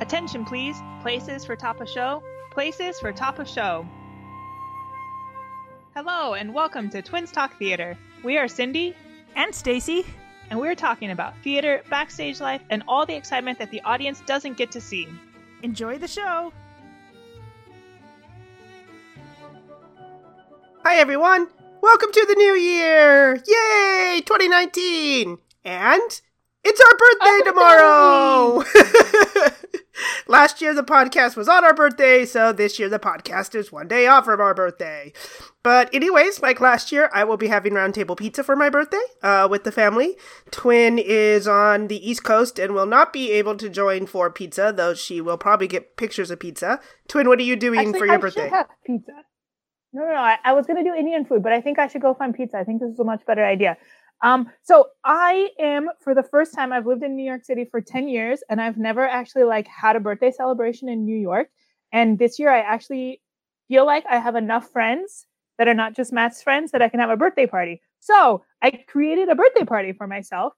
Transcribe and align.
Attention, 0.00 0.44
please. 0.44 0.80
Places 1.02 1.44
for 1.44 1.56
top 1.56 1.80
of 1.80 1.88
show. 1.88 2.22
Places 2.52 3.00
for 3.00 3.12
top 3.12 3.40
of 3.40 3.48
show. 3.48 3.84
Hello, 5.96 6.34
and 6.34 6.54
welcome 6.54 6.88
to 6.90 7.02
Twins 7.02 7.32
Talk 7.32 7.58
Theater. 7.58 7.98
We 8.22 8.38
are 8.38 8.46
Cindy 8.46 8.94
and 9.34 9.52
Stacy, 9.52 10.06
and 10.50 10.60
we're 10.60 10.76
talking 10.76 11.10
about 11.10 11.36
theater, 11.42 11.82
backstage 11.90 12.40
life, 12.40 12.62
and 12.70 12.84
all 12.86 13.06
the 13.06 13.16
excitement 13.16 13.58
that 13.58 13.72
the 13.72 13.80
audience 13.80 14.22
doesn't 14.24 14.56
get 14.56 14.70
to 14.70 14.80
see. 14.80 15.08
Enjoy 15.64 15.98
the 15.98 16.06
show. 16.06 16.52
Hi, 20.84 20.96
everyone. 20.96 21.48
Welcome 21.80 22.12
to 22.12 22.26
the 22.28 22.34
new 22.36 22.54
year. 22.54 23.34
Yay, 23.34 24.22
2019. 24.24 25.38
And 25.64 26.20
it's 26.62 26.80
our 26.80 26.96
birthday 26.96 27.42
oh, 27.50 28.62
tomorrow. 28.64 29.54
Last 30.26 30.60
year 30.60 30.74
the 30.74 30.82
podcast 30.82 31.36
was 31.36 31.48
on 31.48 31.64
our 31.64 31.74
birthday, 31.74 32.24
so 32.24 32.52
this 32.52 32.78
year 32.78 32.88
the 32.88 32.98
podcast 32.98 33.54
is 33.54 33.72
one 33.72 33.88
day 33.88 34.06
off 34.06 34.24
from 34.24 34.40
our 34.40 34.54
birthday. 34.54 35.12
But 35.62 35.92
anyways, 35.94 36.40
like 36.40 36.60
last 36.60 36.92
year, 36.92 37.10
I 37.12 37.24
will 37.24 37.36
be 37.36 37.48
having 37.48 37.74
roundtable 37.74 38.16
pizza 38.16 38.42
for 38.42 38.56
my 38.56 38.70
birthday 38.70 39.02
uh, 39.22 39.48
with 39.50 39.64
the 39.64 39.72
family. 39.72 40.16
Twin 40.50 40.98
is 40.98 41.46
on 41.46 41.88
the 41.88 42.08
East 42.08 42.24
Coast 42.24 42.58
and 42.58 42.74
will 42.74 42.86
not 42.86 43.12
be 43.12 43.32
able 43.32 43.56
to 43.56 43.68
join 43.68 44.06
for 44.06 44.30
pizza, 44.30 44.72
though 44.74 44.94
she 44.94 45.20
will 45.20 45.36
probably 45.36 45.66
get 45.66 45.96
pictures 45.96 46.30
of 46.30 46.40
pizza. 46.40 46.80
Twin, 47.08 47.28
what 47.28 47.38
are 47.38 47.42
you 47.42 47.56
doing 47.56 47.80
Actually, 47.80 47.98
for 47.98 48.06
your 48.06 48.14
I 48.14 48.18
birthday? 48.18 48.50
Pizza. 48.86 49.12
No, 49.92 50.04
no, 50.04 50.12
no. 50.12 50.20
I, 50.20 50.36
I 50.44 50.52
was 50.52 50.66
going 50.66 50.82
to 50.82 50.88
do 50.88 50.94
Indian 50.94 51.24
food, 51.24 51.42
but 51.42 51.52
I 51.52 51.60
think 51.60 51.78
I 51.78 51.88
should 51.88 52.02
go 52.02 52.14
find 52.14 52.34
pizza. 52.34 52.58
I 52.58 52.64
think 52.64 52.80
this 52.80 52.90
is 52.90 52.98
a 52.98 53.04
much 53.04 53.26
better 53.26 53.44
idea. 53.44 53.76
Um, 54.22 54.50
so 54.62 54.88
I 55.04 55.50
am 55.60 55.88
for 56.02 56.14
the 56.14 56.22
first 56.22 56.54
time. 56.54 56.72
I've 56.72 56.86
lived 56.86 57.02
in 57.02 57.14
New 57.14 57.24
York 57.24 57.44
City 57.44 57.64
for 57.64 57.80
ten 57.80 58.08
years, 58.08 58.42
and 58.48 58.60
I've 58.60 58.76
never 58.76 59.06
actually 59.06 59.44
like 59.44 59.68
had 59.68 59.96
a 59.96 60.00
birthday 60.00 60.30
celebration 60.30 60.88
in 60.88 61.04
New 61.04 61.16
York. 61.16 61.48
And 61.92 62.18
this 62.18 62.38
year, 62.38 62.50
I 62.50 62.60
actually 62.60 63.20
feel 63.68 63.86
like 63.86 64.04
I 64.10 64.18
have 64.18 64.34
enough 64.36 64.70
friends 64.70 65.26
that 65.58 65.68
are 65.68 65.74
not 65.74 65.94
just 65.94 66.12
Matt's 66.12 66.42
friends 66.42 66.70
that 66.72 66.82
I 66.82 66.88
can 66.88 67.00
have 67.00 67.10
a 67.10 67.16
birthday 67.16 67.46
party. 67.46 67.80
So 68.00 68.44
I 68.62 68.82
created 68.88 69.28
a 69.28 69.34
birthday 69.34 69.64
party 69.64 69.92
for 69.92 70.06
myself. 70.06 70.54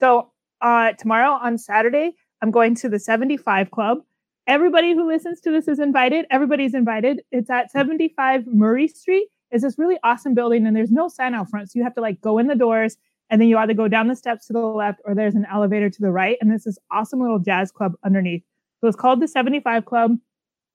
So 0.00 0.32
uh, 0.60 0.92
tomorrow 0.92 1.32
on 1.32 1.58
Saturday, 1.58 2.14
I'm 2.42 2.50
going 2.50 2.74
to 2.76 2.88
the 2.88 2.98
75 2.98 3.70
Club. 3.70 3.98
Everybody 4.46 4.94
who 4.94 5.06
listens 5.06 5.40
to 5.42 5.50
this 5.50 5.68
is 5.68 5.78
invited. 5.78 6.24
Everybody's 6.30 6.74
invited. 6.74 7.20
It's 7.30 7.50
at 7.50 7.70
75 7.70 8.46
Murray 8.46 8.88
Street 8.88 9.28
is 9.50 9.62
this 9.62 9.78
really 9.78 9.98
awesome 10.02 10.34
building 10.34 10.66
and 10.66 10.76
there's 10.76 10.90
no 10.90 11.08
sign 11.08 11.34
out 11.34 11.48
front. 11.48 11.70
So 11.70 11.78
you 11.78 11.84
have 11.84 11.94
to 11.94 12.00
like 12.00 12.20
go 12.20 12.38
in 12.38 12.46
the 12.46 12.54
doors 12.54 12.96
and 13.30 13.40
then 13.40 13.48
you 13.48 13.58
either 13.58 13.74
go 13.74 13.88
down 13.88 14.08
the 14.08 14.16
steps 14.16 14.46
to 14.46 14.52
the 14.52 14.60
left 14.60 15.00
or 15.04 15.14
there's 15.14 15.34
an 15.34 15.46
elevator 15.50 15.90
to 15.90 16.00
the 16.00 16.10
right. 16.10 16.36
And 16.40 16.50
this 16.50 16.66
is 16.66 16.78
awesome 16.90 17.20
little 17.20 17.38
jazz 17.38 17.70
club 17.70 17.94
underneath. 18.04 18.42
So 18.80 18.88
it's 18.88 18.96
called 18.96 19.20
the 19.20 19.28
75 19.28 19.84
Club. 19.84 20.16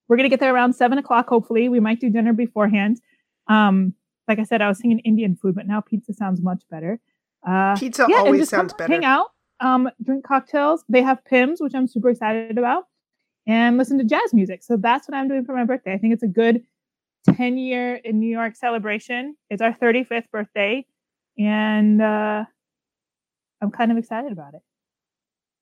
We're 0.07 0.17
going 0.17 0.25
to 0.25 0.29
get 0.29 0.39
there 0.39 0.53
around 0.53 0.73
seven 0.73 0.97
o'clock, 0.97 1.29
hopefully. 1.29 1.69
We 1.69 1.79
might 1.79 1.99
do 1.99 2.09
dinner 2.09 2.33
beforehand. 2.33 2.99
Um, 3.47 3.93
like 4.27 4.39
I 4.39 4.43
said, 4.43 4.61
I 4.61 4.67
was 4.67 4.79
thinking 4.79 4.99
Indian 4.99 5.35
food, 5.35 5.55
but 5.55 5.67
now 5.67 5.81
pizza 5.81 6.13
sounds 6.13 6.41
much 6.41 6.63
better. 6.69 6.99
Uh, 7.47 7.75
Pizza 7.75 8.05
yeah, 8.09 8.17
always 8.17 8.49
sounds 8.49 8.73
better. 8.73 8.91
Hang 8.91 9.03
out, 9.03 9.27
um, 9.59 9.89
drink 10.01 10.25
cocktails. 10.25 10.83
They 10.87 11.01
have 11.01 11.23
Pimm's, 11.25 11.61
which 11.61 11.73
I'm 11.75 11.87
super 11.87 12.09
excited 12.09 12.57
about, 12.57 12.85
and 13.45 13.77
listen 13.77 13.97
to 13.97 14.05
jazz 14.05 14.33
music. 14.33 14.63
So 14.63 14.77
that's 14.77 15.09
what 15.09 15.17
I'm 15.17 15.27
doing 15.27 15.43
for 15.43 15.53
my 15.53 15.65
birthday. 15.65 15.93
I 15.93 15.97
think 15.97 16.13
it's 16.13 16.23
a 16.23 16.27
good 16.27 16.63
10 17.31 17.57
year 17.57 17.95
in 17.95 18.19
New 18.19 18.29
York 18.29 18.55
celebration. 18.55 19.35
It's 19.49 19.61
our 19.61 19.73
35th 19.73 20.29
birthday, 20.31 20.85
and 21.37 22.01
uh, 22.01 22.45
I'm 23.61 23.71
kind 23.71 23.91
of 23.91 23.97
excited 23.97 24.31
about 24.31 24.53
it. 24.53 24.61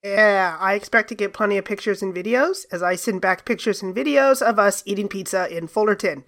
Yeah, 0.04 0.58
I 0.60 0.74
expect 0.74 1.10
to 1.10 1.16
get 1.16 1.34
plenty 1.34 1.58
of 1.58 1.66
pictures 1.66 2.02
and 2.02 2.14
videos 2.14 2.66
as 2.72 2.82
I 2.82 2.96
send 2.96 3.22
back 3.22 3.46
pictures 3.46 3.84
and 3.84 3.96
videos 3.96 4.42
of 4.42 4.58
us 4.58 4.82
eating 4.86 5.08
pizza 5.08 5.48
in 5.56 5.68
Fullerton. 5.68 6.26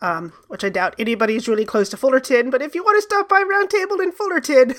Um, 0.00 0.32
which 0.46 0.62
I 0.62 0.68
doubt 0.68 0.94
anybody's 0.96 1.48
really 1.48 1.64
close 1.64 1.88
to 1.88 1.96
Fullerton, 1.96 2.50
but 2.50 2.62
if 2.62 2.76
you 2.76 2.84
want 2.84 2.98
to 2.98 3.02
stop 3.02 3.28
by 3.28 3.42
Roundtable 3.42 4.00
in 4.00 4.12
Fullerton, 4.12 4.74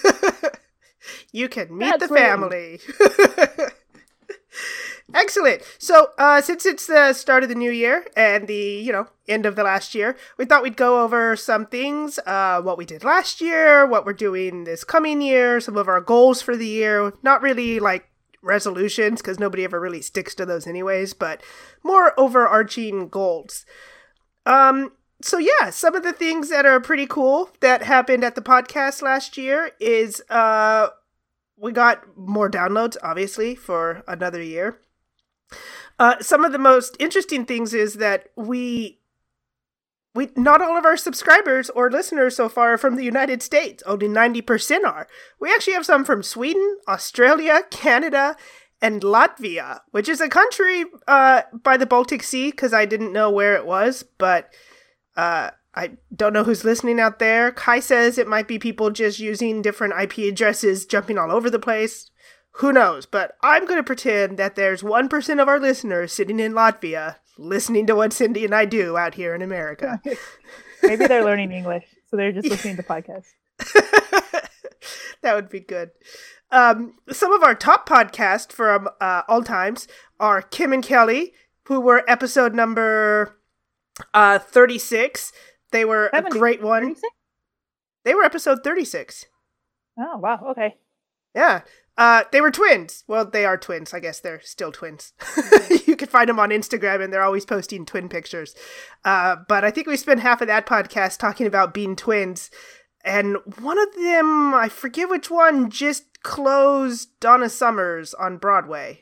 you 1.33 1.49
can 1.49 1.77
meet 1.77 1.99
That's 1.99 2.07
the 2.07 2.13
right. 2.13 2.21
family. 2.21 2.79
Excellent. 5.13 5.63
So, 5.79 6.09
uh, 6.17 6.39
since 6.41 6.65
it's 6.65 6.85
the 6.85 7.13
start 7.13 7.41
of 7.43 7.49
the 7.49 7.55
new 7.55 7.71
year 7.71 8.05
and 8.15 8.47
the, 8.47 8.53
you 8.53 8.91
know, 8.91 9.07
end 9.27 9.45
of 9.45 9.55
the 9.55 9.63
last 9.63 9.95
year, 9.95 10.15
we 10.37 10.45
thought 10.45 10.61
we'd 10.61 10.77
go 10.77 11.03
over 11.03 11.35
some 11.35 11.65
things, 11.65 12.19
uh, 12.25 12.61
what 12.61 12.77
we 12.77 12.85
did 12.85 13.03
last 13.03 13.41
year, 13.41 13.87
what 13.87 14.05
we're 14.05 14.13
doing 14.13 14.65
this 14.65 14.83
coming 14.83 15.21
year, 15.21 15.59
some 15.59 15.77
of 15.77 15.87
our 15.87 16.01
goals 16.01 16.41
for 16.41 16.55
the 16.55 16.67
year. 16.67 17.13
Not 17.23 17.41
really 17.41 17.79
like 17.79 18.07
resolutions, 18.41 19.21
because 19.21 19.39
nobody 19.39 19.63
ever 19.63 19.79
really 19.79 20.01
sticks 20.01 20.35
to 20.35 20.45
those 20.45 20.67
anyways, 20.67 21.13
but 21.13 21.41
more 21.83 22.17
overarching 22.17 23.09
goals. 23.09 23.65
Um, 24.45 24.91
so 25.21 25.37
yeah, 25.37 25.71
some 25.71 25.95
of 25.95 26.03
the 26.03 26.13
things 26.13 26.49
that 26.49 26.65
are 26.65 26.79
pretty 26.79 27.07
cool 27.07 27.49
that 27.61 27.83
happened 27.83 28.23
at 28.23 28.35
the 28.35 28.41
podcast 28.41 29.01
last 29.01 29.37
year 29.37 29.71
is, 29.79 30.21
uh, 30.29 30.89
we 31.57 31.71
got 31.71 32.03
more 32.15 32.49
downloads, 32.49 32.95
obviously, 33.03 33.55
for 33.55 34.03
another 34.07 34.41
year. 34.41 34.79
Uh, 35.97 36.15
some 36.21 36.45
of 36.45 36.51
the 36.51 36.57
most 36.57 36.95
interesting 36.99 37.45
things 37.45 37.73
is 37.73 37.95
that 37.95 38.29
we 38.35 38.99
we 40.15 40.29
not 40.35 40.61
all 40.61 40.77
of 40.77 40.85
our 40.85 40.97
subscribers 40.97 41.69
or 41.69 41.91
listeners 41.91 42.35
so 42.35 42.49
far 42.49 42.73
are 42.73 42.77
from 42.77 42.95
the 42.95 43.03
United 43.03 43.43
States. 43.43 43.83
Only 43.85 44.07
ninety 44.07 44.41
percent 44.41 44.85
are. 44.85 45.07
We 45.39 45.53
actually 45.53 45.73
have 45.73 45.85
some 45.85 46.05
from 46.05 46.23
Sweden, 46.23 46.77
Australia, 46.87 47.61
Canada, 47.69 48.35
and 48.81 49.01
Latvia, 49.01 49.81
which 49.91 50.09
is 50.09 50.21
a 50.21 50.29
country 50.29 50.85
uh, 51.07 51.43
by 51.63 51.77
the 51.77 51.85
Baltic 51.85 52.23
Sea. 52.23 52.51
Because 52.51 52.73
I 52.73 52.85
didn't 52.85 53.13
know 53.13 53.29
where 53.29 53.55
it 53.55 53.65
was, 53.65 54.03
but 54.17 54.51
uh, 55.15 55.51
I 55.75 55.91
don't 56.15 56.33
know 56.33 56.43
who's 56.43 56.63
listening 56.63 56.99
out 56.99 57.19
there. 57.19 57.51
Kai 57.51 57.79
says 57.79 58.17
it 58.17 58.27
might 58.27 58.47
be 58.47 58.57
people 58.57 58.89
just 58.89 59.19
using 59.19 59.61
different 59.61 59.93
IP 60.01 60.29
addresses, 60.29 60.85
jumping 60.85 61.17
all 61.17 61.31
over 61.31 61.49
the 61.49 61.59
place. 61.59 62.08
Who 62.59 62.73
knows? 62.73 63.05
But 63.05 63.35
I'm 63.41 63.65
going 63.65 63.79
to 63.79 63.83
pretend 63.83 64.37
that 64.37 64.55
there's 64.55 64.81
1% 64.81 65.41
of 65.41 65.47
our 65.47 65.59
listeners 65.59 66.11
sitting 66.13 66.39
in 66.39 66.53
Latvia 66.53 67.15
listening 67.37 67.87
to 67.87 67.95
what 67.95 68.11
Cindy 68.11 68.43
and 68.43 68.53
I 68.53 68.65
do 68.65 68.97
out 68.97 69.15
here 69.15 69.33
in 69.33 69.41
America. 69.41 70.01
Maybe 70.83 71.07
they're 71.07 71.23
learning 71.23 71.51
English, 71.51 71.85
so 72.09 72.17
they're 72.17 72.31
just 72.33 72.49
listening 72.49 72.75
to 72.77 72.83
podcasts. 72.83 73.27
that 75.21 75.35
would 75.35 75.49
be 75.49 75.59
good. 75.61 75.91
Um, 76.51 76.95
some 77.11 77.31
of 77.31 77.43
our 77.43 77.55
top 77.55 77.87
podcasts 77.87 78.51
from 78.51 78.89
uh, 78.99 79.21
all 79.27 79.43
times 79.43 79.87
are 80.19 80.41
Kim 80.41 80.73
and 80.73 80.83
Kelly, 80.83 81.33
who 81.63 81.79
were 81.79 82.03
episode 82.09 82.53
number 82.53 83.37
uh, 84.13 84.39
36. 84.39 85.31
They 85.71 85.85
were 85.85 86.09
Seventy- 86.13 86.37
a 86.37 86.39
great 86.39 86.61
one. 86.61 86.81
36? 86.95 87.07
They 88.03 88.13
were 88.15 88.23
episode 88.23 88.59
36. 88.63 89.25
Oh 89.97 90.17
wow, 90.17 90.39
okay. 90.51 90.77
Yeah. 91.35 91.61
Uh, 91.99 92.23
they 92.31 92.39
were 92.39 92.49
twins. 92.49 93.03
Well, 93.07 93.25
they 93.25 93.43
are 93.43 93.57
twins. 93.57 93.93
I 93.93 93.99
guess 93.99 94.21
they're 94.21 94.39
still 94.39 94.71
twins. 94.71 95.11
you 95.85 95.97
can 95.97 96.07
find 96.07 96.29
them 96.29 96.39
on 96.39 96.49
Instagram, 96.49 97.03
and 97.03 97.11
they're 97.11 97.21
always 97.21 97.45
posting 97.45 97.85
twin 97.85 98.07
pictures. 98.07 98.55
Uh, 99.03 99.35
but 99.49 99.65
I 99.65 99.69
think 99.69 99.85
we 99.85 99.97
spent 99.97 100.21
half 100.21 100.39
of 100.39 100.47
that 100.47 100.65
podcast 100.65 101.17
talking 101.17 101.45
about 101.45 101.73
being 101.73 101.97
twins. 101.97 102.51
And 103.03 103.35
one 103.59 103.77
of 103.77 103.93
them, 103.95 104.53
I 104.53 104.69
forget 104.69 105.09
which 105.09 105.29
one, 105.29 105.69
just 105.69 106.23
closed 106.23 107.09
Donna 107.19 107.49
Summers 107.49 108.13
on 108.13 108.37
Broadway. 108.37 109.01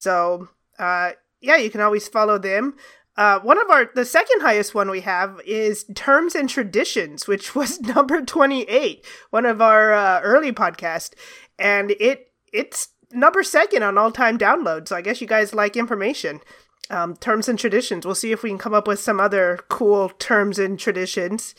So, 0.00 0.50
uh, 0.78 1.12
yeah, 1.40 1.56
you 1.56 1.70
can 1.70 1.80
always 1.80 2.06
follow 2.06 2.36
them. 2.36 2.76
Uh, 3.16 3.38
one 3.40 3.60
of 3.60 3.70
our, 3.70 3.90
the 3.94 4.04
second 4.04 4.40
highest 4.40 4.74
one 4.74 4.90
we 4.90 5.00
have 5.00 5.40
is 5.46 5.84
Terms 5.94 6.34
and 6.34 6.48
Traditions, 6.48 7.28
which 7.28 7.54
was 7.54 7.80
number 7.94 8.22
28, 8.22 9.04
one 9.30 9.46
of 9.46 9.62
our 9.62 9.92
uh, 9.92 10.20
early 10.22 10.52
podcasts. 10.52 11.14
And 11.58 11.92
it, 11.92 12.32
it's 12.52 12.88
number 13.12 13.42
second 13.42 13.82
on 13.82 13.96
all 13.96 14.10
time 14.10 14.36
downloads. 14.36 14.88
So 14.88 14.96
I 14.96 15.02
guess 15.02 15.20
you 15.20 15.26
guys 15.26 15.54
like 15.54 15.76
information. 15.76 16.40
Um, 16.90 17.16
terms 17.16 17.48
and 17.48 17.58
traditions. 17.58 18.04
We'll 18.04 18.14
see 18.14 18.30
if 18.30 18.42
we 18.42 18.50
can 18.50 18.58
come 18.58 18.74
up 18.74 18.86
with 18.86 19.00
some 19.00 19.18
other 19.18 19.58
cool 19.70 20.10
terms 20.10 20.58
and 20.58 20.78
traditions. 20.78 21.54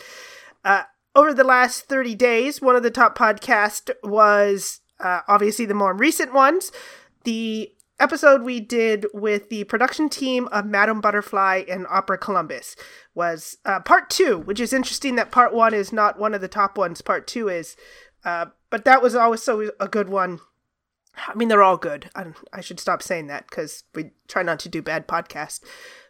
Uh, 0.64 0.84
over 1.16 1.34
the 1.34 1.44
last 1.44 1.88
30 1.88 2.14
days, 2.14 2.62
one 2.62 2.76
of 2.76 2.84
the 2.84 2.92
top 2.92 3.18
podcasts 3.18 3.90
was 4.04 4.82
uh, 5.00 5.22
obviously 5.28 5.66
the 5.66 5.74
more 5.74 5.96
recent 5.96 6.32
ones. 6.32 6.72
The 7.24 7.72
episode 8.00 8.44
we 8.44 8.60
did 8.60 9.06
with 9.14 9.50
the 9.50 9.64
production 9.66 10.10
team 10.10 10.48
of 10.52 10.66
Madame 10.66 11.02
Butterfly 11.02 11.64
and 11.70 11.88
Opera 11.90 12.18
Columbus 12.18 12.76
was 13.14 13.58
uh, 13.66 13.80
part 13.80 14.10
two, 14.10 14.40
which 14.40 14.60
is 14.60 14.74
interesting 14.74 15.16
that 15.16 15.32
part 15.32 15.54
one 15.54 15.74
is 15.74 15.94
not 15.94 16.20
one 16.20 16.34
of 16.34 16.42
the 16.42 16.48
top 16.48 16.78
ones, 16.78 17.02
part 17.02 17.28
two 17.28 17.48
is. 17.48 17.76
Uh, 18.24 18.48
but 18.70 18.86
that 18.86 19.02
was 19.02 19.16
also 19.16 19.70
a 19.80 19.88
good 19.88 20.10
one. 20.10 20.40
I 21.28 21.36
mean, 21.36 21.48
they're 21.48 21.64
all 21.64 21.78
good. 21.78 22.10
I, 22.16 22.26
I 22.52 22.62
should 22.62 22.80
stop 22.80 23.02
saying 23.02 23.28
that 23.28 23.48
because 23.50 23.84
we 23.94 24.12
try 24.28 24.44
not 24.44 24.60
to 24.60 24.70
do 24.70 24.82
bad 24.82 25.08
podcasts. 25.08 25.62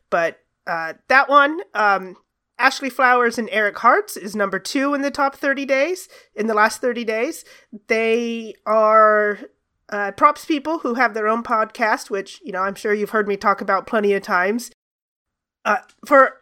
But 0.09 0.39
uh, 0.65 0.93
that 1.09 1.29
one, 1.29 1.61
um, 1.73 2.15
Ashley 2.57 2.89
Flowers 2.89 3.37
and 3.37 3.49
Eric 3.51 3.77
Hartz 3.77 4.17
is 4.17 4.35
number 4.35 4.59
two 4.59 4.93
in 4.93 5.01
the 5.01 5.11
top 5.11 5.35
30 5.35 5.65
days, 5.65 6.07
in 6.33 6.47
the 6.47 6.53
last 6.53 6.81
30 6.81 7.03
days. 7.03 7.43
They 7.87 8.55
are 8.65 9.39
uh, 9.89 10.11
props 10.11 10.45
people 10.45 10.79
who 10.79 10.95
have 10.95 11.13
their 11.13 11.27
own 11.27 11.43
podcast, 11.43 12.09
which, 12.09 12.41
you 12.43 12.51
know, 12.51 12.61
I'm 12.61 12.75
sure 12.75 12.93
you've 12.93 13.11
heard 13.11 13.27
me 13.27 13.37
talk 13.37 13.61
about 13.61 13.87
plenty 13.87 14.13
of 14.13 14.23
times. 14.23 14.71
Uh, 15.63 15.77
for 16.05 16.41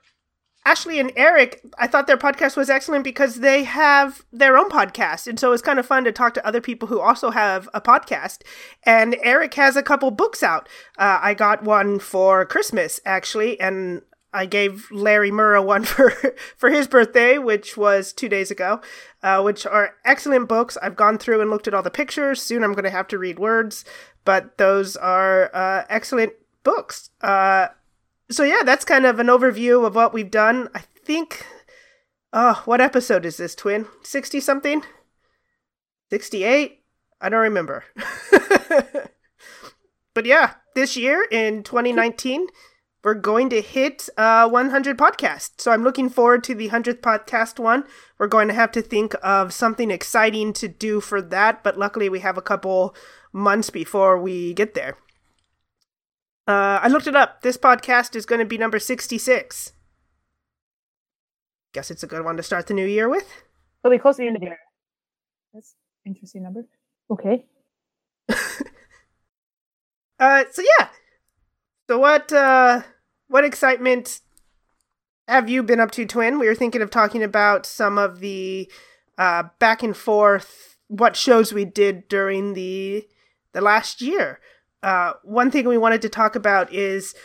Ashley 0.65 0.99
and 0.99 1.11
Eric, 1.15 1.61
I 1.77 1.87
thought 1.87 2.07
their 2.07 2.17
podcast 2.17 2.55
was 2.55 2.69
excellent 2.69 3.03
because 3.03 3.41
they 3.41 3.63
have 3.63 4.23
their 4.31 4.57
own 4.57 4.69
podcast. 4.69 5.27
And 5.27 5.39
so 5.39 5.51
it's 5.51 5.61
kind 5.61 5.77
of 5.77 5.85
fun 5.85 6.05
to 6.05 6.11
talk 6.11 6.33
to 6.35 6.47
other 6.47 6.61
people 6.61 6.87
who 6.87 7.01
also 7.01 7.31
have 7.31 7.67
a 7.73 7.81
podcast. 7.81 8.43
And 8.83 9.17
Eric 9.21 9.53
has 9.55 9.75
a 9.75 9.83
couple 9.83 10.09
books 10.11 10.41
out. 10.41 10.69
Uh, 10.97 11.19
I 11.21 11.33
got 11.33 11.63
one 11.63 11.99
for 11.99 12.45
Christmas, 12.45 13.01
actually, 13.05 13.59
and 13.59 14.03
I 14.33 14.45
gave 14.45 14.89
Larry 14.91 15.31
Murrah 15.31 15.63
one 15.63 15.83
for, 15.85 16.11
for 16.57 16.69
his 16.69 16.87
birthday, 16.87 17.37
which 17.37 17.77
was 17.77 18.11
two 18.11 18.27
days 18.27 18.49
ago, 18.51 18.81
uh, 19.21 19.41
which 19.41 19.65
are 19.65 19.95
excellent 20.03 20.49
books. 20.49 20.77
I've 20.81 20.95
gone 20.95 21.17
through 21.17 21.41
and 21.41 21.49
looked 21.49 21.67
at 21.67 21.73
all 21.73 21.83
the 21.83 21.91
pictures. 21.91 22.41
Soon 22.41 22.63
I'm 22.63 22.73
going 22.73 22.83
to 22.83 22.89
have 22.89 23.07
to 23.09 23.17
read 23.17 23.39
words, 23.39 23.85
but 24.25 24.57
those 24.57 24.95
are 24.95 25.51
uh, 25.53 25.85
excellent 25.89 26.33
books. 26.63 27.11
Uh, 27.21 27.67
so 28.31 28.43
yeah, 28.43 28.63
that's 28.65 28.85
kind 28.85 29.05
of 29.05 29.19
an 29.19 29.27
overview 29.27 29.85
of 29.85 29.95
what 29.95 30.13
we've 30.13 30.31
done. 30.31 30.69
I 30.73 30.79
think. 31.05 31.45
Oh, 32.31 32.63
what 32.65 32.81
episode 32.81 33.25
is 33.25 33.37
this, 33.37 33.53
twin? 33.53 33.85
Sixty 34.01 34.39
something? 34.39 34.83
Sixty-eight? 36.09 36.79
I 37.21 37.29
don't 37.29 37.41
remember. 37.41 37.83
but 40.13 40.25
yeah, 40.25 40.55
this 40.75 40.97
year 40.97 41.25
in 41.31 41.63
2019, 41.63 42.47
we're 43.03 43.13
going 43.13 43.49
to 43.49 43.61
hit 43.61 44.07
uh, 44.17 44.47
100 44.47 44.97
podcasts. 44.97 45.59
So 45.61 45.71
I'm 45.71 45.83
looking 45.83 46.09
forward 46.09 46.43
to 46.45 46.55
the 46.55 46.69
100th 46.69 47.01
podcast 47.01 47.59
one. 47.59 47.83
We're 48.17 48.27
going 48.27 48.47
to 48.47 48.53
have 48.53 48.71
to 48.71 48.81
think 48.81 49.13
of 49.21 49.53
something 49.53 49.91
exciting 49.91 50.53
to 50.53 50.67
do 50.69 51.01
for 51.01 51.21
that, 51.21 51.63
but 51.63 51.77
luckily 51.77 52.07
we 52.07 52.21
have 52.21 52.37
a 52.37 52.41
couple 52.41 52.95
months 53.33 53.69
before 53.69 54.19
we 54.19 54.53
get 54.53 54.73
there. 54.73 54.97
Uh, 56.47 56.79
I 56.81 56.87
looked 56.87 57.07
it 57.07 57.15
up. 57.15 57.41
This 57.41 57.57
podcast 57.57 58.15
is 58.15 58.25
going 58.25 58.39
to 58.39 58.45
be 58.45 58.57
number 58.57 58.79
66. 58.79 59.73
Guess 61.73 61.91
it's 61.91 62.03
a 62.03 62.07
good 62.07 62.23
one 62.23 62.37
to 62.37 62.43
start 62.43 62.67
the 62.67 62.73
new 62.73 62.85
year 62.85 63.09
with. 63.09 63.43
It'll 63.83 63.95
be 63.95 63.99
close 63.99 64.15
to 64.17 64.21
the 64.21 64.27
end 64.27 64.37
of 64.37 64.41
the 64.41 64.47
year. 64.47 64.59
That's 65.53 65.75
interesting 66.05 66.43
number. 66.43 66.65
Okay. 67.09 67.45
uh, 70.19 70.43
so 70.51 70.61
yeah. 70.79 70.87
So 71.89 71.99
what 71.99 72.31
uh 72.31 72.81
what 73.33 73.43
excitement 73.43 74.21
have 75.27 75.49
you 75.49 75.63
been 75.63 75.79
up 75.79 75.89
to, 75.91 76.05
Twin? 76.05 76.37
We 76.37 76.47
were 76.47 76.53
thinking 76.53 76.83
of 76.83 76.91
talking 76.91 77.23
about 77.23 77.65
some 77.65 77.97
of 77.97 78.19
the 78.19 78.71
uh 79.17 79.43
back 79.59 79.81
and 79.81 79.97
forth 79.97 80.77
what 80.87 81.15
shows 81.15 81.51
we 81.51 81.65
did 81.65 82.07
during 82.07 82.53
the 82.53 83.07
the 83.53 83.61
last 83.61 84.01
year 84.01 84.39
uh, 84.83 85.13
one 85.23 85.49
thing 85.49 85.67
we 85.67 85.77
wanted 85.77 86.01
to 86.01 86.09
talk 86.09 86.35
about 86.35 86.71
is 86.71 87.15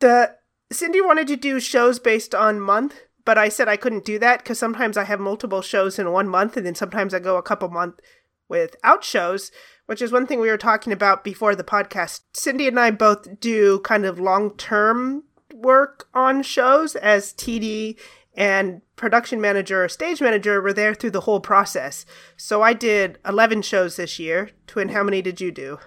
the 0.00 0.36
Cindy 0.70 1.00
wanted 1.00 1.26
to 1.28 1.36
do 1.36 1.58
shows 1.58 1.98
based 1.98 2.34
on 2.34 2.60
month, 2.60 3.00
but 3.24 3.38
I 3.38 3.48
said 3.48 3.68
I 3.68 3.78
couldn't 3.78 4.04
do 4.04 4.18
that 4.18 4.40
because 4.40 4.58
sometimes 4.58 4.96
I 4.96 5.04
have 5.04 5.20
multiple 5.20 5.62
shows 5.62 5.98
in 5.98 6.12
one 6.12 6.28
month, 6.28 6.56
and 6.56 6.66
then 6.66 6.74
sometimes 6.74 7.14
I 7.14 7.18
go 7.18 7.38
a 7.38 7.42
couple 7.42 7.70
month 7.70 8.00
without 8.48 9.04
shows, 9.04 9.50
which 9.86 10.02
is 10.02 10.12
one 10.12 10.26
thing 10.26 10.40
we 10.40 10.48
were 10.48 10.56
talking 10.56 10.92
about 10.92 11.24
before 11.24 11.54
the 11.54 11.64
podcast. 11.64 12.22
Cindy 12.32 12.68
and 12.68 12.78
I 12.78 12.90
both 12.90 13.40
do 13.40 13.80
kind 13.80 14.04
of 14.04 14.18
long 14.18 14.56
term 14.56 15.24
work 15.52 16.08
on 16.14 16.42
shows 16.42 16.96
as 16.96 17.32
TD 17.32 17.98
and 18.36 18.82
production 18.96 19.40
manager 19.40 19.84
or 19.84 19.88
stage 19.88 20.20
manager 20.20 20.60
were 20.60 20.72
there 20.72 20.94
through 20.94 21.12
the 21.12 21.22
whole 21.22 21.40
process. 21.40 22.04
So 22.36 22.62
I 22.62 22.72
did 22.72 23.18
11 23.26 23.62
shows 23.62 23.96
this 23.96 24.18
year. 24.18 24.50
Twin, 24.66 24.90
how 24.90 25.02
many 25.02 25.22
did 25.22 25.40
you 25.40 25.52
do? 25.52 25.78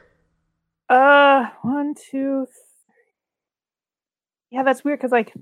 Uh, 0.90 1.48
one, 1.62 1.94
two, 1.96 2.46
three. 2.46 2.94
Yeah, 4.52 4.64
that's 4.64 4.84
weird 4.84 5.00
because 5.00 5.12
like 5.12 5.34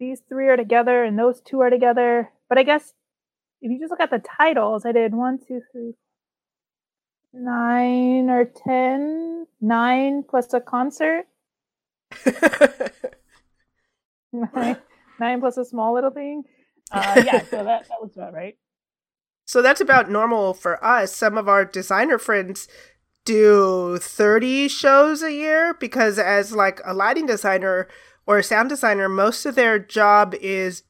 these 0.00 0.22
three 0.28 0.48
are 0.48 0.56
together 0.56 1.04
and 1.04 1.18
those 1.18 1.40
two 1.40 1.60
are 1.60 1.70
together. 1.70 2.30
But 2.48 2.58
I 2.58 2.62
guess 2.62 2.94
if 3.60 3.70
you 3.70 3.78
just 3.78 3.90
look 3.90 4.00
at 4.00 4.10
the 4.10 4.22
titles, 4.38 4.86
I 4.86 4.92
did 4.92 5.14
one, 5.14 5.38
two, 5.38 5.60
three, 5.72 5.94
nine 7.36 8.30
or 8.30 8.44
ten. 8.44 9.46
Nine 9.60 10.24
plus 10.28 10.52
a 10.52 10.60
concert. 10.60 11.26
nine 14.32 14.76
nine 15.20 15.40
plus 15.40 15.56
a 15.56 15.64
small 15.64 15.94
little 15.94 16.10
thing. 16.10 16.44
Uh, 16.90 17.22
yeah, 17.24 17.42
so 17.44 17.64
that 17.64 17.88
that 17.88 17.98
looks 18.00 18.16
about 18.16 18.32
right. 18.32 18.56
So 19.46 19.62
that's 19.62 19.80
about 19.80 20.10
normal 20.10 20.54
for 20.54 20.82
us. 20.84 21.14
Some 21.14 21.38
of 21.38 21.48
our 21.48 21.64
designer 21.64 22.18
friends 22.18 22.66
do 23.24 23.98
30 23.98 24.68
shows 24.68 25.22
a 25.22 25.32
year 25.32 25.74
because 25.74 26.18
as 26.18 26.52
like 26.52 26.80
a 26.84 26.94
lighting 26.94 27.26
designer 27.26 27.88
or 28.26 28.38
a 28.38 28.42
sound 28.42 28.68
designer, 28.68 29.08
most 29.08 29.46
of 29.46 29.54
their 29.54 29.78
job 29.78 30.34
is 30.40 30.82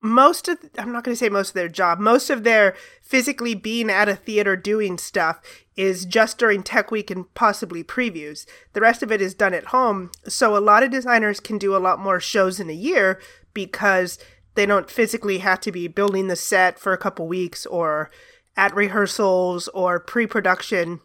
most 0.00 0.48
of 0.48 0.58
I'm 0.78 0.92
not 0.92 1.04
going 1.04 1.14
to 1.14 1.18
say 1.18 1.28
most 1.28 1.50
of 1.50 1.54
their 1.54 1.68
job, 1.68 1.98
most 1.98 2.30
of 2.30 2.44
their 2.44 2.74
physically 3.02 3.54
being 3.54 3.90
at 3.90 4.08
a 4.08 4.14
theater 4.14 4.56
doing 4.56 4.98
stuff 4.98 5.40
is 5.76 6.04
just 6.04 6.38
during 6.38 6.62
tech 6.62 6.90
week 6.90 7.10
and 7.10 7.32
possibly 7.34 7.82
previews. 7.82 8.46
The 8.72 8.80
rest 8.80 9.02
of 9.02 9.10
it 9.10 9.20
is 9.20 9.34
done 9.34 9.54
at 9.54 9.66
home. 9.66 10.10
So 10.26 10.56
a 10.56 10.60
lot 10.60 10.82
of 10.82 10.90
designers 10.90 11.40
can 11.40 11.58
do 11.58 11.76
a 11.76 11.78
lot 11.78 11.98
more 11.98 12.20
shows 12.20 12.60
in 12.60 12.70
a 12.70 12.74
year 12.74 13.20
because 13.54 14.18
they 14.54 14.66
don't 14.66 14.90
physically 14.90 15.38
have 15.38 15.60
to 15.60 15.72
be 15.72 15.88
building 15.88 16.28
the 16.28 16.36
set 16.36 16.78
for 16.78 16.92
a 16.92 16.98
couple 16.98 17.26
weeks 17.26 17.66
or 17.66 18.10
at 18.56 18.74
rehearsals 18.74 19.68
or 19.68 20.00
pre-production 20.00 21.00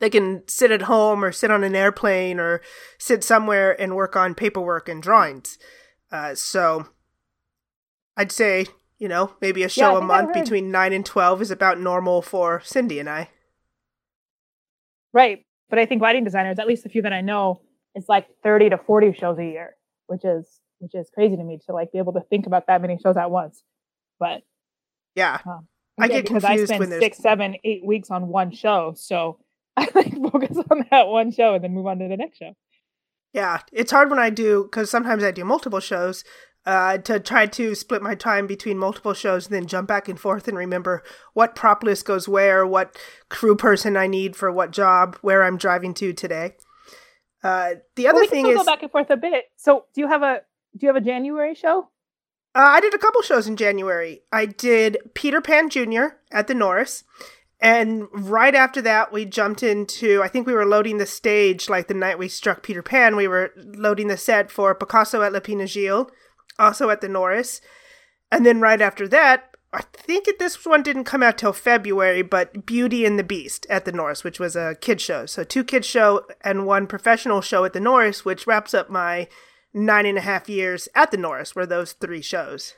they 0.00 0.10
can 0.10 0.42
sit 0.48 0.70
at 0.70 0.82
home 0.82 1.22
or 1.22 1.30
sit 1.30 1.50
on 1.50 1.62
an 1.62 1.76
airplane 1.76 2.40
or 2.40 2.60
sit 2.98 3.22
somewhere 3.22 3.78
and 3.80 3.94
work 3.94 4.16
on 4.16 4.34
paperwork 4.34 4.88
and 4.88 5.02
drawings. 5.02 5.58
Uh, 6.10 6.34
so 6.34 6.88
I'd 8.16 8.32
say, 8.32 8.66
you 8.98 9.08
know, 9.08 9.34
maybe 9.40 9.62
a 9.62 9.68
show 9.68 9.92
yeah, 9.92 9.98
a 9.98 10.02
month 10.02 10.32
between 10.34 10.70
9 10.70 10.92
and 10.92 11.06
12 11.06 11.42
is 11.42 11.50
about 11.50 11.80
normal 11.80 12.22
for 12.22 12.60
Cindy 12.64 12.98
and 12.98 13.08
I. 13.08 13.30
Right. 15.12 15.46
But 15.68 15.78
I 15.78 15.86
think 15.86 16.02
lighting 16.02 16.24
designers, 16.24 16.58
at 16.58 16.66
least 16.66 16.84
a 16.84 16.88
few 16.88 17.02
that 17.02 17.12
I 17.12 17.20
know, 17.20 17.62
it's 17.94 18.08
like 18.08 18.26
30 18.42 18.70
to 18.70 18.78
40 18.78 19.12
shows 19.12 19.38
a 19.38 19.44
year, 19.44 19.76
which 20.06 20.24
is 20.24 20.60
which 20.78 20.94
is 20.94 21.10
crazy 21.12 21.36
to 21.36 21.44
me 21.44 21.58
to 21.66 21.72
like 21.72 21.92
be 21.92 21.98
able 21.98 22.14
to 22.14 22.20
think 22.20 22.46
about 22.46 22.66
that 22.66 22.80
many 22.80 22.98
shows 22.98 23.16
at 23.16 23.30
once. 23.30 23.62
But 24.18 24.42
yeah, 25.14 25.38
um, 25.46 25.68
I 25.98 26.08
get 26.08 26.24
because 26.24 26.44
I 26.44 26.64
spend 26.64 26.92
six, 26.94 27.18
seven, 27.18 27.56
eight 27.64 27.84
weeks 27.84 28.10
on 28.10 28.28
one 28.28 28.50
show, 28.50 28.94
so 28.96 29.38
I 29.76 29.88
like 29.94 30.12
focus 30.30 30.58
on 30.70 30.86
that 30.90 31.08
one 31.08 31.30
show 31.32 31.54
and 31.54 31.64
then 31.64 31.72
move 31.72 31.86
on 31.86 31.98
to 31.98 32.08
the 32.08 32.16
next 32.16 32.38
show. 32.38 32.54
Yeah, 33.32 33.60
it's 33.72 33.92
hard 33.92 34.10
when 34.10 34.18
I 34.18 34.30
do 34.30 34.64
because 34.64 34.90
sometimes 34.90 35.22
I 35.22 35.30
do 35.30 35.44
multiple 35.44 35.80
shows. 35.80 36.24
Uh, 36.66 36.98
to 36.98 37.18
try 37.18 37.46
to 37.46 37.74
split 37.74 38.02
my 38.02 38.14
time 38.14 38.46
between 38.46 38.76
multiple 38.76 39.14
shows 39.14 39.46
and 39.46 39.54
then 39.54 39.66
jump 39.66 39.88
back 39.88 40.08
and 40.08 40.20
forth 40.20 40.46
and 40.46 40.58
remember 40.58 41.02
what 41.32 41.56
prop 41.56 41.82
list 41.82 42.04
goes 42.04 42.28
where, 42.28 42.66
what 42.66 42.98
crew 43.30 43.56
person 43.56 43.96
I 43.96 44.06
need 44.06 44.36
for 44.36 44.52
what 44.52 44.70
job, 44.70 45.16
where 45.22 45.42
I'm 45.42 45.56
driving 45.56 45.94
to 45.94 46.12
today. 46.12 46.56
Uh, 47.42 47.76
the 47.96 48.06
other 48.06 48.16
well, 48.16 48.22
we 48.24 48.28
thing 48.28 48.46
is 48.46 48.58
go 48.58 48.64
back 48.64 48.82
and 48.82 48.92
forth 48.92 49.08
a 49.08 49.16
bit. 49.16 49.44
So, 49.56 49.86
do 49.94 50.02
you 50.02 50.08
have 50.08 50.22
a 50.22 50.42
do 50.76 50.86
you 50.86 50.88
have 50.92 51.02
a 51.02 51.04
January 51.04 51.54
show? 51.54 51.88
Uh, 52.54 52.58
I 52.58 52.80
did 52.80 52.94
a 52.94 52.98
couple 52.98 53.22
shows 53.22 53.46
in 53.46 53.56
January. 53.56 54.22
I 54.32 54.46
did 54.46 54.98
Peter 55.14 55.40
Pan 55.40 55.70
Jr. 55.70 56.16
at 56.30 56.46
the 56.46 56.54
Norris. 56.54 57.04
And 57.60 58.08
right 58.12 58.54
after 58.54 58.80
that, 58.82 59.12
we 59.12 59.26
jumped 59.26 59.62
into, 59.62 60.22
I 60.22 60.28
think 60.28 60.46
we 60.46 60.54
were 60.54 60.64
loading 60.64 60.96
the 60.96 61.06
stage 61.06 61.68
like 61.68 61.88
the 61.88 61.94
night 61.94 62.18
we 62.18 62.26
struck 62.26 62.62
Peter 62.62 62.82
Pan. 62.82 63.16
We 63.16 63.28
were 63.28 63.52
loading 63.56 64.08
the 64.08 64.16
set 64.16 64.50
for 64.50 64.74
Picasso 64.74 65.22
at 65.22 65.32
Lapin 65.32 65.60
Agile, 65.60 66.10
also 66.60 66.90
at 66.90 67.00
the 67.00 67.08
Norris. 67.08 67.60
And 68.30 68.46
then 68.46 68.60
right 68.60 68.80
after 68.80 69.08
that, 69.08 69.50
I 69.72 69.82
think 69.92 70.28
this 70.38 70.64
one 70.66 70.82
didn't 70.82 71.04
come 71.04 71.22
out 71.22 71.38
till 71.38 71.52
February, 71.52 72.22
but 72.22 72.66
Beauty 72.66 73.04
and 73.04 73.18
the 73.18 73.24
Beast 73.24 73.66
at 73.70 73.84
the 73.84 73.92
Norris, 73.92 74.24
which 74.24 74.40
was 74.40 74.56
a 74.56 74.76
kid 74.80 75.00
show. 75.00 75.26
So 75.26 75.44
two 75.44 75.62
kid 75.62 75.84
show 75.84 76.26
and 76.42 76.66
one 76.66 76.86
professional 76.88 77.40
show 77.40 77.64
at 77.64 77.72
the 77.72 77.80
Norris, 77.80 78.24
which 78.24 78.46
wraps 78.46 78.74
up 78.74 78.90
my 78.90 79.28
nine 79.72 80.06
and 80.06 80.18
a 80.18 80.22
half 80.22 80.48
years 80.48 80.88
at 80.94 81.12
the 81.12 81.16
Norris 81.16 81.54
were 81.54 81.66
those 81.66 81.92
three 81.92 82.22
shows. 82.22 82.74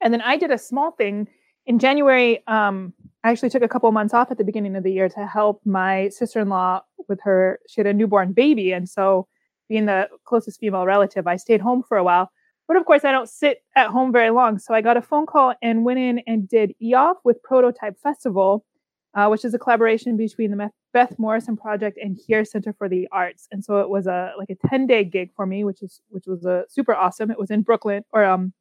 And 0.00 0.12
then 0.12 0.22
I 0.22 0.36
did 0.36 0.50
a 0.50 0.58
small 0.58 0.92
thing 0.92 1.28
in 1.66 1.78
January. 1.78 2.42
Um, 2.46 2.94
I 3.22 3.30
actually 3.30 3.50
took 3.50 3.62
a 3.62 3.68
couple 3.68 3.90
months 3.92 4.14
off 4.14 4.30
at 4.30 4.38
the 4.38 4.44
beginning 4.44 4.76
of 4.76 4.84
the 4.84 4.92
year 4.92 5.08
to 5.10 5.26
help 5.26 5.60
my 5.66 6.08
sister 6.08 6.40
in 6.40 6.48
law 6.48 6.82
with 7.08 7.20
her. 7.24 7.58
She 7.68 7.80
had 7.80 7.86
a 7.86 7.92
newborn 7.92 8.32
baby. 8.32 8.72
And 8.72 8.88
so, 8.88 9.26
being 9.68 9.84
the 9.84 10.08
closest 10.24 10.60
female 10.60 10.86
relative, 10.86 11.26
I 11.26 11.36
stayed 11.36 11.60
home 11.60 11.82
for 11.86 11.98
a 11.98 12.04
while. 12.04 12.30
But 12.68 12.76
of 12.76 12.84
course, 12.84 13.04
I 13.04 13.10
don't 13.10 13.28
sit 13.28 13.62
at 13.74 13.88
home 13.88 14.12
very 14.12 14.30
long. 14.30 14.58
So 14.58 14.74
I 14.74 14.82
got 14.82 14.98
a 14.98 15.02
phone 15.02 15.24
call 15.24 15.54
and 15.62 15.84
went 15.84 15.98
in 15.98 16.20
and 16.26 16.46
did 16.46 16.74
EOF 16.82 17.14
with 17.24 17.42
Prototype 17.42 17.98
Festival, 17.98 18.66
uh, 19.14 19.28
which 19.28 19.44
is 19.44 19.54
a 19.54 19.58
collaboration 19.58 20.18
between 20.18 20.50
the 20.50 20.70
Beth 20.92 21.18
Morrison 21.18 21.56
Project 21.56 21.98
and 22.00 22.18
Here 22.26 22.44
Center 22.44 22.74
for 22.74 22.88
the 22.88 23.08
Arts. 23.10 23.48
And 23.50 23.64
so 23.64 23.78
it 23.78 23.88
was 23.88 24.06
a 24.06 24.32
like 24.38 24.50
a 24.50 24.68
10 24.68 24.86
day 24.86 25.02
gig 25.02 25.30
for 25.34 25.46
me, 25.46 25.64
which 25.64 25.82
is 25.82 26.02
which 26.10 26.26
was 26.26 26.44
a 26.44 26.64
super 26.68 26.94
awesome. 26.94 27.30
It 27.30 27.38
was 27.38 27.50
in 27.50 27.62
Brooklyn 27.62 28.04
or 28.12 28.24
um 28.24 28.52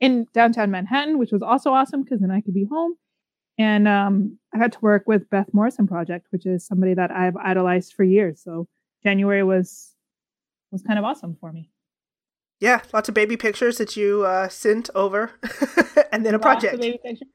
in 0.00 0.26
downtown 0.32 0.70
Manhattan, 0.70 1.18
which 1.18 1.32
was 1.32 1.42
also 1.42 1.72
awesome 1.72 2.04
because 2.04 2.20
then 2.20 2.30
I 2.30 2.40
could 2.40 2.54
be 2.54 2.64
home. 2.70 2.94
And 3.58 3.88
um, 3.88 4.38
I 4.54 4.58
got 4.58 4.70
to 4.72 4.78
work 4.80 5.08
with 5.08 5.28
Beth 5.30 5.52
Morrison 5.52 5.88
Project, 5.88 6.28
which 6.30 6.46
is 6.46 6.64
somebody 6.64 6.94
that 6.94 7.10
I've 7.10 7.36
idolized 7.36 7.92
for 7.92 8.04
years. 8.04 8.40
So 8.40 8.68
January 9.02 9.42
was 9.42 9.94
was 10.70 10.82
kind 10.82 10.98
of 10.98 11.04
awesome 11.04 11.36
for 11.40 11.52
me. 11.52 11.70
Yeah, 12.60 12.82
lots 12.92 13.08
of 13.08 13.14
baby 13.14 13.36
pictures 13.36 13.78
that 13.78 13.96
you 13.96 14.24
uh, 14.24 14.48
sent 14.48 14.90
over, 14.94 15.32
and 16.12 16.26
then 16.26 16.34
a 16.34 16.38
Lots 16.38 16.42
project. 16.42 16.80
Baby 16.80 16.98
pictures. 17.04 17.28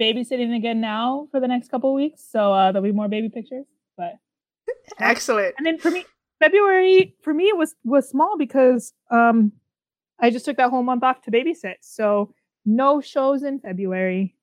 Babysitting 0.00 0.54
again 0.54 0.80
now 0.80 1.26
for 1.30 1.40
the 1.40 1.48
next 1.48 1.70
couple 1.70 1.90
of 1.90 1.96
weeks, 1.96 2.22
so 2.30 2.52
uh, 2.52 2.70
there'll 2.70 2.86
be 2.86 2.92
more 2.92 3.08
baby 3.08 3.28
pictures. 3.30 3.64
But 3.96 4.14
Excellent. 5.00 5.54
and 5.58 5.66
then 5.66 5.78
for 5.78 5.90
me, 5.90 6.04
February 6.38 7.16
for 7.22 7.34
me 7.34 7.50
was 7.54 7.74
was 7.82 8.08
small 8.08 8.36
because 8.38 8.92
um, 9.10 9.52
I 10.20 10.30
just 10.30 10.44
took 10.44 10.56
that 10.58 10.70
whole 10.70 10.82
month 10.82 11.02
off 11.02 11.22
to 11.22 11.30
babysit, 11.30 11.76
so 11.80 12.32
no 12.64 13.00
shows 13.00 13.42
in 13.42 13.58
February. 13.58 14.36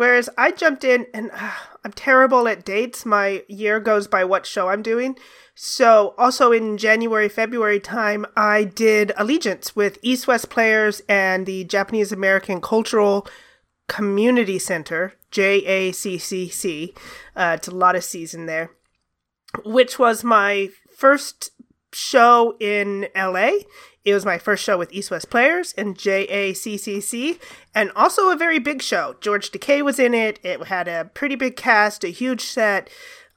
Whereas 0.00 0.30
I 0.38 0.52
jumped 0.52 0.82
in 0.82 1.08
and 1.12 1.30
uh, 1.30 1.50
I'm 1.84 1.92
terrible 1.92 2.48
at 2.48 2.64
dates. 2.64 3.04
My 3.04 3.44
year 3.48 3.78
goes 3.78 4.06
by 4.06 4.24
what 4.24 4.46
show 4.46 4.70
I'm 4.70 4.80
doing. 4.80 5.18
So 5.54 6.14
also 6.16 6.52
in 6.52 6.78
January, 6.78 7.28
February 7.28 7.80
time, 7.80 8.24
I 8.34 8.64
did 8.64 9.12
Allegiance 9.18 9.76
with 9.76 9.98
East 10.00 10.26
West 10.26 10.48
Players 10.48 11.02
and 11.06 11.44
the 11.44 11.64
Japanese 11.64 12.12
American 12.12 12.62
Cultural 12.62 13.28
Community 13.88 14.58
Center, 14.58 15.12
JACCC. 15.32 16.96
Uh, 17.36 17.56
it's 17.58 17.68
a 17.68 17.74
lot 17.74 17.94
of 17.94 18.02
C's 18.02 18.32
in 18.32 18.46
there, 18.46 18.70
which 19.66 19.98
was 19.98 20.24
my 20.24 20.70
first 20.96 21.50
show 21.92 22.56
in 22.60 23.08
LA. 23.14 23.50
It 24.04 24.14
was 24.14 24.24
my 24.24 24.38
first 24.38 24.64
show 24.64 24.78
with 24.78 24.92
East 24.92 25.10
West 25.10 25.30
Players 25.30 25.74
and 25.76 25.96
JACCC, 25.96 27.38
and 27.74 27.92
also 27.94 28.30
a 28.30 28.36
very 28.36 28.58
big 28.58 28.80
show. 28.80 29.16
George 29.20 29.50
Takei 29.50 29.82
was 29.82 29.98
in 29.98 30.14
it. 30.14 30.40
It 30.42 30.64
had 30.64 30.88
a 30.88 31.10
pretty 31.12 31.36
big 31.36 31.56
cast, 31.56 32.02
a 32.04 32.08
huge 32.08 32.40
set. 32.40 32.88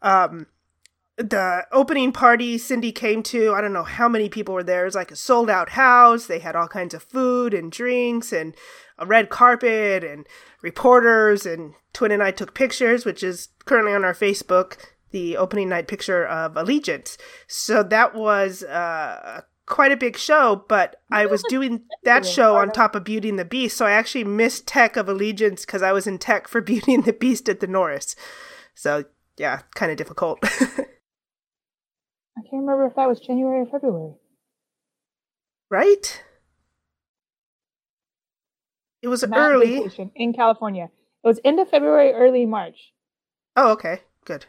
Um, 0.01 0.48
the 1.17 1.67
opening 1.72 2.12
party 2.12 2.57
Cindy 2.57 2.91
came 2.91 3.22
to, 3.24 3.53
I 3.53 3.62
don't 3.62 3.74
know 3.74 3.83
how 3.83 4.10
many 4.10 4.29
people 4.29 4.55
were 4.55 4.63
there. 4.63 4.83
It 4.83 4.86
was 4.86 4.95
like 4.95 5.12
a 5.12 5.15
sold 5.15 5.50
out 5.50 5.69
house. 5.69 6.25
They 6.25 6.39
had 6.39 6.55
all 6.55 6.67
kinds 6.67 6.93
of 6.93 7.03
food 7.03 7.53
and 7.53 7.72
drinks 7.72 8.33
and 8.33 8.55
a 8.98 9.05
red 9.05 9.29
carpet 9.29 10.03
and 10.03 10.25
reporters. 10.62 11.45
And 11.45 11.75
Twin 11.93 12.12
and 12.12 12.24
I 12.24 12.31
took 12.31 12.55
pictures, 12.55 13.05
which 13.05 13.22
is 13.22 13.50
currently 13.65 13.93
on 13.93 14.03
our 14.03 14.13
Facebook, 14.13 14.77
the 15.13 15.38
opening 15.38 15.70
night 15.70 15.88
picture 15.88 16.25
of 16.25 16.58
Allegiance. 16.58 17.17
So 17.48 17.82
that 17.84 18.13
was 18.15 18.63
uh, 18.63 19.41
quite 19.65 19.91
a 19.93 19.98
big 19.98 20.17
show, 20.17 20.65
but 20.67 20.98
I 21.12 21.25
was 21.27 21.41
doing 21.50 21.84
that 22.03 22.25
show 22.25 22.58
on 22.58 22.72
top 22.72 22.96
of 22.96 23.05
Beauty 23.05 23.29
and 23.29 23.39
the 23.39 23.46
Beast. 23.46 23.77
So 23.77 23.86
I 23.86 23.91
actually 23.91 24.25
missed 24.25 24.67
tech 24.67 24.98
of 24.98 25.08
Allegiance 25.08 25.65
because 25.65 25.82
I 25.82 25.93
was 25.93 26.05
in 26.08 26.17
tech 26.17 26.50
for 26.50 26.60
Beauty 26.72 26.93
and 26.93 27.05
the 27.05 27.13
Beast 27.13 27.48
at 27.48 27.62
the 27.62 27.67
Norris. 27.67 28.15
So 28.75 29.05
yeah, 29.38 29.62
kind 29.75 29.91
of 29.91 29.98
difficult. 29.98 30.39
I 30.43 32.41
can't 32.41 32.62
remember 32.63 32.88
if 32.88 32.96
that 32.96 33.08
was 33.08 33.20
January 33.20 33.62
or 33.62 33.65
February. 33.67 34.15
right? 35.70 36.24
It 39.03 39.08
was 39.10 39.22
Not 39.27 39.38
early. 39.51 39.89
in 40.15 40.34
California. 40.34 40.86
It 41.24 41.27
was 41.27 41.39
end 41.46 41.60
of 41.60 41.70
February, 41.70 42.12
early 42.13 42.46
March. 42.46 42.93
Oh, 43.55 43.72
okay, 43.74 44.01
good. 44.25 44.46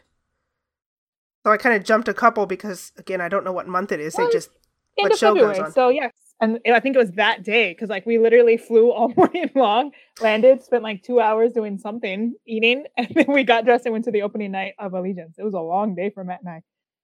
So 1.45 1.51
I 1.51 1.57
kind 1.57 1.75
of 1.75 1.83
jumped 1.83 2.07
a 2.07 2.13
couple 2.13 2.47
because 2.47 2.91
again, 2.97 3.21
I 3.21 3.29
don't 3.29 3.43
know 3.45 3.51
what 3.51 3.67
month 3.67 3.91
it 3.91 3.99
is. 3.99 4.15
They 4.15 4.27
just 4.31 4.49
End 4.97 5.03
What 5.03 5.13
of 5.13 5.19
February. 5.19 5.59
on? 5.59 5.71
So 5.73 5.89
yes, 5.89 6.11
and 6.41 6.59
I 6.65 6.79
think 6.79 6.95
it 6.95 6.99
was 6.99 7.11
that 7.11 7.43
day 7.43 7.71
because 7.71 7.87
like 7.87 8.03
we 8.07 8.17
literally 8.17 8.57
flew 8.57 8.91
all 8.91 9.09
morning 9.17 9.51
long, 9.53 9.91
landed, 10.21 10.63
spent 10.63 10.81
like 10.81 11.03
two 11.03 11.19
hours 11.19 11.53
doing 11.53 11.77
something, 11.77 12.33
eating, 12.47 12.85
and 12.97 13.09
then 13.13 13.25
we 13.27 13.43
got 13.43 13.63
dressed 13.63 13.85
and 13.85 13.93
went 13.93 14.05
to 14.05 14.11
the 14.11 14.23
opening 14.23 14.53
night 14.53 14.73
of 14.79 14.95
Allegiance. 14.95 15.35
It 15.37 15.43
was 15.43 15.53
a 15.53 15.59
long 15.59 15.93
day 15.93 16.09
for 16.09 16.23
Matt 16.23 16.39
and 16.41 16.49
I. 16.49 16.61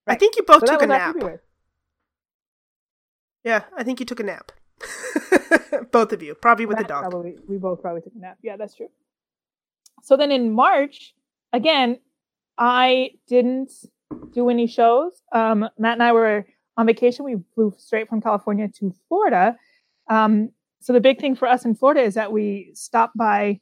I 0.07 0.15
think 0.15 0.35
you 0.35 0.41
both 0.41 0.61
So 0.61 0.73
took 0.73 0.81
a 0.81 0.87
nap. 0.87 1.13
February. 1.13 1.37
Yeah, 3.43 3.65
I 3.77 3.83
think 3.83 3.99
you 3.99 4.07
took 4.07 4.19
a 4.19 4.23
nap. 4.23 4.51
both 5.91 6.13
of 6.13 6.23
you, 6.23 6.33
probably 6.33 6.65
with 6.65 6.79
the 6.79 6.83
dog. 6.83 7.03
Probably, 7.03 7.35
we 7.47 7.57
both 7.57 7.79
probably 7.83 8.01
took 8.01 8.13
a 8.15 8.19
nap. 8.19 8.39
Yeah, 8.41 8.57
that's 8.57 8.73
true. 8.73 8.89
So 10.01 10.17
then 10.17 10.31
in 10.31 10.51
March, 10.51 11.13
again, 11.53 11.99
I 12.57 13.11
didn't 13.27 13.71
do 14.33 14.49
any 14.49 14.67
shows. 14.67 15.21
Um, 15.31 15.67
Matt 15.77 15.93
and 15.93 16.03
I 16.03 16.11
were 16.11 16.45
on 16.77 16.85
vacation. 16.85 17.25
We 17.25 17.37
flew 17.53 17.73
straight 17.77 18.09
from 18.09 18.21
California 18.21 18.67
to 18.79 18.93
Florida. 19.07 19.55
Um, 20.09 20.51
so 20.81 20.93
the 20.93 20.99
big 20.99 21.19
thing 21.19 21.35
for 21.35 21.47
us 21.47 21.65
in 21.65 21.75
Florida 21.75 22.01
is 22.01 22.15
that 22.15 22.31
we 22.31 22.71
stopped 22.73 23.15
by 23.15 23.59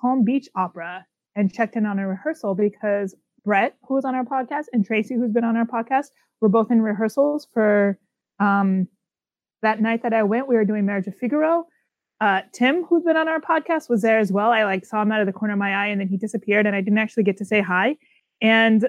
Palm 0.00 0.24
Beach 0.24 0.48
Opera 0.54 1.06
and 1.34 1.52
checked 1.52 1.76
in 1.76 1.86
on 1.86 1.98
a 1.98 2.06
rehearsal 2.06 2.54
because 2.54 3.14
Brett, 3.44 3.76
who 3.86 3.94
was 3.94 4.04
on 4.04 4.14
our 4.14 4.24
podcast, 4.24 4.64
and 4.72 4.84
Tracy, 4.84 5.14
who's 5.14 5.32
been 5.32 5.44
on 5.44 5.56
our 5.56 5.66
podcast, 5.66 6.08
were 6.40 6.48
both 6.48 6.70
in 6.70 6.82
rehearsals 6.82 7.48
for 7.52 7.98
um, 8.40 8.88
that 9.62 9.80
night 9.80 10.02
that 10.02 10.12
I 10.12 10.22
went. 10.22 10.48
We 10.48 10.56
were 10.56 10.64
doing 10.64 10.86
Marriage 10.86 11.06
of 11.06 11.16
Figaro. 11.16 11.66
Uh, 12.20 12.42
Tim, 12.52 12.84
who's 12.84 13.02
been 13.02 13.16
on 13.16 13.28
our 13.28 13.40
podcast, 13.40 13.90
was 13.90 14.02
there 14.02 14.18
as 14.18 14.32
well. 14.32 14.50
I 14.50 14.64
like 14.64 14.84
saw 14.84 15.02
him 15.02 15.12
out 15.12 15.20
of 15.20 15.26
the 15.26 15.32
corner 15.32 15.54
of 15.54 15.58
my 15.58 15.74
eye, 15.74 15.88
and 15.88 16.00
then 16.00 16.08
he 16.08 16.16
disappeared, 16.16 16.66
and 16.66 16.76
I 16.76 16.80
didn't 16.80 16.98
actually 16.98 17.24
get 17.24 17.36
to 17.38 17.44
say 17.44 17.60
hi. 17.60 17.96
And 18.40 18.88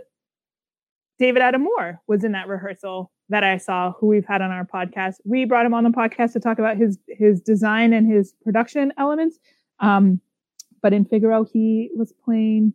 David 1.19 1.41
Adam 1.41 1.63
Moore 1.63 2.01
was 2.07 2.23
in 2.23 2.33
that 2.33 2.47
rehearsal 2.47 3.11
that 3.29 3.43
I 3.43 3.57
saw, 3.57 3.93
who 3.93 4.07
we've 4.07 4.25
had 4.25 4.41
on 4.41 4.51
our 4.51 4.65
podcast. 4.65 5.15
We 5.23 5.45
brought 5.45 5.65
him 5.65 5.73
on 5.73 5.83
the 5.83 5.89
podcast 5.89 6.33
to 6.33 6.39
talk 6.39 6.59
about 6.59 6.77
his 6.77 6.97
his 7.07 7.41
design 7.41 7.93
and 7.93 8.11
his 8.11 8.33
production 8.43 8.93
elements. 8.97 9.39
Um, 9.79 10.21
but 10.81 10.93
in 10.93 11.05
Figaro, 11.05 11.45
he 11.45 11.89
was 11.95 12.13
playing 12.23 12.73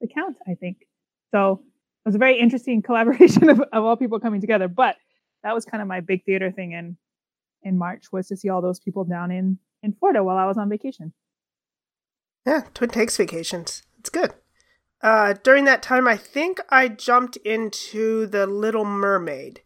the 0.00 0.08
Count, 0.08 0.36
I 0.48 0.54
think. 0.54 0.86
So 1.30 1.60
it 2.04 2.08
was 2.08 2.14
a 2.14 2.18
very 2.18 2.38
interesting 2.38 2.80
collaboration 2.88 3.50
of, 3.50 3.60
of 3.60 3.84
all 3.84 3.96
people 3.96 4.20
coming 4.20 4.40
together. 4.40 4.68
But 4.68 4.96
that 5.42 5.54
was 5.54 5.64
kind 5.64 5.82
of 5.82 5.88
my 5.88 6.00
big 6.00 6.24
theater 6.24 6.50
thing 6.50 6.72
in 6.72 6.96
in 7.62 7.78
March 7.78 8.12
was 8.12 8.28
to 8.28 8.36
see 8.36 8.48
all 8.48 8.62
those 8.62 8.78
people 8.78 9.04
down 9.04 9.30
in 9.30 9.58
in 9.82 9.92
Florida 9.92 10.22
while 10.22 10.36
I 10.36 10.46
was 10.46 10.56
on 10.56 10.68
vacation. 10.68 11.12
Yeah, 12.46 12.62
Twin 12.74 12.90
takes 12.90 13.16
vacations. 13.16 13.82
It's 13.98 14.10
good. 14.10 14.34
Uh, 15.04 15.34
during 15.44 15.66
that 15.66 15.82
time, 15.82 16.08
I 16.08 16.16
think 16.16 16.60
I 16.70 16.88
jumped 16.88 17.36
into 17.36 18.26
The 18.26 18.46
Little 18.46 18.86
Mermaid, 18.86 19.60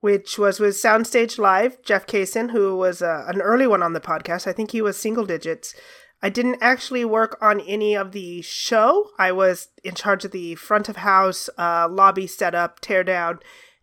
which 0.00 0.38
was 0.38 0.60
with 0.60 0.74
Soundstage 0.74 1.38
Live, 1.38 1.82
Jeff 1.82 2.06
Kaysen, 2.06 2.50
who 2.50 2.76
was 2.76 3.00
uh, 3.00 3.24
an 3.26 3.40
early 3.40 3.66
one 3.66 3.82
on 3.82 3.94
the 3.94 4.02
podcast. 4.02 4.46
I 4.46 4.52
think 4.52 4.72
he 4.72 4.82
was 4.82 4.98
single 4.98 5.24
digits. 5.24 5.74
I 6.22 6.28
didn't 6.28 6.58
actually 6.60 7.06
work 7.06 7.38
on 7.40 7.62
any 7.62 7.96
of 7.96 8.12
the 8.12 8.42
show. 8.42 9.08
I 9.18 9.32
was 9.32 9.68
in 9.82 9.94
charge 9.94 10.26
of 10.26 10.32
the 10.32 10.56
front 10.56 10.90
of 10.90 10.96
house, 10.96 11.48
uh, 11.56 11.88
lobby 11.90 12.26
setup, 12.26 12.80
tear 12.80 13.02
down, 13.02 13.38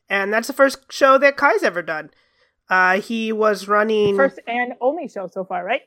and 0.08 0.32
that's 0.32 0.48
the 0.48 0.54
first 0.54 0.92
show 0.92 1.18
that 1.18 1.38
Kai's 1.38 1.64
ever 1.64 1.82
done. 1.82 2.12
Uh, 2.70 3.02
he 3.02 3.32
was 3.32 3.68
running 3.68 4.16
First 4.16 4.40
and 4.46 4.74
only 4.80 5.08
show 5.08 5.26
so 5.26 5.44
far, 5.44 5.66
right? 5.66 5.82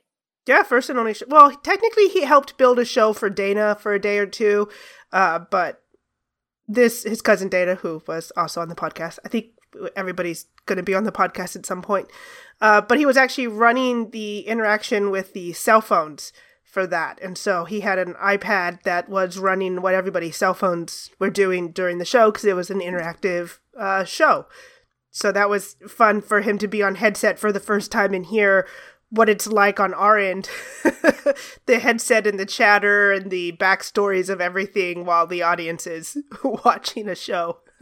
Yeah, 0.47 0.63
first 0.63 0.89
and 0.89 0.97
only 0.97 1.13
show. 1.13 1.25
Well, 1.27 1.51
technically, 1.51 2.07
he 2.07 2.23
helped 2.23 2.57
build 2.57 2.79
a 2.79 2.85
show 2.85 3.13
for 3.13 3.29
Dana 3.29 3.75
for 3.79 3.93
a 3.93 3.99
day 3.99 4.17
or 4.17 4.25
two, 4.25 4.69
uh, 5.11 5.39
but 5.39 5.83
this 6.67 7.03
his 7.03 7.21
cousin 7.21 7.49
Dana, 7.49 7.75
who 7.75 8.01
was 8.07 8.31
also 8.37 8.61
on 8.61 8.69
the 8.69 8.75
podcast. 8.75 9.19
I 9.25 9.29
think 9.29 9.47
everybody's 9.95 10.45
going 10.65 10.77
to 10.77 10.83
be 10.83 10.95
on 10.95 11.03
the 11.03 11.11
podcast 11.11 11.55
at 11.55 11.65
some 11.65 11.81
point. 11.81 12.07
Uh, 12.59 12.81
but 12.81 12.97
he 12.97 13.05
was 13.05 13.17
actually 13.17 13.47
running 13.47 14.09
the 14.11 14.39
interaction 14.41 15.11
with 15.11 15.33
the 15.33 15.53
cell 15.53 15.81
phones 15.81 16.31
for 16.63 16.87
that, 16.87 17.19
and 17.21 17.37
so 17.37 17.65
he 17.65 17.81
had 17.81 17.99
an 17.99 18.13
iPad 18.15 18.83
that 18.83 19.09
was 19.09 19.37
running 19.37 19.81
what 19.81 19.93
everybody's 19.93 20.37
cell 20.37 20.53
phones 20.53 21.09
were 21.19 21.29
doing 21.29 21.71
during 21.71 21.97
the 21.97 22.05
show 22.05 22.31
because 22.31 22.45
it 22.45 22.55
was 22.55 22.69
an 22.69 22.79
interactive 22.79 23.59
uh, 23.77 24.03
show. 24.03 24.45
So 25.11 25.31
that 25.31 25.49
was 25.49 25.77
fun 25.87 26.21
for 26.21 26.41
him 26.41 26.57
to 26.59 26.67
be 26.67 26.83
on 26.83 26.95
headset 26.95 27.39
for 27.39 27.51
the 27.51 27.59
first 27.59 27.91
time 27.91 28.13
and 28.13 28.25
hear 28.25 28.67
what 29.09 29.29
it's 29.29 29.47
like 29.47 29.79
on 29.79 29.93
our 29.93 30.17
end 30.17 30.49
the 31.65 31.79
headset 31.79 32.27
and 32.27 32.39
the 32.39 32.45
chatter 32.45 33.11
and 33.13 33.31
the 33.31 33.53
backstories 33.53 34.29
of 34.29 34.41
everything 34.41 35.05
while 35.05 35.25
the 35.25 35.41
audience 35.41 35.87
is 35.87 36.17
watching 36.43 37.07
a 37.07 37.15
show. 37.15 37.59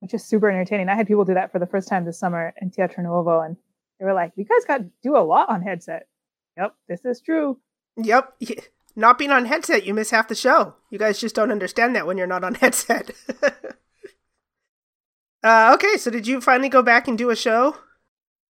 Which 0.00 0.14
is 0.14 0.24
super 0.24 0.50
entertaining. 0.50 0.88
I 0.88 0.96
had 0.96 1.06
people 1.06 1.24
do 1.24 1.34
that 1.34 1.52
for 1.52 1.58
the 1.58 1.66
first 1.66 1.86
time 1.88 2.04
this 2.06 2.18
summer 2.18 2.54
in 2.60 2.70
Teatro 2.70 3.04
Nuovo, 3.04 3.44
and 3.44 3.58
they 3.98 4.06
were 4.06 4.14
like, 4.14 4.32
"You 4.34 4.46
guys 4.46 4.64
got 4.66 4.78
to 4.78 4.86
do 5.02 5.14
a 5.14 5.20
lot 5.20 5.50
on 5.50 5.60
headset." 5.60 6.08
Yep, 6.56 6.74
this 6.88 7.04
is 7.04 7.20
true. 7.20 7.58
Yep. 7.98 8.34
Not 8.96 9.18
being 9.18 9.30
on 9.30 9.44
headset, 9.44 9.84
you 9.84 9.92
miss 9.92 10.10
half 10.10 10.28
the 10.28 10.34
show. 10.34 10.74
You 10.88 10.98
guys 10.98 11.20
just 11.20 11.34
don't 11.34 11.52
understand 11.52 11.94
that 11.96 12.06
when 12.06 12.16
you're 12.16 12.26
not 12.26 12.44
on 12.44 12.54
headset. 12.54 13.10
uh, 15.44 15.72
okay, 15.74 15.98
so 15.98 16.10
did 16.10 16.26
you 16.26 16.40
finally 16.40 16.70
go 16.70 16.82
back 16.82 17.06
and 17.06 17.18
do 17.18 17.28
a 17.28 17.36
show? 17.36 17.76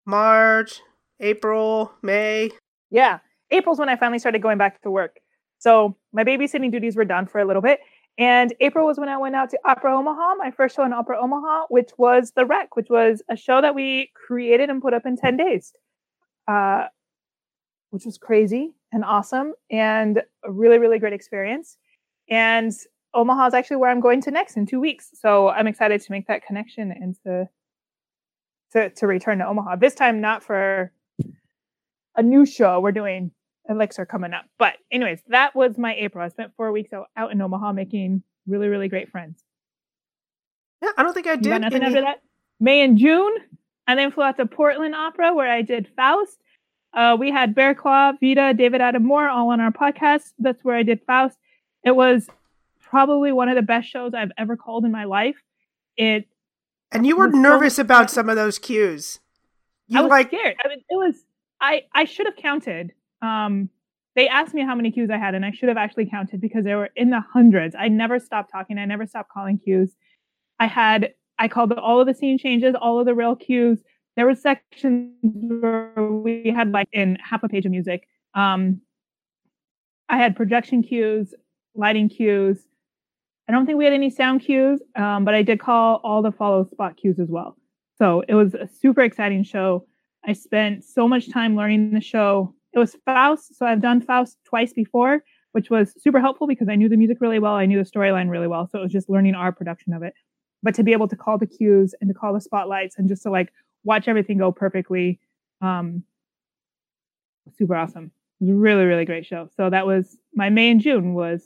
March, 0.06 0.80
April, 1.20 1.92
May? 2.02 2.50
Yeah, 2.90 3.18
April's 3.50 3.78
when 3.78 3.88
I 3.88 3.96
finally 3.96 4.18
started 4.18 4.42
going 4.42 4.58
back 4.58 4.80
to 4.82 4.90
work. 4.90 5.18
So 5.58 5.96
my 6.12 6.24
babysitting 6.24 6.70
duties 6.72 6.96
were 6.96 7.04
done 7.04 7.26
for 7.26 7.40
a 7.40 7.44
little 7.44 7.62
bit. 7.62 7.80
And 8.18 8.52
April 8.60 8.86
was 8.86 8.98
when 8.98 9.08
I 9.08 9.16
went 9.16 9.34
out 9.34 9.50
to 9.50 9.58
Opera 9.64 9.96
Omaha, 9.96 10.34
my 10.36 10.50
first 10.50 10.76
show 10.76 10.84
in 10.84 10.92
Opera 10.92 11.18
Omaha, 11.20 11.66
which 11.68 11.90
was 11.96 12.32
The 12.34 12.44
Wreck, 12.44 12.76
which 12.76 12.88
was 12.90 13.22
a 13.30 13.36
show 13.36 13.60
that 13.60 13.74
we 13.74 14.10
created 14.14 14.68
and 14.68 14.82
put 14.82 14.94
up 14.94 15.06
in 15.06 15.16
10 15.16 15.36
days, 15.36 15.72
uh, 16.48 16.86
which 17.90 18.04
was 18.04 18.18
crazy. 18.18 18.74
and 18.92 19.04
awesome 19.04 19.52
and 19.70 20.18
a 20.44 20.50
really, 20.50 20.78
really 20.78 20.98
great 20.98 21.12
experience. 21.12 21.76
And 22.28 22.72
Omaha 23.14 23.46
is 23.46 23.54
actually 23.54 23.76
where 23.76 23.90
I'm 23.90 24.00
going 24.00 24.20
to 24.22 24.30
next 24.30 24.56
in 24.56 24.66
two 24.66 24.80
weeks. 24.80 25.10
So 25.14 25.48
I'm 25.48 25.66
excited 25.66 26.00
to 26.00 26.12
make 26.12 26.26
that 26.26 26.44
connection 26.44 26.90
and 26.90 27.16
to 27.24 27.48
to, 28.72 28.90
to 28.90 29.06
return 29.06 29.38
to 29.38 29.46
Omaha. 29.46 29.76
This 29.76 29.94
time 29.94 30.20
not 30.20 30.42
for 30.42 30.92
a 32.16 32.22
new 32.22 32.46
show. 32.46 32.80
We're 32.80 32.92
doing 32.92 33.30
Elixir 33.68 34.06
coming 34.06 34.32
up. 34.32 34.44
But 34.58 34.74
anyways, 34.90 35.20
that 35.28 35.54
was 35.54 35.78
my 35.78 35.94
April. 35.94 36.24
I 36.24 36.28
spent 36.28 36.52
four 36.56 36.72
weeks 36.72 36.92
out, 36.92 37.06
out 37.16 37.32
in 37.32 37.40
Omaha 37.40 37.72
making 37.72 38.22
really, 38.46 38.68
really 38.68 38.88
great 38.88 39.10
friends. 39.10 39.42
Yeah, 40.82 40.90
I 40.96 41.02
don't 41.02 41.14
think 41.14 41.26
I 41.26 41.36
did. 41.36 41.50
Got 41.50 41.60
nothing 41.60 41.82
any- 41.82 41.86
after 41.86 42.00
that? 42.02 42.22
May 42.58 42.82
and 42.82 42.98
June. 42.98 43.32
I 43.86 43.94
then 43.94 44.12
flew 44.12 44.22
out 44.24 44.36
to 44.36 44.46
Portland 44.46 44.94
Opera 44.94 45.34
where 45.34 45.50
I 45.50 45.62
did 45.62 45.88
Faust. 45.96 46.38
Uh, 46.92 47.16
we 47.18 47.30
had 47.30 47.54
Bear 47.54 47.74
Claw, 47.74 48.12
Vita, 48.20 48.52
David 48.56 48.80
Adam 48.80 49.04
Moore 49.04 49.28
all 49.28 49.50
on 49.50 49.60
our 49.60 49.72
podcast. 49.72 50.32
That's 50.38 50.62
where 50.62 50.76
I 50.76 50.82
did 50.82 51.00
Faust. 51.06 51.38
It 51.84 51.92
was 51.96 52.28
probably 52.80 53.32
one 53.32 53.48
of 53.48 53.56
the 53.56 53.62
best 53.62 53.88
shows 53.88 54.12
I've 54.14 54.32
ever 54.36 54.56
called 54.56 54.84
in 54.84 54.92
my 54.92 55.04
life. 55.04 55.36
It 55.96 56.28
And 56.92 57.06
you 57.06 57.16
were 57.16 57.26
was 57.26 57.34
so 57.34 57.40
nervous 57.40 57.78
about 57.78 58.10
some 58.10 58.28
of 58.28 58.36
those 58.36 58.58
cues. 58.58 59.20
You 59.86 59.98
I 59.98 60.02
was 60.02 60.10
like 60.10 60.28
scared. 60.28 60.56
I 60.64 60.68
mean, 60.68 60.78
it 60.88 60.96
was 60.96 61.24
I 61.60 61.82
I 61.94 62.04
should 62.04 62.26
have 62.26 62.36
counted. 62.36 62.92
Um, 63.22 63.70
they 64.16 64.28
asked 64.28 64.54
me 64.54 64.62
how 64.62 64.74
many 64.74 64.90
cues 64.90 65.10
I 65.10 65.18
had, 65.18 65.34
and 65.34 65.44
I 65.44 65.52
should 65.52 65.68
have 65.68 65.78
actually 65.78 66.06
counted 66.06 66.40
because 66.40 66.64
they 66.64 66.74
were 66.74 66.90
in 66.96 67.10
the 67.10 67.20
hundreds. 67.20 67.76
I 67.78 67.88
never 67.88 68.18
stopped 68.18 68.50
talking. 68.50 68.78
I 68.78 68.84
never 68.84 69.06
stopped 69.06 69.30
calling 69.30 69.58
cues. 69.58 69.94
I 70.58 70.66
had 70.66 71.14
I 71.38 71.48
called 71.48 71.72
all 71.72 72.00
of 72.00 72.06
the 72.06 72.14
scene 72.14 72.38
changes, 72.38 72.74
all 72.80 73.00
of 73.00 73.06
the 73.06 73.14
real 73.14 73.36
cues. 73.36 73.78
There 74.16 74.26
were 74.26 74.34
sections 74.34 75.14
where 75.22 75.94
we 75.96 76.52
had 76.54 76.72
like 76.72 76.88
in 76.92 77.16
half 77.16 77.42
a 77.42 77.48
page 77.48 77.64
of 77.64 77.70
music. 77.70 78.06
Um, 78.34 78.82
I 80.08 80.18
had 80.18 80.36
projection 80.36 80.82
cues, 80.82 81.34
lighting 81.74 82.08
cues. 82.08 82.58
I 83.50 83.52
don't 83.52 83.66
think 83.66 83.78
we 83.78 83.84
had 83.84 83.92
any 83.92 84.10
sound 84.10 84.42
cues, 84.42 84.80
um, 84.94 85.24
but 85.24 85.34
I 85.34 85.42
did 85.42 85.58
call 85.58 86.00
all 86.04 86.22
the 86.22 86.30
follow 86.30 86.68
spot 86.70 86.96
cues 86.96 87.18
as 87.18 87.30
well. 87.30 87.56
So 87.98 88.22
it 88.28 88.34
was 88.34 88.54
a 88.54 88.68
super 88.68 89.00
exciting 89.00 89.42
show. 89.42 89.88
I 90.24 90.34
spent 90.34 90.84
so 90.84 91.08
much 91.08 91.32
time 91.32 91.56
learning 91.56 91.90
the 91.92 92.00
show. 92.00 92.54
It 92.72 92.78
was 92.78 92.96
Faust, 93.04 93.58
so 93.58 93.66
I've 93.66 93.82
done 93.82 94.02
Faust 94.02 94.36
twice 94.44 94.72
before, 94.72 95.24
which 95.50 95.68
was 95.68 95.92
super 96.00 96.20
helpful 96.20 96.46
because 96.46 96.68
I 96.68 96.76
knew 96.76 96.88
the 96.88 96.96
music 96.96 97.16
really 97.20 97.40
well. 97.40 97.54
I 97.54 97.66
knew 97.66 97.82
the 97.82 97.90
storyline 97.90 98.30
really 98.30 98.46
well. 98.46 98.68
So 98.70 98.78
it 98.78 98.82
was 98.82 98.92
just 98.92 99.10
learning 99.10 99.34
our 99.34 99.50
production 99.50 99.94
of 99.94 100.04
it. 100.04 100.14
But 100.62 100.76
to 100.76 100.84
be 100.84 100.92
able 100.92 101.08
to 101.08 101.16
call 101.16 101.36
the 101.36 101.48
cues 101.48 101.92
and 102.00 102.06
to 102.08 102.14
call 102.14 102.32
the 102.32 102.40
spotlights 102.40 102.98
and 102.98 103.08
just 103.08 103.24
to 103.24 103.30
like 103.30 103.52
watch 103.82 104.06
everything 104.06 104.38
go 104.38 104.52
perfectly, 104.52 105.18
um, 105.60 106.04
super 107.58 107.74
awesome. 107.74 108.12
It 108.40 108.44
was 108.44 108.50
a 108.50 108.54
really, 108.54 108.84
really 108.84 109.06
great 109.06 109.26
show. 109.26 109.48
So 109.56 109.70
that 109.70 109.88
was 109.88 110.16
my 110.36 110.50
May 110.50 110.70
and 110.70 110.80
June 110.80 111.14
was 111.14 111.42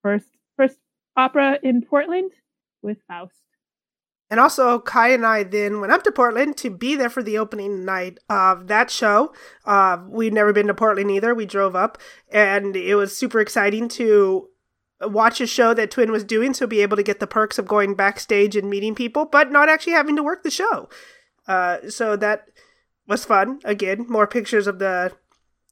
first 0.00 0.28
first 0.56 0.78
opera 1.16 1.58
in 1.62 1.82
Portland 1.82 2.32
with 2.82 2.98
Faust. 3.08 3.34
And 4.30 4.40
also, 4.40 4.78
Kai 4.78 5.10
and 5.10 5.24
I 5.24 5.42
then 5.42 5.80
went 5.80 5.92
up 5.92 6.02
to 6.04 6.12
Portland 6.12 6.56
to 6.56 6.70
be 6.70 6.96
there 6.96 7.10
for 7.10 7.22
the 7.22 7.38
opening 7.38 7.84
night 7.84 8.18
of 8.28 8.68
that 8.68 8.90
show. 8.90 9.32
Uh, 9.64 9.98
we'd 10.08 10.32
never 10.32 10.52
been 10.52 10.66
to 10.66 10.74
Portland 10.74 11.10
either. 11.10 11.34
We 11.34 11.46
drove 11.46 11.76
up, 11.76 11.98
and 12.32 12.74
it 12.74 12.94
was 12.94 13.16
super 13.16 13.38
exciting 13.38 13.88
to 13.90 14.48
watch 15.02 15.40
a 15.40 15.46
show 15.46 15.74
that 15.74 15.90
Twin 15.90 16.10
was 16.10 16.24
doing, 16.24 16.54
so 16.54 16.66
be 16.66 16.80
able 16.80 16.96
to 16.96 17.02
get 17.02 17.20
the 17.20 17.26
perks 17.26 17.58
of 17.58 17.68
going 17.68 17.94
backstage 17.94 18.56
and 18.56 18.70
meeting 18.70 18.94
people, 18.94 19.26
but 19.26 19.52
not 19.52 19.68
actually 19.68 19.92
having 19.92 20.16
to 20.16 20.22
work 20.22 20.42
the 20.42 20.50
show. 20.50 20.88
Uh, 21.46 21.88
so 21.88 22.16
that 22.16 22.48
was 23.06 23.24
fun. 23.24 23.60
Again, 23.64 24.06
more 24.08 24.26
pictures 24.26 24.66
of 24.66 24.78
the 24.78 25.12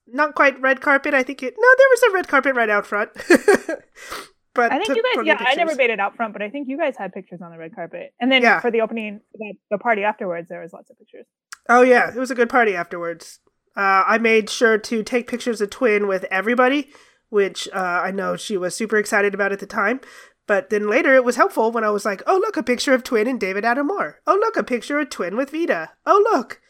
not 0.07 0.35
quite 0.35 0.61
red 0.61 0.81
carpet. 0.81 1.15
I 1.15 1.23
think 1.23 1.43
it. 1.43 1.55
No, 1.59 1.69
there 1.79 1.87
was 1.91 2.03
a 2.03 2.15
red 2.15 2.29
carpet 2.29 2.55
right 2.55 2.71
out 2.71 2.87
front. 2.87 3.11
but 4.55 4.71
I 4.73 4.79
think 4.79 4.97
you 4.97 5.03
guys, 5.03 5.27
yeah, 5.27 5.37
I 5.39 5.55
never 5.55 5.75
made 5.75 5.91
it 5.91 5.99
out 6.01 6.17
front, 6.17 6.33
but 6.33 6.43
I 6.43 6.51
think 6.51 6.69
you 6.69 6.77
guys 6.79 6.97
had 6.97 7.13
pictures 7.13 7.41
on 7.43 7.51
the 7.51 7.59
red 7.59 7.75
carpet. 7.75 8.13
And 8.21 8.31
then 8.31 8.43
Yeah. 8.43 8.61
for 8.61 8.71
the 8.71 8.81
opening, 8.83 9.21
the, 9.35 9.55
the 9.71 9.79
party 9.79 10.05
afterwards, 10.05 10.49
there 10.49 10.61
was 10.61 10.73
lots 10.73 10.91
of 10.91 10.99
pictures. 10.99 11.27
Oh 11.69 11.83
yeah, 11.83 12.11
it 12.11 12.17
was 12.19 12.31
a 12.31 12.35
good 12.35 12.51
party 12.51 12.75
afterwards. 12.75 13.39
Uh, 13.77 14.05
I 14.07 14.19
made 14.19 14.51
sure 14.51 14.77
to 14.79 15.03
take 15.03 15.27
pictures 15.29 15.61
of 15.61 15.71
Twin 15.71 16.07
with 16.07 16.25
everybody, 16.25 16.91
which 17.31 17.69
uh, 17.73 17.79
I 18.05 18.11
know 18.11 18.37
she 18.37 18.57
was 18.57 18.75
super 18.75 18.99
excited 18.99 19.33
about 19.33 19.53
at 19.53 19.61
the 19.61 19.67
time. 19.67 20.01
But 20.49 20.71
then 20.71 20.91
later 20.91 21.15
it 21.15 21.25
was 21.25 21.37
helpful 21.37 21.71
when 21.71 21.85
I 21.85 21.91
was 21.91 22.05
like, 22.05 22.21
"Oh 22.27 22.37
look, 22.37 22.57
a 22.57 22.63
picture 22.65 22.93
of 22.93 23.05
Twin 23.05 23.29
and 23.29 23.39
David 23.41 23.65
Adam 23.65 23.87
Moore. 23.87 24.21
Oh 24.27 24.35
look, 24.35 24.57
a 24.57 24.65
picture 24.65 24.99
of 24.99 25.09
Twin 25.09 25.37
with 25.37 25.51
Vita. 25.51 25.91
Oh 26.05 26.21
look, 26.33 26.61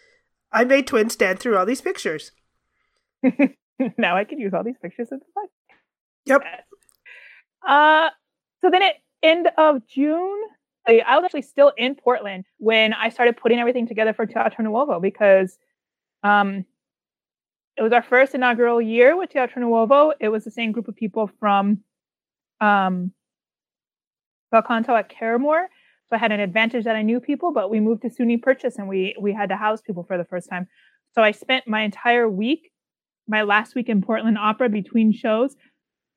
I 0.53 0.63
made 0.65 0.87
Twin 0.87 1.09
stand 1.09 1.41
through 1.41 1.57
all 1.57 1.65
these 1.67 1.81
pictures." 1.81 2.33
now 3.99 4.17
I 4.17 4.25
could 4.25 4.39
use 4.39 4.53
all 4.55 4.63
these 4.63 4.77
pictures 4.81 5.09
the 5.11 5.19
flag. 5.33 5.49
Yep. 6.27 6.43
Uh, 7.67 8.11
so 8.61 8.71
then 8.71 8.83
at 8.83 8.95
end 9.23 9.49
of 9.59 9.87
June, 9.87 10.43
I 10.87 11.03
I 11.07 11.17
was 11.17 11.25
actually 11.25 11.43
still 11.43 11.73
in 11.77 11.95
Portland 11.95 12.45
when 12.59 12.93
I 12.93 13.09
started 13.09 13.37
putting 13.37 13.59
everything 13.59 13.87
together 13.87 14.13
for 14.13 14.27
Teatro 14.27 14.65
Nuovo 14.65 15.01
because 15.01 15.59
um, 16.23 16.65
it 17.77 17.83
was 17.83 17.93
our 17.93 18.03
first 18.03 18.35
inaugural 18.35 18.81
year 18.81 19.17
with 19.17 19.31
Teatro 19.31 19.63
Nuovo. 19.63 20.13
It 20.21 20.29
was 20.29 20.45
the 20.45 20.51
same 20.51 20.73
group 20.73 20.89
of 20.89 20.97
people 20.97 21.31
from 21.41 21.79
um, 22.61 23.13
Belcanto 24.53 24.91
at 24.91 25.09
Caramoor. 25.09 25.67
So 26.09 26.17
I 26.17 26.19
had 26.19 26.33
an 26.33 26.41
advantage 26.41 26.85
that 26.85 26.97
I 26.97 27.03
knew 27.03 27.21
people, 27.21 27.53
but 27.53 27.71
we 27.71 27.81
moved 27.81 28.03
to 28.03 28.11
SUNY 28.11 28.43
Purchase 28.43 28.77
and 28.77 28.89
we 28.89 29.15
we 29.21 29.33
had 29.33 29.49
to 29.49 29.57
house 29.57 29.81
people 29.81 30.05
for 30.05 30.19
the 30.19 30.25
first 30.25 30.49
time. 30.51 30.69
So 31.15 31.23
I 31.23 31.31
spent 31.31 31.67
my 31.67 31.83
entire 31.83 32.29
week, 32.29 32.71
my 33.27 33.43
last 33.43 33.75
week 33.75 33.89
in 33.89 34.03
Portland 34.03 34.39
Opera 34.39 34.69
between 34.69 35.13
shows, 35.13 35.57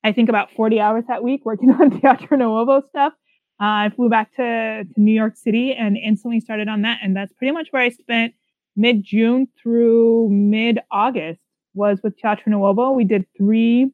I 0.06 0.12
think 0.12 0.28
about 0.28 0.52
40 0.52 0.78
hours 0.78 1.04
that 1.08 1.24
week 1.24 1.44
working 1.44 1.68
on 1.80 2.00
Teatro 2.00 2.38
Nuovo 2.38 2.86
stuff. 2.88 3.12
Uh, 3.60 3.90
I 3.90 3.92
flew 3.96 4.08
back 4.08 4.30
to, 4.36 4.84
to 4.84 5.00
New 5.00 5.12
York 5.12 5.36
City 5.36 5.74
and 5.74 5.96
instantly 5.96 6.38
started 6.38 6.68
on 6.68 6.82
that. 6.82 7.00
And 7.02 7.16
that's 7.16 7.32
pretty 7.32 7.50
much 7.52 7.68
where 7.72 7.82
I 7.82 7.88
spent 7.88 8.32
mid 8.76 9.02
June 9.02 9.48
through 9.60 10.28
mid 10.30 10.78
August 10.92 11.40
was 11.74 11.98
with 12.04 12.16
Teatro 12.18 12.52
Nuovo. 12.52 12.94
We 12.94 13.02
did 13.02 13.26
three 13.36 13.90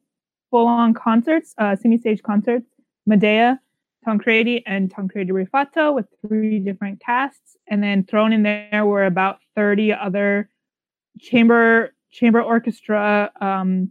full 0.51 0.67
on 0.67 0.93
concerts, 0.93 1.55
uh, 1.57 1.75
semi 1.75 1.97
stage 1.97 2.21
concerts, 2.21 2.67
Medea, 3.07 3.59
Tancredi, 4.05 4.61
and 4.67 4.91
Tancredi 4.91 5.31
Rifatto 5.31 5.95
with 5.95 6.05
three 6.27 6.59
different 6.59 6.99
casts. 6.99 7.57
And 7.67 7.81
then 7.81 8.03
thrown 8.03 8.33
in 8.33 8.43
there 8.43 8.85
were 8.85 9.05
about 9.05 9.39
30 9.55 9.93
other 9.93 10.47
chamber 11.19 11.95
chamber 12.11 12.39
orchestra 12.39 13.31
um, 13.41 13.89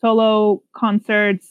solo 0.00 0.62
concerts, 0.74 1.48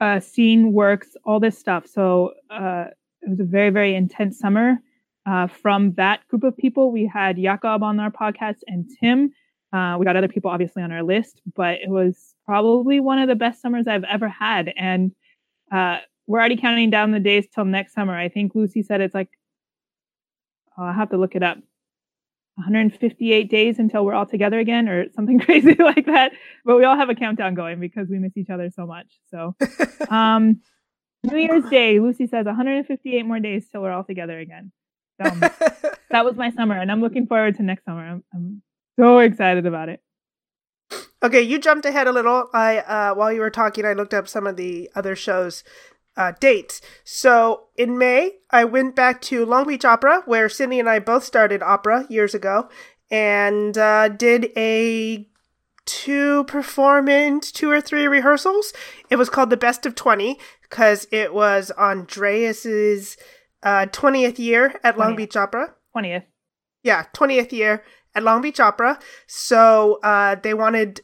uh, 0.00 0.20
scene 0.20 0.72
works, 0.72 1.16
all 1.24 1.40
this 1.40 1.58
stuff. 1.58 1.86
So 1.86 2.32
uh, 2.50 2.86
it 3.22 3.28
was 3.28 3.40
a 3.40 3.44
very, 3.44 3.70
very 3.70 3.94
intense 3.94 4.38
summer. 4.38 4.78
Uh, 5.26 5.46
from 5.46 5.92
that 5.94 6.26
group 6.28 6.44
of 6.44 6.56
people, 6.56 6.90
we 6.90 7.06
had 7.06 7.36
Jakob 7.36 7.82
on 7.82 8.00
our 8.00 8.10
podcast 8.10 8.56
and 8.66 8.88
Tim. 9.00 9.32
Uh, 9.72 9.96
we 9.98 10.04
got 10.04 10.16
other 10.16 10.28
people 10.28 10.50
obviously 10.50 10.82
on 10.82 10.90
our 10.90 11.02
list, 11.02 11.42
but 11.54 11.74
it 11.74 11.90
was 11.90 12.34
probably 12.46 12.98
one 12.98 13.18
of 13.18 13.28
the 13.28 13.36
best 13.36 13.60
summers 13.60 13.86
I've 13.86 14.04
ever 14.04 14.28
had. 14.28 14.72
And 14.76 15.12
uh, 15.70 15.98
we're 16.26 16.40
already 16.40 16.56
counting 16.56 16.90
down 16.90 17.12
the 17.12 17.20
days 17.20 17.46
till 17.54 17.64
next 17.64 17.92
summer. 17.92 18.16
I 18.16 18.28
think 18.28 18.54
Lucy 18.54 18.82
said 18.82 19.00
it's 19.00 19.14
like, 19.14 19.28
oh, 20.76 20.84
I'll 20.84 20.94
have 20.94 21.10
to 21.10 21.16
look 21.16 21.36
it 21.36 21.42
up. 21.42 21.58
158 22.60 23.50
days 23.50 23.78
until 23.78 24.04
we're 24.04 24.14
all 24.14 24.26
together 24.26 24.58
again 24.58 24.88
or 24.88 25.06
something 25.14 25.38
crazy 25.46 25.74
like 25.74 26.06
that. 26.06 26.32
But 26.64 26.76
we 26.76 26.84
all 26.84 26.96
have 26.96 27.10
a 27.10 27.14
countdown 27.14 27.54
going 27.54 27.80
because 27.80 28.08
we 28.08 28.18
miss 28.18 28.36
each 28.36 28.50
other 28.50 28.70
so 28.74 28.86
much. 28.86 29.06
So 29.30 29.54
um 30.10 30.60
new 31.22 31.36
year's 31.36 31.68
day 31.68 32.00
lucy 32.00 32.26
says 32.26 32.46
158 32.46 33.26
more 33.26 33.40
days 33.40 33.66
till 33.70 33.82
we're 33.82 33.92
all 33.92 34.04
together 34.04 34.38
again. 34.38 34.72
So 35.20 35.30
that 36.10 36.24
was 36.24 36.36
my 36.36 36.50
summer 36.50 36.78
and 36.78 36.90
i'm 36.90 37.00
looking 37.00 37.26
forward 37.26 37.56
to 37.56 37.62
next 37.62 37.84
summer. 37.84 38.06
I'm, 38.06 38.24
I'm 38.32 38.62
so 38.98 39.18
excited 39.18 39.66
about 39.66 39.88
it. 39.88 40.00
Okay, 41.22 41.42
you 41.42 41.58
jumped 41.58 41.84
ahead 41.84 42.06
a 42.06 42.12
little. 42.12 42.48
I 42.54 42.78
uh, 42.78 43.14
while 43.14 43.30
you 43.30 43.40
were 43.40 43.50
talking, 43.50 43.84
I 43.84 43.92
looked 43.92 44.14
up 44.14 44.26
some 44.26 44.46
of 44.46 44.56
the 44.56 44.90
other 44.94 45.14
shows 45.14 45.62
uh, 46.16 46.32
dates. 46.40 46.80
So 47.04 47.68
in 47.76 47.98
May, 47.98 48.32
I 48.50 48.64
went 48.64 48.96
back 48.96 49.20
to 49.22 49.44
Long 49.46 49.66
Beach 49.66 49.84
Opera, 49.84 50.22
where 50.26 50.48
Cindy 50.48 50.78
and 50.78 50.88
I 50.88 50.98
both 50.98 51.24
started 51.24 51.62
opera 51.62 52.06
years 52.08 52.34
ago, 52.34 52.68
and 53.10 53.76
uh, 53.76 54.08
did 54.08 54.50
a 54.56 55.28
two 55.86 56.44
performance, 56.44 57.50
two 57.50 57.70
or 57.70 57.80
three 57.80 58.06
rehearsals. 58.06 58.72
It 59.08 59.16
was 59.16 59.30
called 59.30 59.50
the 59.50 59.56
Best 59.56 59.86
of 59.86 59.94
Twenty 59.94 60.38
because 60.62 61.06
it 61.10 61.34
was 61.34 61.70
Andreas's 61.72 63.16
uh, 63.62 63.86
twentieth 63.86 64.38
year 64.38 64.78
at 64.84 64.98
Long 64.98 65.16
Beach 65.16 65.36
Opera. 65.36 65.74
20th 65.96 66.24
Yeah, 66.82 67.06
20th 67.14 67.52
year 67.52 67.82
at 68.14 68.22
Long 68.22 68.42
Beach 68.42 68.60
Opera. 68.60 68.98
So 69.26 69.98
uh, 70.02 70.36
they 70.36 70.54
wanted 70.54 71.00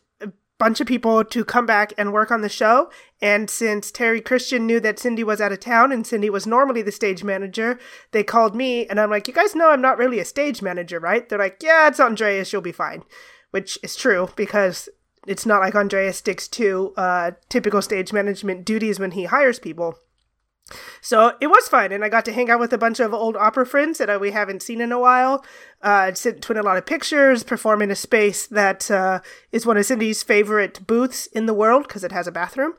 bunch 0.59 0.81
of 0.81 0.87
people 0.87 1.25
to 1.25 1.45
come 1.45 1.67
back 1.67 1.93
and 1.99 2.13
work 2.13 2.31
on 2.31 2.41
the 2.41 2.49
show. 2.49 2.91
And 3.21 3.49
since 3.51 3.91
Terry 3.91 4.21
Christian 4.21 4.67
knew 4.67 4.81
that 4.81 4.99
Cindy 4.99 5.25
was 5.25 5.41
out 5.41 5.53
of 5.53 5.61
town 5.61 5.93
and 5.93 6.07
Cindy 6.07 6.31
was 6.31 6.47
normally 6.47 6.83
the 6.83 6.93
stage 6.93 7.23
manager, 7.23 7.79
they 8.13 8.23
called 8.23 8.55
me 8.55 8.87
and 8.87 9.01
I'm 9.01 9.11
like, 9.11 9.29
You 9.29 9.35
guys 9.35 9.55
know 9.55 9.71
I'm 9.71 9.83
not 9.83 9.99
really 9.99 10.19
a 10.19 10.25
stage 10.25 10.63
manager, 10.63 10.99
right? 10.99 11.29
They're 11.29 11.39
like, 11.39 11.63
Yeah, 11.63 11.89
it's 11.89 12.01
Andreas, 12.01 12.53
you'll 12.53 12.63
be 12.63 12.73
fine. 12.73 13.03
Which 13.51 13.79
is 13.83 13.97
true 13.97 14.29
because 14.37 14.89
it's 15.27 15.47
not 15.47 15.61
like 15.61 15.75
Andreas 15.75 16.19
sticks 16.19 16.47
to 16.49 16.93
uh, 16.97 17.33
typical 17.49 17.83
stage 17.83 18.13
management 18.13 18.65
duties 18.65 18.99
when 18.99 19.13
he 19.13 19.25
hires 19.25 19.59
people. 19.59 19.99
So 21.01 21.33
it 21.41 21.47
was 21.47 21.69
fun, 21.69 21.93
and 21.93 22.05
I 22.05 22.09
got 22.09 22.25
to 22.25 22.33
hang 22.33 22.51
out 22.51 22.59
with 22.59 22.73
a 22.73 22.79
bunch 22.79 22.99
of 22.99 23.15
old 23.15 23.37
opera 23.37 23.65
friends 23.65 23.99
that 23.99 24.11
uh, 24.11 24.19
we 24.21 24.33
haven't 24.33 24.63
seen 24.63 24.81
in 24.81 24.91
a 24.91 24.99
while. 24.99 25.45
Uh, 25.81 26.13
sit 26.15 26.43
twin 26.43 26.59
a 26.59 26.63
lot 26.63 26.77
of 26.77 26.85
pictures, 26.87 27.45
perform 27.45 27.83
in 27.83 27.91
a 27.93 27.95
space 27.95 28.49
that 28.49 28.91
uh, 28.91 29.21
is 29.53 29.65
one 29.65 29.77
of 29.77 29.87
Cindy's 29.87 30.25
favorite 30.25 30.85
booths 30.87 31.29
in 31.29 31.47
the 31.47 31.55
world 31.55 31.87
because 31.87 32.03
it 32.03 32.11
has 32.11 32.27
a 32.27 32.33
bathroom. 32.33 32.73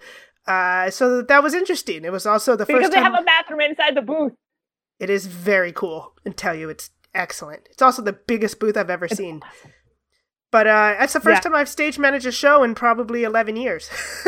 Uh, 0.45 0.89
so 0.89 1.21
that 1.21 1.41
was 1.43 1.54
interesting. 1.54 2.04
It 2.04 2.12
was 2.12 2.26
also 2.26 2.56
the 2.58 2.65
because 2.65 2.82
first 2.84 2.91
they 2.91 3.00
time. 3.02 3.13
have 3.13 3.21
a 3.21 3.26
bathroom 3.26 3.62
inside 3.62 3.95
the 3.95 4.02
booth. 4.02 4.34
It 5.00 5.10
is 5.10 5.28
very 5.28 5.71
cool, 5.71 6.13
and 6.26 6.36
tell 6.36 6.56
you, 6.56 6.69
it's 6.69 6.89
excellent. 7.13 7.67
It's 7.71 7.82
also 7.82 8.02
the 8.02 8.13
biggest 8.13 8.60
booth 8.60 8.76
I've 8.76 8.89
ever 8.89 9.08
seen. 9.08 9.41
But 10.52 10.67
uh, 10.67 10.95
that's 11.00 11.13
the 11.13 11.19
first 11.21 11.38
Yeah. 11.38 11.52
time 11.52 11.56
I've 11.56 11.69
stage 11.69 11.97
managed 12.00 12.26
a 12.26 12.32
show 12.32 12.63
in 12.63 12.76
probably 12.76 13.23
11 13.23 13.56
years. 13.56 13.89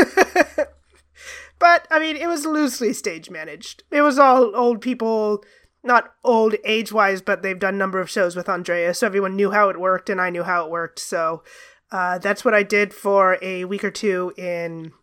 but, 1.60 1.88
I 1.92 2.00
mean, 2.00 2.16
it 2.16 2.28
was 2.28 2.46
loosely 2.46 2.94
stage 2.94 3.30
managed. 3.30 3.84
It 3.92 4.02
was 4.02 4.18
all 4.18 4.56
old 4.56 4.82
people, 4.82 5.44
not 5.84 6.14
old 6.24 6.56
age 6.66 6.92
wise, 6.92 7.22
but 7.22 7.42
they've 7.42 7.60
done 7.60 7.76
a 7.76 7.78
number 7.78 8.00
of 8.00 8.10
shows 8.10 8.36
with 8.36 8.50
Andrea, 8.50 8.94
so 8.94 9.06
everyone 9.06 9.36
knew 9.36 9.52
how 9.52 9.70
it 9.70 9.80
worked, 9.80 10.10
and 10.10 10.20
I 10.20 10.30
knew 10.30 10.44
how 10.44 10.66
it 10.66 10.72
worked. 10.72 11.00
So 11.00 11.44
uh, 11.92 12.18
that's 12.18 12.44
what 12.44 12.54
I 12.54 12.64
did 12.64 12.94
for 12.94 13.38
a 13.42 13.66
week 13.66 13.84
or 13.84 13.92
two 13.92 14.34
in 14.38 14.94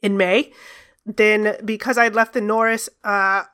in 0.00 0.16
May. 0.16 0.52
Then, 1.06 1.56
because 1.64 1.98
I'd 1.98 2.14
left 2.14 2.32
the 2.32 2.40
Norris 2.40 2.88
uh, 3.04 3.44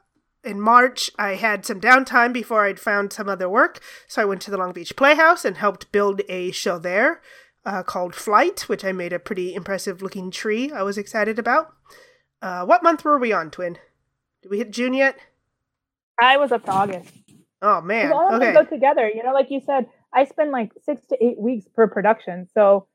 in 0.45 0.61
March, 0.61 1.11
I 1.19 1.35
had 1.35 1.65
some 1.65 1.81
downtime 1.81 2.33
before 2.33 2.65
I'd 2.65 2.81
found 2.81 3.13
some 3.13 3.29
other 3.29 3.49
work. 3.49 3.81
So 4.07 4.23
I 4.23 4.25
went 4.25 4.43
to 4.43 4.51
the 4.51 4.57
Long 4.57 4.73
Beach 4.73 4.97
Playhouse 4.97 5.45
and 5.45 5.57
helped 5.57 5.93
build 5.93 6.23
a 6.29 6.51
show 6.51 6.79
there 6.79 7.21
uh, 7.65 7.83
called 7.83 8.15
Flight, 8.15 8.69
which 8.69 8.85
I 8.85 8.93
made 8.93 9.13
a 9.13 9.19
pretty 9.19 9.55
impressive 9.55 10.03
looking 10.03 10.31
tree 10.31 10.71
I 10.73 10.83
was 10.83 10.99
excited 10.99 11.39
about. 11.39 11.75
Uh, 12.41 12.65
what 12.65 12.83
month 12.83 13.05
were 13.05 13.19
we 13.19 13.33
on, 13.33 13.51
Twin? 13.51 13.79
Did 14.43 14.51
we 14.51 14.59
hit 14.59 14.71
June 14.71 14.95
yet? 14.95 15.19
I 16.21 16.37
was 16.37 16.53
up 16.53 16.65
to 16.65 16.71
August. 16.73 17.11
Oh, 17.61 17.81
man, 17.81 18.13
all 18.13 18.29
of 18.29 18.35
Okay. 18.41 18.53
them 18.53 18.65
go 18.65 18.71
together. 18.71 19.09
You 19.13 19.23
know, 19.25 19.33
like 19.33 19.51
you 19.51 19.61
said, 19.65 19.87
I 20.15 20.25
spend 20.25 20.53
like 20.53 20.71
six 20.85 21.05
to 21.09 21.25
eight 21.25 21.39
weeks 21.41 21.67
per 21.75 21.89
production. 21.89 22.47
So 22.55 22.87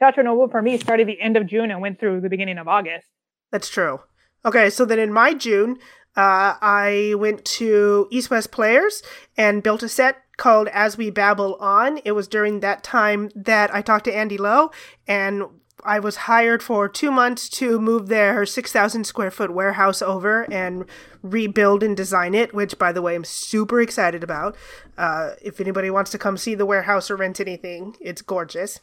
Teatro 0.00 0.24
Nuovo 0.24 0.50
for 0.50 0.60
me 0.60 0.78
started 0.78 1.06
the 1.06 1.20
end 1.20 1.36
of 1.36 1.46
June 1.46 1.70
and 1.70 1.80
went 1.80 2.00
through 2.00 2.20
the 2.20 2.28
beginning 2.28 2.58
of 2.58 2.66
August. 2.66 3.06
That's 3.52 3.68
true. 3.68 4.00
Okay, 4.44 4.70
so 4.70 4.84
then 4.84 4.98
in 4.98 5.12
my 5.12 5.32
June, 5.34 5.78
uh, 6.16 6.54
I 6.60 7.14
went 7.16 7.44
to 7.44 8.08
East 8.10 8.30
West 8.30 8.50
Players 8.50 9.02
and 9.36 9.62
built 9.62 9.82
a 9.84 9.88
set 9.88 10.16
called 10.36 10.68
As 10.68 10.96
We 10.96 11.10
Babble 11.10 11.54
On. 11.56 11.98
It 12.04 12.12
was 12.12 12.28
during 12.28 12.60
that 12.60 12.82
time 12.84 13.30
that 13.34 13.72
I 13.74 13.82
talked 13.82 14.04
to 14.06 14.14
Andy 14.16 14.38
Lowe, 14.38 14.70
and 15.06 15.44
I 15.84 15.98
was 15.98 16.16
hired 16.16 16.62
for 16.62 16.88
two 16.88 17.10
months 17.10 17.48
to 17.50 17.80
move 17.80 18.08
their 18.08 18.44
6,000 18.44 19.04
square 19.04 19.30
foot 19.30 19.52
warehouse 19.52 20.02
over 20.02 20.50
and 20.52 20.84
rebuild 21.22 21.82
and 21.82 21.96
design 21.96 22.34
it, 22.34 22.54
which, 22.54 22.78
by 22.78 22.92
the 22.92 23.02
way, 23.02 23.14
I'm 23.14 23.24
super 23.24 23.80
excited 23.80 24.22
about. 24.22 24.56
Uh, 24.96 25.30
if 25.42 25.60
anybody 25.60 25.90
wants 25.90 26.10
to 26.12 26.18
come 26.18 26.36
see 26.36 26.54
the 26.54 26.66
warehouse 26.66 27.10
or 27.10 27.16
rent 27.16 27.40
anything, 27.40 27.96
it's 28.00 28.22
gorgeous. 28.22 28.80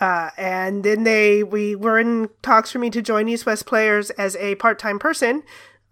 Uh, 0.00 0.30
and 0.36 0.84
then 0.84 1.04
they 1.04 1.42
we 1.42 1.76
were 1.76 1.98
in 1.98 2.28
talks 2.42 2.72
for 2.72 2.78
me 2.78 2.90
to 2.90 3.02
join 3.02 3.28
East 3.28 3.46
West 3.46 3.66
Players 3.66 4.10
as 4.10 4.34
a 4.36 4.54
part 4.56 4.78
time 4.78 4.98
person 4.98 5.42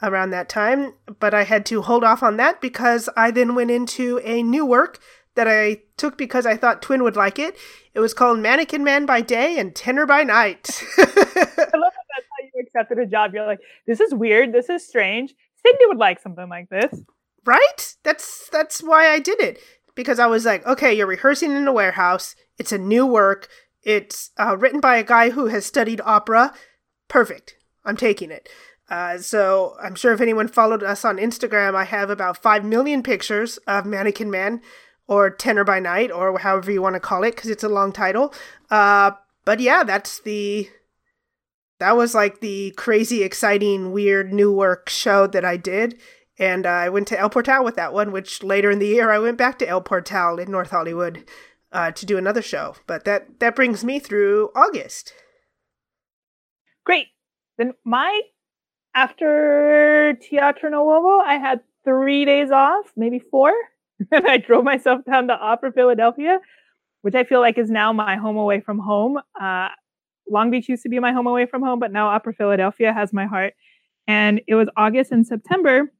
around 0.02 0.30
that 0.30 0.48
time, 0.48 0.94
but 1.18 1.34
I 1.34 1.44
had 1.44 1.66
to 1.66 1.82
hold 1.82 2.02
off 2.02 2.22
on 2.22 2.36
that 2.38 2.60
because 2.60 3.08
I 3.16 3.30
then 3.30 3.54
went 3.54 3.70
into 3.70 4.18
a 4.24 4.42
new 4.42 4.64
work 4.64 4.98
that 5.36 5.48
I 5.48 5.82
took 5.96 6.18
because 6.18 6.46
I 6.46 6.56
thought 6.56 6.82
Twin 6.82 7.02
would 7.02 7.16
like 7.16 7.38
it. 7.38 7.56
It 7.94 8.00
was 8.00 8.14
called 8.14 8.38
Mannequin 8.40 8.84
Man 8.84 9.06
by 9.06 9.20
Day 9.20 9.58
and 9.58 9.74
Tenor 9.74 10.06
by 10.06 10.22
Night. 10.24 10.68
I 10.98 11.02
love 11.02 11.06
that 11.06 11.74
that's 11.74 12.26
how 12.28 12.44
you 12.54 12.62
accepted 12.62 12.98
a 12.98 13.06
job. 13.06 13.32
You're 13.34 13.46
like, 13.46 13.60
this 13.86 14.00
is 14.00 14.12
weird. 14.14 14.52
This 14.52 14.68
is 14.68 14.86
strange. 14.86 15.34
Cindy 15.64 15.86
would 15.86 15.98
like 15.98 16.20
something 16.20 16.48
like 16.48 16.68
this. 16.70 17.00
right? 17.44 17.94
That's 18.02 18.48
that's 18.50 18.82
why 18.82 19.08
I 19.08 19.18
did 19.20 19.40
it 19.40 19.58
because 19.94 20.18
I 20.18 20.26
was 20.26 20.44
like, 20.44 20.66
okay, 20.66 20.92
you're 20.92 21.06
rehearsing 21.06 21.52
in 21.52 21.66
a 21.68 21.72
warehouse. 21.72 22.34
It's 22.58 22.72
a 22.72 22.78
new 22.78 23.06
work. 23.06 23.48
It's 23.82 24.30
uh, 24.38 24.56
written 24.56 24.80
by 24.80 24.96
a 24.96 25.04
guy 25.04 25.30
who 25.30 25.46
has 25.46 25.64
studied 25.66 26.00
opera. 26.04 26.52
Perfect. 27.08 27.56
I'm 27.84 27.96
taking 27.96 28.30
it. 28.30 28.48
Uh, 28.88 29.18
so 29.18 29.76
I'm 29.80 29.94
sure 29.94 30.12
if 30.12 30.20
anyone 30.20 30.48
followed 30.48 30.82
us 30.82 31.04
on 31.04 31.16
Instagram, 31.18 31.74
I 31.74 31.84
have 31.84 32.10
about 32.10 32.42
five 32.42 32.64
million 32.64 33.02
pictures 33.02 33.56
of 33.66 33.86
Mannequin 33.86 34.30
Man 34.30 34.60
or 35.10 35.28
Tenor 35.28 35.64
by 35.64 35.80
Night 35.80 36.12
or 36.12 36.38
however 36.38 36.70
you 36.70 36.80
want 36.80 36.94
to 36.94 37.00
call 37.00 37.24
it 37.24 37.34
because 37.34 37.50
it's 37.50 37.64
a 37.64 37.68
long 37.68 37.92
title. 37.92 38.32
Uh, 38.70 39.10
but 39.44 39.58
yeah, 39.58 39.82
that's 39.82 40.20
the 40.20 40.70
that 41.80 41.96
was 41.96 42.14
like 42.14 42.40
the 42.40 42.72
crazy, 42.76 43.22
exciting, 43.22 43.90
weird 43.90 44.32
new 44.32 44.52
work 44.52 44.88
show 44.88 45.26
that 45.26 45.44
I 45.44 45.56
did. 45.56 45.98
And 46.38 46.64
uh, 46.64 46.70
I 46.70 46.88
went 46.88 47.08
to 47.08 47.18
El 47.18 47.28
Portal 47.28 47.64
with 47.64 47.74
that 47.76 47.92
one, 47.92 48.12
which 48.12 48.42
later 48.42 48.70
in 48.70 48.78
the 48.78 48.86
year 48.86 49.10
I 49.10 49.18
went 49.18 49.36
back 49.36 49.58
to 49.58 49.68
El 49.68 49.80
Portal 49.80 50.38
in 50.38 50.50
North 50.50 50.70
Hollywood 50.70 51.24
uh, 51.72 51.90
to 51.90 52.06
do 52.06 52.16
another 52.16 52.40
show. 52.40 52.76
But 52.86 53.04
that 53.04 53.40
that 53.40 53.56
brings 53.56 53.82
me 53.82 53.98
through 53.98 54.50
August. 54.54 55.12
Great. 56.84 57.08
Then 57.58 57.74
my 57.84 58.20
after 58.94 60.16
Teatro 60.22 60.70
Nuovo, 60.70 61.20
I 61.20 61.34
had 61.34 61.60
three 61.84 62.24
days 62.24 62.50
off, 62.52 62.92
maybe 62.96 63.18
four, 63.18 63.52
and 64.12 64.26
I 64.26 64.38
drove 64.38 64.64
myself 64.64 65.04
down 65.04 65.28
to 65.28 65.34
Opera 65.34 65.72
Philadelphia, 65.72 66.38
which 67.02 67.14
I 67.14 67.24
feel 67.24 67.40
like 67.40 67.58
is 67.58 67.70
now 67.70 67.92
my 67.92 68.16
home 68.16 68.36
away 68.36 68.60
from 68.60 68.78
home. 68.78 69.18
Uh, 69.40 69.68
Long 70.28 70.50
Beach 70.50 70.68
used 70.68 70.82
to 70.84 70.88
be 70.88 70.98
my 70.98 71.12
home 71.12 71.26
away 71.26 71.46
from 71.46 71.62
home, 71.62 71.78
but 71.80 71.92
now 71.92 72.08
Opera 72.08 72.34
Philadelphia 72.34 72.92
has 72.92 73.12
my 73.12 73.26
heart. 73.26 73.54
And 74.06 74.40
it 74.46 74.54
was 74.54 74.68
August 74.76 75.12
and 75.12 75.26
September 75.26 75.92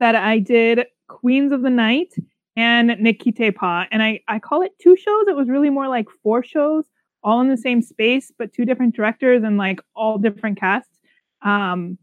that 0.00 0.14
I 0.14 0.38
did 0.38 0.86
Queens 1.08 1.52
of 1.52 1.62
the 1.62 1.70
Night 1.70 2.14
and 2.56 2.88
Ne 3.00 3.12
Quittez 3.12 3.54
Pas. 3.54 3.86
And 3.90 4.02
I, 4.02 4.20
I 4.28 4.38
call 4.38 4.62
it 4.62 4.72
two 4.80 4.96
shows. 4.96 5.26
It 5.28 5.36
was 5.36 5.48
really 5.48 5.70
more 5.70 5.88
like 5.88 6.06
four 6.22 6.42
shows, 6.42 6.84
all 7.22 7.40
in 7.40 7.48
the 7.48 7.56
same 7.56 7.82
space, 7.82 8.30
but 8.38 8.52
two 8.52 8.64
different 8.64 8.94
directors 8.94 9.42
and 9.42 9.56
like 9.56 9.80
all 9.94 10.18
different 10.18 10.58
casts. 10.58 10.90
Um, 11.42 11.98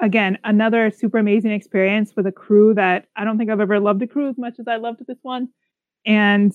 again, 0.00 0.38
another 0.44 0.90
super 0.90 1.18
amazing 1.18 1.52
experience 1.52 2.12
with 2.16 2.26
a 2.26 2.32
crew 2.32 2.74
that 2.74 3.06
I 3.16 3.24
don't 3.24 3.38
think 3.38 3.50
I've 3.50 3.60
ever 3.60 3.80
loved 3.80 4.02
a 4.02 4.06
crew 4.06 4.28
as 4.28 4.38
much 4.38 4.54
as 4.58 4.68
I 4.68 4.76
loved 4.76 5.00
this 5.06 5.18
one. 5.22 5.48
And 6.06 6.52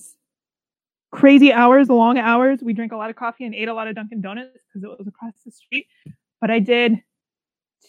crazy 1.11 1.51
hours, 1.51 1.89
long 1.89 2.17
hours. 2.17 2.59
We 2.63 2.73
drank 2.73 2.91
a 2.91 2.97
lot 2.97 3.09
of 3.09 3.15
coffee 3.15 3.45
and 3.45 3.53
ate 3.53 3.67
a 3.67 3.73
lot 3.73 3.87
of 3.87 3.95
Dunkin' 3.95 4.21
Donuts 4.21 4.49
because 4.67 4.83
it 4.83 4.97
was 4.97 5.07
across 5.07 5.33
the 5.45 5.51
street. 5.51 5.87
But 6.41 6.51
I 6.51 6.59
did 6.59 7.01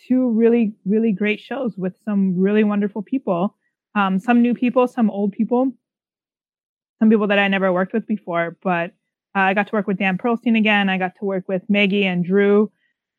two 0.06 0.30
really, 0.30 0.74
really 0.84 1.12
great 1.12 1.40
shows 1.40 1.76
with 1.76 1.94
some 2.04 2.38
really 2.38 2.64
wonderful 2.64 3.02
people. 3.02 3.56
Um, 3.94 4.18
some 4.18 4.42
new 4.42 4.54
people, 4.54 4.88
some 4.88 5.08
old 5.10 5.32
people, 5.32 5.72
some 6.98 7.08
people 7.08 7.28
that 7.28 7.38
I 7.38 7.48
never 7.48 7.72
worked 7.72 7.92
with 7.92 8.06
before. 8.06 8.56
But 8.62 8.90
uh, 9.36 9.40
I 9.40 9.54
got 9.54 9.68
to 9.68 9.72
work 9.72 9.86
with 9.86 9.98
Dan 9.98 10.18
Perlstein 10.18 10.58
again. 10.58 10.88
I 10.88 10.98
got 10.98 11.16
to 11.18 11.24
work 11.24 11.48
with 11.48 11.62
Maggie 11.68 12.04
and 12.04 12.24
Drew 12.24 12.70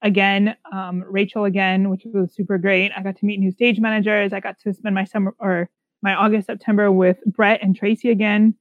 again, 0.05 0.55
um, 0.71 1.03
Rachel 1.09 1.45
again, 1.45 1.89
which 1.89 2.03
was 2.05 2.33
super 2.33 2.57
great. 2.59 2.91
I 2.95 3.01
got 3.01 3.17
to 3.17 3.25
meet 3.25 3.39
new 3.39 3.51
stage 3.51 3.79
managers. 3.79 4.31
I 4.31 4.39
got 4.39 4.57
to 4.59 4.73
spend 4.73 4.93
my 4.93 5.03
summer 5.03 5.35
or 5.39 5.67
my 6.01 6.13
August, 6.13 6.45
September 6.45 6.91
with 6.91 7.17
Brett 7.25 7.61
and 7.63 7.75
Tracy 7.75 8.11
again. 8.11 8.53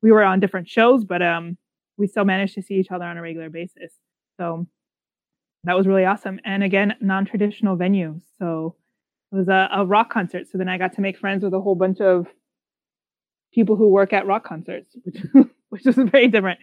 We 0.00 0.12
were 0.12 0.22
on 0.22 0.38
different 0.38 0.68
shows, 0.68 1.04
but 1.04 1.20
um, 1.20 1.58
we 1.98 2.06
still 2.06 2.24
managed 2.24 2.54
to 2.54 2.62
see 2.62 2.74
each 2.74 2.92
other 2.92 3.04
on 3.04 3.18
a 3.18 3.22
regular 3.22 3.50
basis. 3.50 3.92
So 4.38 4.68
that 5.64 5.76
was 5.76 5.88
really 5.88 6.04
awesome. 6.04 6.38
And 6.44 6.62
again, 6.62 6.94
non-traditional 7.00 7.76
venue. 7.76 8.20
So 8.38 8.76
it 9.32 9.36
was 9.36 9.48
a, 9.48 9.68
a 9.72 9.84
rock 9.84 10.08
concert. 10.12 10.46
So 10.50 10.56
then 10.56 10.68
I 10.68 10.78
got 10.78 10.94
to 10.94 11.00
make 11.00 11.18
friends 11.18 11.42
with 11.42 11.52
a 11.52 11.60
whole 11.60 11.74
bunch 11.74 12.00
of 12.00 12.28
people 13.52 13.74
who 13.74 13.88
work 13.88 14.12
at 14.12 14.26
rock 14.26 14.44
concerts, 14.44 14.96
which 15.02 15.20
which 15.70 15.84
was 15.84 15.96
very 15.96 16.28
different. 16.28 16.60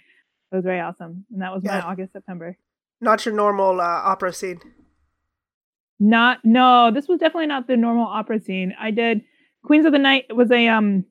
It 0.51 0.55
was 0.55 0.63
very 0.63 0.79
awesome. 0.79 1.25
And 1.31 1.41
that 1.41 1.53
was 1.53 1.63
my 1.63 1.81
August, 1.81 2.13
September. 2.13 2.57
Not 3.01 3.25
your 3.25 3.35
normal 3.35 3.79
uh, 3.79 3.83
opera 3.83 4.33
scene. 4.33 4.59
Not 5.99 6.39
no, 6.43 6.91
this 6.91 7.07
was 7.07 7.19
definitely 7.19 7.47
not 7.47 7.67
the 7.67 7.77
normal 7.77 8.05
opera 8.05 8.39
scene. 8.39 8.73
I 8.79 8.91
did 8.91 9.21
Queens 9.63 9.85
of 9.85 9.91
the 9.91 9.99
Night 9.99 10.25
was 10.33 10.51
a 10.51 10.67
um 10.67 11.05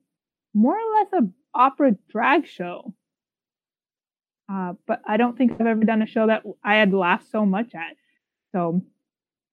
more 0.55 0.75
or 0.75 0.95
less 0.99 1.13
a 1.13 1.29
opera 1.55 1.93
drag 2.09 2.47
show. 2.47 2.95
Uh, 4.51 4.73
but 4.87 5.03
I 5.07 5.19
don't 5.19 5.37
think 5.37 5.53
I've 5.53 5.67
ever 5.67 5.85
done 5.85 6.01
a 6.01 6.07
show 6.07 6.27
that 6.27 6.43
I 6.65 6.77
had 6.77 6.95
laughed 6.95 7.31
so 7.31 7.45
much 7.45 7.75
at. 7.75 7.97
So, 8.53 8.81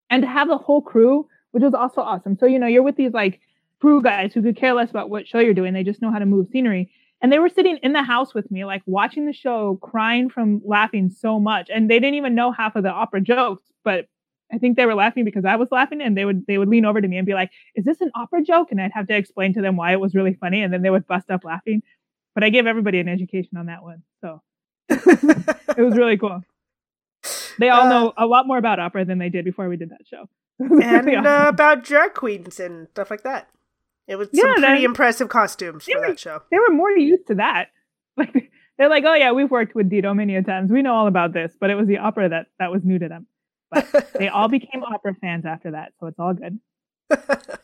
and 0.10 0.22
to 0.22 0.28
have 0.28 0.48
the 0.48 0.58
whole 0.58 0.82
crew, 0.82 1.28
which 1.52 1.64
was 1.64 1.74
also 1.74 2.00
awesome. 2.00 2.38
So, 2.38 2.46
you 2.46 2.60
know, 2.60 2.68
you're 2.68 2.84
with 2.84 2.96
these 2.96 3.12
like 3.14 3.42
crew 3.82 4.02
guys 4.02 4.34
who 4.34 4.42
could 4.42 4.56
care 4.56 4.74
less 4.74 4.90
about 4.90 5.10
what 5.10 5.28
show 5.28 5.40
you're 5.40 5.54
doing. 5.54 5.74
They 5.74 5.84
just 5.84 6.02
know 6.02 6.12
how 6.12 6.20
to 6.20 6.26
move 6.26 6.48
scenery. 6.48 6.92
And 7.22 7.32
they 7.32 7.40
were 7.40 7.50
sitting 7.50 7.78
in 7.82 7.94
the 7.94 8.04
house 8.04 8.34
with 8.34 8.52
me, 8.52 8.66
like 8.66 8.84
watching 8.86 9.26
the 9.26 9.34
show, 9.34 9.80
crying 9.82 10.30
from 10.30 10.62
laughing 10.66 11.10
so 11.10 11.40
much. 11.40 11.70
And 11.74 11.90
they 11.90 12.00
didn't 12.00 12.16
even 12.16 12.36
know 12.36 12.52
half 12.52 12.76
of 12.76 12.84
the 12.84 12.92
opera 12.92 13.22
jokes, 13.22 13.72
but 13.84 14.08
I 14.54 14.58
think 14.58 14.78
they 14.78 14.86
were 14.86 14.96
laughing 14.96 15.26
because 15.26 15.46
I 15.46 15.56
was 15.56 15.70
laughing 15.72 16.02
and 16.02 16.16
they 16.16 16.26
would 16.26 16.46
they 16.46 16.58
would 16.58 16.70
lean 16.70 16.86
over 16.86 17.02
to 17.02 17.08
me 17.08 17.18
and 17.18 17.26
be 17.26 17.34
like, 17.34 17.52
"Is 17.74 17.84
this 17.84 18.02
an 18.02 18.12
opera 18.16 18.44
joke?" 18.44 18.72
And 18.72 18.80
I'd 18.80 18.92
have 18.92 19.08
to 19.08 19.16
explain 19.16 19.54
to 19.56 19.62
them 19.62 19.76
why 19.76 19.92
it 19.92 20.00
was 20.00 20.14
really 20.14 20.34
funny 20.34 20.62
and 20.62 20.72
then 20.72 20.82
they 20.82 20.90
would 20.90 21.08
bust 21.08 21.32
up 21.32 21.44
laughing. 21.44 21.82
But 22.36 22.44
I 22.44 22.50
gave 22.50 22.68
everybody 22.68 23.00
an 23.00 23.08
education 23.08 23.58
on 23.58 23.68
that 23.68 23.82
one. 23.82 24.04
So 24.22 24.42
it 24.90 25.78
was 25.78 25.98
really 25.98 26.18
cool. 26.18 26.44
They 27.58 27.70
all 27.70 27.88
uh, 27.88 27.90
know 27.90 28.14
a 28.18 28.28
lot 28.28 28.46
more 28.46 28.58
about 28.58 28.80
opera 28.80 29.06
than 29.06 29.18
they 29.18 29.30
did 29.30 29.46
before 29.46 29.68
we 29.68 29.78
did 29.78 29.90
that 29.90 30.06
show. 30.06 30.30
and 30.60 31.10
awesome. 31.10 31.26
uh, 31.26 31.50
about 31.50 31.84
drag 31.84 32.14
queens 32.14 32.60
and 32.60 32.88
stuff 32.90 33.10
like 33.10 33.24
that. 33.24 33.50
It 34.08 34.18
was 34.18 34.30
yeah, 34.32 34.44
some 34.44 34.56
pretty 34.56 34.84
impressive 34.84 35.30
costumes 35.30 35.86
for 35.86 36.00
were, 36.00 36.08
that 36.08 36.20
show. 36.20 36.42
They 36.52 36.60
were 36.60 36.74
more 36.74 36.92
used 36.92 37.28
to 37.28 37.36
that. 37.36 37.68
Like 38.18 38.50
they're 38.78 38.88
like, 38.88 39.04
oh 39.06 39.14
yeah, 39.14 39.34
we've 39.34 39.52
worked 39.52 39.76
with 39.76 39.90
Dido 39.90 40.14
many 40.14 40.38
a 40.38 40.42
times. 40.42 40.72
We 40.72 40.82
know 40.82 40.94
all 40.94 41.08
about 41.08 41.34
this, 41.34 41.52
but 41.60 41.70
it 41.70 41.76
was 41.76 41.86
the 41.86 41.98
opera 41.98 42.30
that 42.30 42.46
that 42.60 42.72
was 42.72 42.82
new 42.86 42.98
to 42.98 43.10
them. 43.10 43.28
But 43.70 44.14
they 44.18 44.30
all 44.30 44.48
became 44.48 44.84
opera 44.84 45.16
fans 45.20 45.46
after 45.46 45.72
that, 45.72 45.92
so 46.00 46.08
it's 46.08 46.18
all 46.18 46.34
good. 46.34 46.60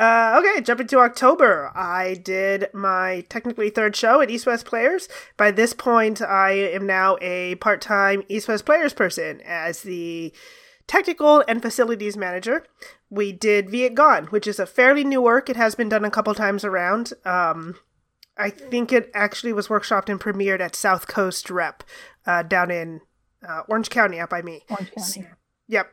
Uh, 0.00 0.40
okay, 0.40 0.62
jumping 0.62 0.86
to 0.86 0.98
October. 0.98 1.70
I 1.74 2.14
did 2.14 2.68
my 2.72 3.26
technically 3.28 3.68
third 3.68 3.94
show 3.94 4.22
at 4.22 4.30
East 4.30 4.46
West 4.46 4.64
Players. 4.64 5.10
By 5.36 5.50
this 5.50 5.74
point, 5.74 6.22
I 6.22 6.52
am 6.52 6.86
now 6.86 7.18
a 7.20 7.56
part 7.56 7.82
time 7.82 8.22
East 8.26 8.48
West 8.48 8.64
Players 8.64 8.94
person 8.94 9.42
as 9.44 9.82
the 9.82 10.32
technical 10.90 11.44
and 11.46 11.62
facilities 11.62 12.16
manager. 12.16 12.64
We 13.10 13.30
did 13.30 13.68
Vietgone, 13.68 14.32
which 14.32 14.48
is 14.48 14.58
a 14.58 14.66
fairly 14.66 15.04
new 15.04 15.22
work. 15.22 15.48
It 15.48 15.54
has 15.54 15.76
been 15.76 15.88
done 15.88 16.04
a 16.04 16.10
couple 16.10 16.34
times 16.34 16.64
around. 16.64 17.12
Um, 17.24 17.76
I 18.36 18.50
think 18.50 18.92
it 18.92 19.08
actually 19.14 19.52
was 19.52 19.68
workshopped 19.68 20.08
and 20.08 20.18
premiered 20.18 20.58
at 20.60 20.74
South 20.74 21.06
Coast 21.06 21.48
Rep 21.48 21.84
uh, 22.26 22.42
down 22.42 22.72
in 22.72 23.02
uh, 23.48 23.62
Orange 23.68 23.88
County, 23.88 24.18
up 24.18 24.30
by 24.30 24.42
me. 24.42 24.64
Orange 24.68 24.90
County. 24.92 25.28
Yep. 25.68 25.92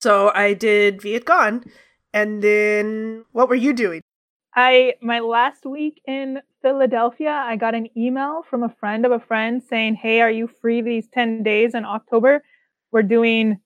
So 0.00 0.30
I 0.32 0.54
did 0.54 1.00
Vietgone 1.00 1.68
and 2.12 2.42
then 2.42 3.24
what 3.32 3.48
were 3.48 3.56
you 3.56 3.72
doing? 3.72 4.02
I 4.54 4.94
my 5.02 5.18
last 5.18 5.66
week 5.66 6.00
in 6.06 6.38
Philadelphia, 6.62 7.32
I 7.32 7.56
got 7.56 7.74
an 7.74 7.88
email 7.96 8.44
from 8.48 8.62
a 8.62 8.74
friend 8.78 9.04
of 9.04 9.10
a 9.10 9.18
friend 9.18 9.60
saying, 9.62 9.96
"Hey, 9.96 10.20
are 10.20 10.30
you 10.30 10.46
free 10.46 10.80
these 10.80 11.08
10 11.08 11.42
days 11.42 11.74
in 11.74 11.84
October? 11.84 12.44
We're 12.92 13.02
doing 13.02 13.58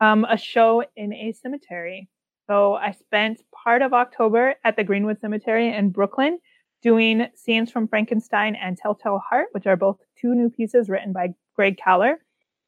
um, 0.00 0.24
a 0.24 0.36
show 0.36 0.84
in 0.96 1.12
a 1.12 1.32
cemetery." 1.32 2.08
So 2.46 2.74
I 2.74 2.92
spent 2.92 3.42
part 3.64 3.82
of 3.82 3.92
October 3.92 4.54
at 4.64 4.76
the 4.76 4.84
Greenwood 4.84 5.20
Cemetery 5.20 5.74
in 5.74 5.90
Brooklyn 5.90 6.38
doing 6.82 7.26
scenes 7.34 7.72
from 7.72 7.88
Frankenstein 7.88 8.54
and 8.54 8.76
Telltale 8.76 9.18
Heart, 9.18 9.48
which 9.52 9.66
are 9.66 9.76
both 9.76 9.98
two 10.20 10.34
new 10.34 10.50
pieces 10.50 10.88
written 10.88 11.12
by 11.12 11.34
Greg 11.56 11.76
Kaller. 11.84 12.14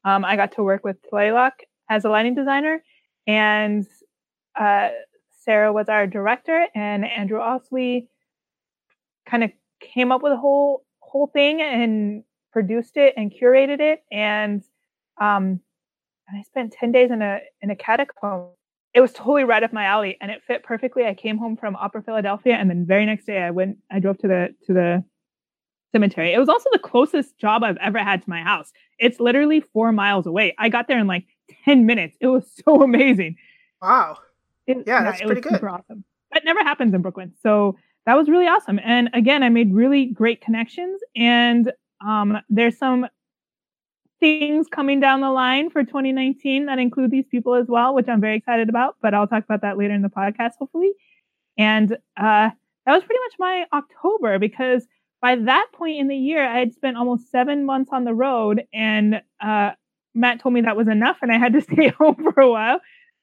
Um, 0.03 0.25
I 0.25 0.35
got 0.35 0.51
to 0.53 0.63
work 0.63 0.83
with 0.83 0.97
Tlaylock 1.09 1.53
as 1.89 2.03
a 2.03 2.09
lighting 2.09 2.35
designer, 2.35 2.83
and 3.25 3.87
uh, 4.59 4.89
Sarah 5.43 5.71
was 5.71 5.87
our 5.87 6.07
director, 6.07 6.67
and 6.75 7.05
Andrew 7.05 7.39
Osley 7.39 8.07
kind 9.25 9.43
of 9.43 9.51
came 9.79 10.11
up 10.11 10.21
with 10.21 10.33
a 10.33 10.37
whole 10.37 10.83
whole 10.99 11.27
thing 11.27 11.61
and 11.61 12.23
produced 12.51 12.97
it 12.97 13.13
and 13.17 13.31
curated 13.31 13.79
it. 13.79 14.03
And 14.11 14.63
um, 15.19 15.61
and 16.29 16.39
I 16.39 16.43
spent 16.43 16.71
ten 16.71 16.91
days 16.91 17.11
in 17.11 17.21
a 17.21 17.39
in 17.61 17.69
a 17.69 17.75
catacomb. 17.75 18.49
It 18.93 19.01
was 19.01 19.13
totally 19.13 19.43
right 19.43 19.61
up 19.63 19.71
my 19.71 19.83
alley, 19.83 20.17
and 20.21 20.31
it 20.31 20.41
fit 20.45 20.63
perfectly. 20.63 21.05
I 21.05 21.13
came 21.13 21.37
home 21.37 21.57
from 21.57 21.75
Opera 21.75 22.01
Philadelphia, 22.03 22.55
and 22.55 22.69
then 22.69 22.85
very 22.85 23.05
next 23.05 23.25
day 23.25 23.39
I 23.39 23.51
went. 23.51 23.77
I 23.91 23.99
drove 23.99 24.17
to 24.19 24.27
the 24.27 24.55
to 24.65 24.73
the 24.73 25.03
cemetery. 25.91 26.33
It 26.33 26.39
was 26.39 26.49
also 26.49 26.69
the 26.71 26.79
closest 26.79 27.37
job 27.37 27.63
I've 27.63 27.77
ever 27.77 27.99
had 27.99 28.23
to 28.23 28.29
my 28.29 28.41
house. 28.41 28.71
It's 28.99 29.19
literally 29.19 29.61
four 29.61 29.91
miles 29.91 30.25
away. 30.25 30.55
I 30.57 30.69
got 30.69 30.87
there 30.87 30.99
in 30.99 31.07
like 31.07 31.25
10 31.65 31.85
minutes. 31.85 32.15
It 32.19 32.27
was 32.27 32.49
so 32.65 32.83
amazing. 32.83 33.35
Wow. 33.81 34.17
It, 34.67 34.77
yeah, 34.85 35.03
that's 35.03 35.21
it 35.21 35.25
pretty 35.25 35.39
was 35.39 35.43
good. 35.43 35.53
Super 35.55 35.69
awesome. 35.69 36.03
That 36.33 36.45
never 36.45 36.61
happens 36.61 36.93
in 36.93 37.01
Brooklyn. 37.01 37.33
So 37.41 37.75
that 38.05 38.15
was 38.15 38.29
really 38.29 38.45
awesome. 38.45 38.79
And 38.83 39.09
again, 39.13 39.41
I 39.41 39.49
made 39.49 39.73
really 39.73 40.05
great 40.05 40.41
connections. 40.41 41.01
And 41.15 41.71
um, 42.05 42.37
there's 42.49 42.77
some 42.77 43.07
things 44.19 44.67
coming 44.67 44.99
down 44.99 45.21
the 45.21 45.31
line 45.31 45.69
for 45.69 45.83
2019 45.83 46.65
that 46.65 46.79
include 46.79 47.11
these 47.11 47.27
people 47.29 47.55
as 47.55 47.67
well, 47.67 47.93
which 47.95 48.07
I'm 48.07 48.21
very 48.21 48.37
excited 48.37 48.69
about. 48.69 48.95
But 49.01 49.13
I'll 49.13 49.27
talk 49.27 49.43
about 49.43 49.61
that 49.61 49.77
later 49.77 49.93
in 49.93 50.01
the 50.01 50.09
podcast, 50.09 50.53
hopefully. 50.59 50.91
And 51.57 51.93
uh, 52.17 52.49
that 52.85 52.93
was 52.93 53.03
pretty 53.03 53.19
much 53.25 53.33
my 53.39 53.65
October 53.73 54.39
because 54.39 54.85
by 55.21 55.35
that 55.35 55.67
point 55.73 55.99
in 55.99 56.07
the 56.07 56.15
year, 56.15 56.45
I 56.45 56.59
had 56.59 56.73
spent 56.73 56.97
almost 56.97 57.29
seven 57.29 57.65
months 57.65 57.89
on 57.91 58.05
the 58.05 58.13
road, 58.13 58.63
and 58.73 59.21
uh, 59.41 59.71
Matt 60.15 60.39
told 60.39 60.53
me 60.53 60.61
that 60.61 60.77
was 60.77 60.87
enough, 60.87 61.17
and 61.21 61.31
I 61.31 61.37
had 61.37 61.53
to 61.53 61.61
stay 61.73 61.89
home 61.89 62.15
for 62.33 62.41
a 62.41 62.49
while. 62.49 62.79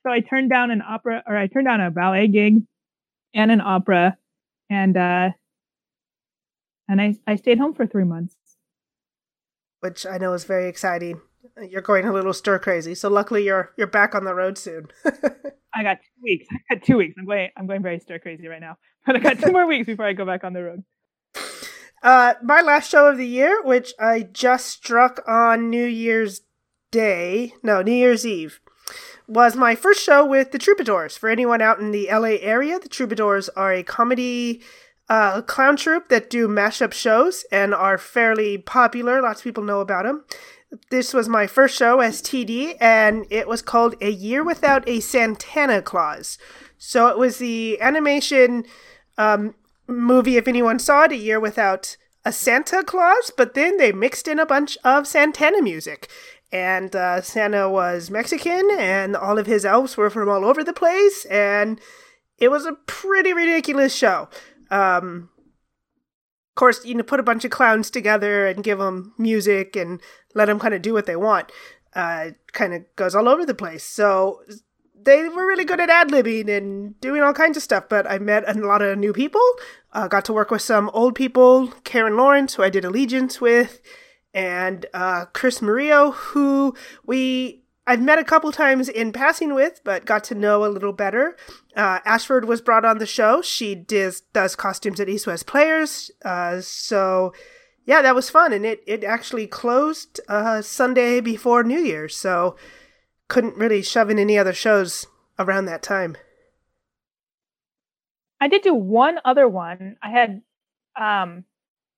So 0.06 0.12
I 0.12 0.20
turned 0.20 0.50
down 0.50 0.70
an 0.70 0.82
opera 0.82 1.24
or 1.26 1.36
I 1.36 1.48
turned 1.48 1.66
down 1.66 1.80
a 1.80 1.90
ballet 1.90 2.28
gig 2.28 2.62
and 3.34 3.50
an 3.50 3.60
opera 3.60 4.16
and 4.70 4.96
uh 4.96 5.30
and 6.88 7.00
I 7.00 7.16
I 7.26 7.36
stayed 7.36 7.58
home 7.58 7.74
for 7.74 7.86
3 7.86 8.04
months. 8.04 8.36
Which 9.86 10.04
I 10.04 10.18
know 10.18 10.32
is 10.32 10.42
very 10.42 10.68
exciting. 10.68 11.20
You're 11.62 11.80
going 11.80 12.06
a 12.06 12.12
little 12.12 12.32
stir 12.32 12.58
crazy. 12.58 12.96
So 12.96 13.08
luckily 13.08 13.44
you're 13.44 13.72
you're 13.76 13.86
back 13.86 14.16
on 14.16 14.24
the 14.24 14.34
road 14.34 14.58
soon. 14.58 14.88
I 15.74 15.84
got 15.84 15.98
2 16.00 16.22
weeks. 16.24 16.46
I 16.50 16.74
got 16.74 16.84
2 16.84 16.96
weeks. 16.96 17.14
I'm 17.16 17.24
going 17.24 17.50
I'm 17.56 17.68
going 17.68 17.82
very 17.82 18.00
stir 18.00 18.18
crazy 18.18 18.48
right 18.48 18.60
now. 18.60 18.78
But 19.06 19.14
I 19.14 19.18
got 19.20 19.38
2 19.38 19.52
more 19.52 19.64
weeks 19.64 19.86
before 19.86 20.06
I 20.06 20.12
go 20.12 20.26
back 20.26 20.42
on 20.42 20.54
the 20.54 20.64
road. 20.64 20.82
Uh, 22.02 22.34
my 22.42 22.62
last 22.62 22.90
show 22.90 23.06
of 23.06 23.16
the 23.16 23.26
year, 23.26 23.62
which 23.62 23.94
I 24.00 24.22
just 24.22 24.66
struck 24.66 25.22
on 25.28 25.70
New 25.70 25.86
Year's 25.86 26.40
Day, 26.90 27.54
no, 27.62 27.80
New 27.80 27.92
Year's 27.92 28.26
Eve, 28.26 28.58
was 29.28 29.54
my 29.54 29.76
first 29.76 30.02
show 30.02 30.26
with 30.26 30.50
the 30.50 30.58
Troubadours. 30.58 31.16
For 31.16 31.28
anyone 31.28 31.62
out 31.62 31.78
in 31.78 31.92
the 31.92 32.08
LA 32.10 32.38
area, 32.40 32.80
the 32.80 32.88
Troubadours 32.88 33.48
are 33.50 33.72
a 33.72 33.84
comedy 33.84 34.62
uh, 35.08 35.42
clown 35.42 35.76
troupe 35.76 36.08
that 36.08 36.30
do 36.30 36.48
mashup 36.48 36.92
shows 36.92 37.44
and 37.52 37.74
are 37.74 37.98
fairly 37.98 38.58
popular. 38.58 39.22
Lots 39.22 39.40
of 39.40 39.44
people 39.44 39.62
know 39.62 39.80
about 39.80 40.04
them. 40.04 40.24
This 40.90 41.14
was 41.14 41.28
my 41.28 41.46
first 41.46 41.76
show 41.76 42.00
as 42.00 42.20
TD, 42.20 42.76
and 42.80 43.24
it 43.30 43.46
was 43.46 43.62
called 43.62 43.94
A 44.00 44.10
Year 44.10 44.42
Without 44.42 44.86
a 44.88 45.00
Santana 45.00 45.80
Claus. 45.80 46.38
So 46.76 47.06
it 47.06 47.18
was 47.18 47.38
the 47.38 47.80
animation 47.80 48.64
um, 49.16 49.54
movie, 49.86 50.36
if 50.36 50.48
anyone 50.48 50.78
saw 50.78 51.04
it, 51.04 51.12
A 51.12 51.16
Year 51.16 51.38
Without 51.38 51.96
a 52.24 52.32
Santa 52.32 52.82
Claus, 52.82 53.30
but 53.36 53.54
then 53.54 53.76
they 53.76 53.92
mixed 53.92 54.26
in 54.26 54.40
a 54.40 54.46
bunch 54.46 54.76
of 54.82 55.06
Santana 55.06 55.62
music 55.62 56.08
and 56.52 56.94
uh, 56.94 57.20
Santa 57.20 57.68
was 57.68 58.10
Mexican, 58.10 58.68
and 58.78 59.16
all 59.16 59.38
of 59.38 59.46
his 59.46 59.64
elves 59.64 59.96
were 59.96 60.10
from 60.10 60.28
all 60.28 60.44
over 60.44 60.62
the 60.62 60.72
place, 60.72 61.24
and 61.26 61.80
it 62.38 62.48
was 62.48 62.66
a 62.66 62.78
pretty 62.86 63.32
ridiculous 63.32 63.94
show. 63.94 64.28
Um, 64.70 65.30
of 66.50 66.54
course, 66.54 66.84
you 66.84 66.94
know, 66.94 67.02
put 67.02 67.20
a 67.20 67.24
bunch 67.24 67.44
of 67.44 67.50
clowns 67.50 67.90
together 67.90 68.46
and 68.46 68.64
give 68.64 68.78
them 68.78 69.14
music 69.18 69.76
and 69.76 70.00
let 70.34 70.46
them 70.46 70.58
kind 70.58 70.74
of 70.74 70.82
do 70.82 70.92
what 70.92 71.06
they 71.06 71.16
want. 71.16 71.52
Uh, 71.94 72.30
kind 72.52 72.74
of 72.74 72.82
goes 72.96 73.14
all 73.14 73.28
over 73.28 73.44
the 73.44 73.54
place. 73.54 73.84
So 73.84 74.42
they 74.94 75.28
were 75.28 75.46
really 75.46 75.64
good 75.64 75.80
at 75.80 75.90
ad 75.90 76.08
libbing 76.08 76.48
and 76.48 76.98
doing 77.00 77.22
all 77.22 77.32
kinds 77.32 77.56
of 77.56 77.62
stuff. 77.62 77.88
But 77.88 78.10
I 78.10 78.18
met 78.18 78.44
a 78.48 78.58
lot 78.58 78.82
of 78.82 78.98
new 78.98 79.12
people. 79.12 79.42
Uh, 79.92 80.08
got 80.08 80.24
to 80.26 80.32
work 80.32 80.50
with 80.50 80.62
some 80.62 80.90
old 80.92 81.14
people. 81.14 81.68
Karen 81.84 82.16
Lawrence, 82.16 82.54
who 82.54 82.62
I 82.62 82.70
did 82.70 82.84
Allegiance 82.84 83.40
with 83.40 83.80
and 84.36 84.84
uh, 84.92 85.24
Chris 85.32 85.62
Murillo, 85.62 86.10
who 86.10 86.74
we 87.06 87.64
I've 87.86 88.02
met 88.02 88.18
a 88.18 88.24
couple 88.24 88.50
times 88.50 88.88
in 88.88 89.12
passing 89.12 89.54
with, 89.54 89.80
but 89.84 90.04
got 90.04 90.24
to 90.24 90.34
know 90.34 90.64
a 90.64 90.68
little 90.68 90.92
better. 90.92 91.36
Uh, 91.76 92.00
Ashford 92.04 92.46
was 92.46 92.60
brought 92.60 92.84
on 92.84 92.98
the 92.98 93.06
show. 93.06 93.42
She 93.42 93.74
does 93.74 94.22
does 94.32 94.56
costumes 94.56 94.98
at 94.98 95.08
East 95.08 95.26
West 95.26 95.46
Players. 95.46 96.10
Uh, 96.24 96.60
so 96.60 97.32
yeah, 97.84 98.02
that 98.02 98.14
was 98.14 98.28
fun, 98.28 98.52
and 98.52 98.66
it 98.66 98.82
it 98.86 99.04
actually 99.04 99.46
closed 99.46 100.20
uh, 100.28 100.62
Sunday 100.62 101.20
before 101.20 101.62
New 101.62 101.80
Year's, 101.80 102.16
so 102.16 102.56
couldn't 103.28 103.56
really 103.56 103.82
shove 103.82 104.10
in 104.10 104.18
any 104.18 104.36
other 104.36 104.52
shows 104.52 105.06
around 105.38 105.66
that 105.66 105.82
time. 105.82 106.16
I 108.40 108.48
did 108.48 108.62
do 108.62 108.74
one 108.74 109.18
other 109.24 109.48
one. 109.48 109.96
I 110.02 110.10
had 110.10 110.42
um, 110.98 111.44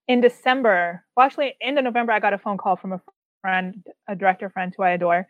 in 0.07 0.21
December, 0.21 1.05
well, 1.17 1.27
actually, 1.27 1.55
end 1.61 1.79
of 1.79 1.85
November, 1.85 2.13
I 2.13 2.21
got 2.21 2.33
a 2.33 2.39
phone 2.39 2.59
call 2.59 2.77
from 2.77 2.93
a 2.93 3.01
friend, 3.41 3.85
a 4.09 4.15
director 4.15 4.51
friend 4.51 4.73
who 4.77 4.83
I 4.83 4.91
adore, 4.91 5.27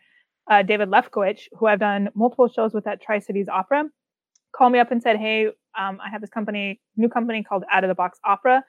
uh, 0.49 0.63
David 0.63 0.89
Lefkowitz, 0.89 1.43
who 1.53 1.67
I've 1.67 1.79
done 1.79 2.09
multiple 2.15 2.47
shows 2.47 2.73
with 2.73 2.87
at 2.87 3.01
Tri 3.01 3.19
Cities 3.19 3.47
Opera, 3.47 3.85
called 4.55 4.73
me 4.73 4.79
up 4.79 4.91
and 4.91 5.01
said, 5.01 5.17
Hey, 5.17 5.47
um, 5.77 5.99
I 6.03 6.09
have 6.11 6.21
this 6.21 6.29
company, 6.29 6.81
new 6.97 7.09
company 7.09 7.43
called 7.43 7.63
Out 7.71 7.83
of 7.83 7.87
the 7.87 7.95
Box 7.95 8.19
Opera. 8.25 8.63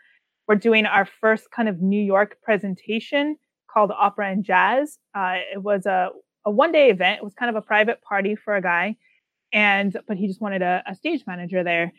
We're 0.46 0.56
doing 0.56 0.84
our 0.84 1.06
first 1.20 1.50
kind 1.50 1.68
of 1.68 1.80
New 1.80 2.00
York 2.00 2.36
presentation 2.42 3.36
called 3.72 3.92
Opera 3.96 4.30
and 4.30 4.44
Jazz. 4.44 4.98
Uh, 5.14 5.36
it 5.54 5.62
was 5.62 5.86
a, 5.86 6.10
a 6.44 6.50
one 6.50 6.72
day 6.72 6.90
event. 6.90 7.18
It 7.18 7.24
was 7.24 7.34
kind 7.34 7.48
of 7.48 7.56
a 7.56 7.64
private 7.64 8.02
party 8.02 8.36
for 8.36 8.54
a 8.54 8.62
guy. 8.62 8.96
And, 9.52 9.96
but 10.06 10.16
he 10.16 10.26
just 10.26 10.40
wanted 10.40 10.62
a, 10.62 10.82
a 10.86 10.94
stage 10.94 11.24
manager 11.26 11.64
there. 11.64 11.92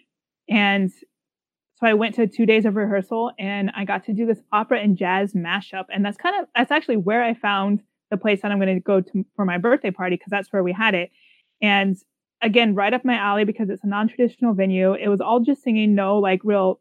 And 0.50 0.92
so 0.92 1.88
I 1.88 1.94
went 1.94 2.16
to 2.16 2.28
two 2.28 2.46
days 2.46 2.66
of 2.66 2.76
rehearsal 2.76 3.32
and 3.40 3.72
I 3.76 3.86
got 3.86 4.06
to 4.06 4.14
do 4.14 4.26
this 4.26 4.40
opera 4.52 4.80
and 4.80 4.98
jazz 4.98 5.34
mashup. 5.34 5.86
And 5.92 6.06
that's 6.06 6.18
kind 6.18 6.40
of, 6.40 6.48
that's 6.56 6.72
actually 6.72 6.98
where 6.98 7.24
I 7.24 7.34
found 7.34 7.82
the 8.12 8.18
place 8.18 8.42
that 8.42 8.52
I'm 8.52 8.60
going 8.60 8.76
to 8.76 8.80
go 8.80 9.02
to 9.02 9.26
for 9.36 9.46
my 9.46 9.58
birthday 9.58 9.90
party 9.90 10.18
because 10.18 10.30
that's 10.30 10.52
where 10.54 10.62
we 10.62 10.72
had 10.72 10.94
it. 10.94 11.10
And 11.62 11.98
again, 12.42 12.76
right 12.76 12.94
up 12.94 13.04
my 13.04 13.16
alley 13.16 13.46
because 13.46 13.70
it's 13.70 13.84
a 13.84 13.88
non-traditional 13.88 14.54
venue. 14.54 14.94
It 14.94 15.08
was 15.08 15.22
all 15.22 15.40
just 15.40 15.64
singing, 15.64 15.96
no 15.96 16.20
like 16.20 16.42
real 16.44 16.80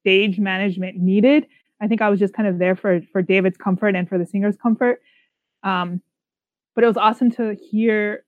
stage 0.00 0.38
management 0.38 0.96
needed. 0.96 1.46
I 1.80 1.88
think 1.88 2.00
I 2.00 2.08
was 2.08 2.18
just 2.18 2.34
kind 2.34 2.48
of 2.48 2.58
there 2.58 2.76
for 2.76 3.00
for 3.12 3.20
David's 3.20 3.56
comfort 3.56 3.94
and 3.94 4.08
for 4.08 4.16
the 4.16 4.26
singer's 4.26 4.56
comfort. 4.56 5.02
Um, 5.62 6.00
but 6.74 6.84
it 6.84 6.86
was 6.86 6.96
awesome 6.96 7.30
to 7.32 7.54
hear 7.54 8.24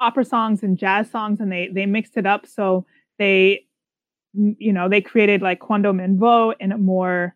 opera 0.00 0.24
songs 0.24 0.62
and 0.62 0.78
jazz 0.78 1.10
songs, 1.10 1.40
and 1.40 1.52
they 1.52 1.68
they 1.68 1.86
mixed 1.86 2.16
it 2.16 2.26
up. 2.26 2.46
So 2.46 2.86
they, 3.18 3.66
you 4.32 4.72
know, 4.72 4.88
they 4.88 5.00
created 5.00 5.42
like 5.42 5.60
Quando 5.60 5.92
m'en 5.92 6.18
vo 6.18 6.52
in 6.58 6.72
a 6.72 6.78
more 6.78 7.34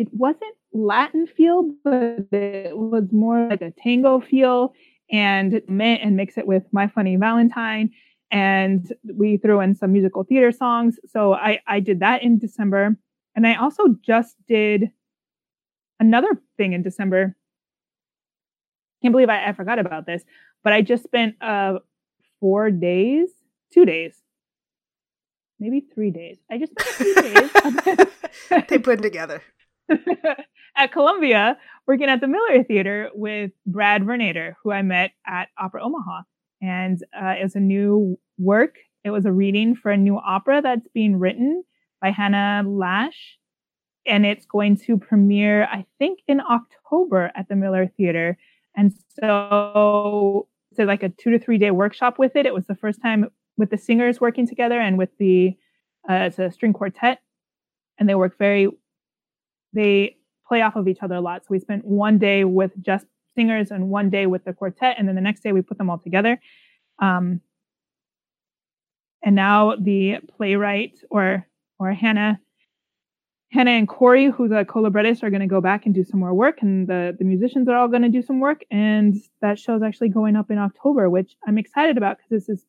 it 0.00 0.08
wasn't 0.12 0.56
Latin 0.72 1.26
feel, 1.26 1.74
but 1.84 2.26
it 2.32 2.74
was 2.74 3.12
more 3.12 3.50
like 3.50 3.60
a 3.60 3.70
tango 3.70 4.18
feel 4.18 4.72
and 5.12 5.60
and 5.68 6.16
mix 6.16 6.38
it 6.38 6.46
with 6.46 6.62
My 6.72 6.88
Funny 6.88 7.16
Valentine. 7.16 7.90
And 8.30 8.90
we 9.14 9.36
threw 9.36 9.60
in 9.60 9.74
some 9.74 9.92
musical 9.92 10.24
theater 10.24 10.52
songs. 10.52 10.98
So 11.06 11.34
I, 11.34 11.60
I 11.66 11.80
did 11.80 12.00
that 12.00 12.22
in 12.22 12.38
December. 12.38 12.96
And 13.36 13.46
I 13.46 13.56
also 13.56 13.88
just 14.00 14.36
did 14.48 14.90
another 15.98 16.30
thing 16.56 16.72
in 16.72 16.82
December. 16.82 17.36
Can't 19.02 19.12
believe 19.12 19.28
I, 19.28 19.48
I 19.48 19.52
forgot 19.52 19.78
about 19.78 20.06
this, 20.06 20.22
but 20.64 20.72
I 20.72 20.80
just 20.80 21.04
spent 21.04 21.34
uh 21.42 21.80
four 22.40 22.70
days, 22.70 23.28
two 23.70 23.84
days, 23.84 24.14
maybe 25.58 25.84
three 25.94 26.10
days. 26.10 26.38
I 26.50 26.56
just 26.56 26.72
spent 26.72 26.96
three 26.96 27.14
days. 28.54 28.66
they 28.68 28.78
blend 28.78 29.02
together. 29.02 29.42
at 30.76 30.92
Columbia 30.92 31.58
working 31.86 32.08
at 32.08 32.20
the 32.20 32.28
Miller 32.28 32.62
Theater 32.62 33.10
with 33.14 33.50
Brad 33.66 34.04
Vernader, 34.04 34.54
who 34.62 34.72
I 34.72 34.82
met 34.82 35.12
at 35.26 35.48
Opera 35.58 35.82
Omaha. 35.84 36.22
And 36.62 37.02
uh, 37.14 37.34
it's 37.38 37.54
a 37.54 37.60
new 37.60 38.18
work. 38.38 38.76
It 39.04 39.10
was 39.10 39.24
a 39.24 39.32
reading 39.32 39.74
for 39.74 39.90
a 39.90 39.96
new 39.96 40.18
opera 40.18 40.60
that's 40.62 40.86
being 40.92 41.16
written 41.18 41.64
by 42.00 42.10
Hannah 42.10 42.68
Lash. 42.68 43.38
And 44.06 44.24
it's 44.24 44.46
going 44.46 44.76
to 44.78 44.96
premiere, 44.98 45.64
I 45.64 45.86
think, 45.98 46.20
in 46.26 46.40
October 46.40 47.30
at 47.34 47.48
the 47.48 47.56
Miller 47.56 47.86
Theater. 47.96 48.38
And 48.76 48.92
so 49.20 50.48
it's 50.70 50.80
like 50.80 51.02
a 51.02 51.08
two 51.08 51.30
to 51.30 51.38
three 51.38 51.58
day 51.58 51.70
workshop 51.70 52.18
with 52.18 52.36
it. 52.36 52.46
It 52.46 52.54
was 52.54 52.66
the 52.66 52.74
first 52.74 53.02
time 53.02 53.28
with 53.56 53.70
the 53.70 53.78
singers 53.78 54.20
working 54.20 54.46
together 54.46 54.80
and 54.80 54.96
with 54.96 55.10
the, 55.18 55.56
uh, 56.08 56.14
it's 56.14 56.38
a 56.38 56.50
string 56.50 56.72
quartet. 56.72 57.20
And 57.98 58.08
they 58.08 58.14
work 58.14 58.38
very 58.38 58.68
they 59.72 60.16
play 60.46 60.62
off 60.62 60.76
of 60.76 60.88
each 60.88 60.98
other 61.02 61.14
a 61.14 61.20
lot. 61.20 61.42
So 61.42 61.48
we 61.50 61.60
spent 61.60 61.84
one 61.84 62.18
day 62.18 62.44
with 62.44 62.72
just 62.80 63.06
singers 63.36 63.70
and 63.70 63.88
one 63.88 64.10
day 64.10 64.26
with 64.26 64.44
the 64.44 64.52
quartet, 64.52 64.96
and 64.98 65.06
then 65.06 65.14
the 65.14 65.20
next 65.20 65.40
day 65.42 65.52
we 65.52 65.62
put 65.62 65.78
them 65.78 65.88
all 65.90 65.98
together. 65.98 66.40
Um, 67.00 67.40
and 69.22 69.34
now 69.34 69.76
the 69.76 70.18
playwright 70.36 70.98
or 71.10 71.46
or 71.78 71.92
Hannah 71.92 72.40
Hannah 73.52 73.72
and 73.72 73.88
Corey, 73.88 74.26
who 74.26 74.48
the 74.48 74.64
colibrettists, 74.64 75.24
are 75.24 75.30
going 75.30 75.40
to 75.40 75.46
go 75.46 75.60
back 75.60 75.84
and 75.84 75.92
do 75.92 76.04
some 76.04 76.20
more 76.20 76.32
work, 76.32 76.62
and 76.62 76.86
the 76.86 77.16
the 77.18 77.24
musicians 77.24 77.68
are 77.68 77.76
all 77.76 77.88
going 77.88 78.02
to 78.02 78.08
do 78.08 78.22
some 78.22 78.40
work. 78.40 78.62
And 78.70 79.16
that 79.40 79.58
show's 79.58 79.82
actually 79.82 80.10
going 80.10 80.36
up 80.36 80.50
in 80.50 80.58
October, 80.58 81.10
which 81.10 81.36
I'm 81.46 81.58
excited 81.58 81.96
about 81.96 82.18
because 82.18 82.46
this 82.46 82.48
is 82.48 82.64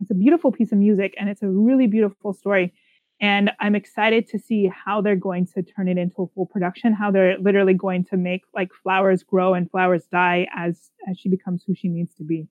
it's 0.00 0.10
a 0.10 0.14
beautiful 0.14 0.50
piece 0.50 0.72
of 0.72 0.78
music 0.78 1.14
and 1.18 1.28
it's 1.28 1.42
a 1.42 1.48
really 1.48 1.86
beautiful 1.86 2.32
story. 2.32 2.72
And 3.20 3.50
I'm 3.60 3.74
excited 3.74 4.28
to 4.28 4.38
see 4.38 4.68
how 4.68 5.02
they're 5.02 5.14
going 5.14 5.46
to 5.48 5.62
turn 5.62 5.88
it 5.88 5.98
into 5.98 6.22
a 6.22 6.26
full 6.28 6.46
production, 6.46 6.94
how 6.94 7.10
they're 7.10 7.38
literally 7.38 7.74
going 7.74 8.04
to 8.06 8.16
make 8.16 8.42
like 8.54 8.70
flowers 8.82 9.22
grow 9.22 9.52
and 9.52 9.70
flowers 9.70 10.04
die 10.10 10.46
as, 10.56 10.90
as 11.08 11.18
she 11.18 11.28
becomes 11.28 11.62
who 11.66 11.74
she 11.74 11.88
needs 11.88 12.14
to 12.14 12.24
be. 12.24 12.48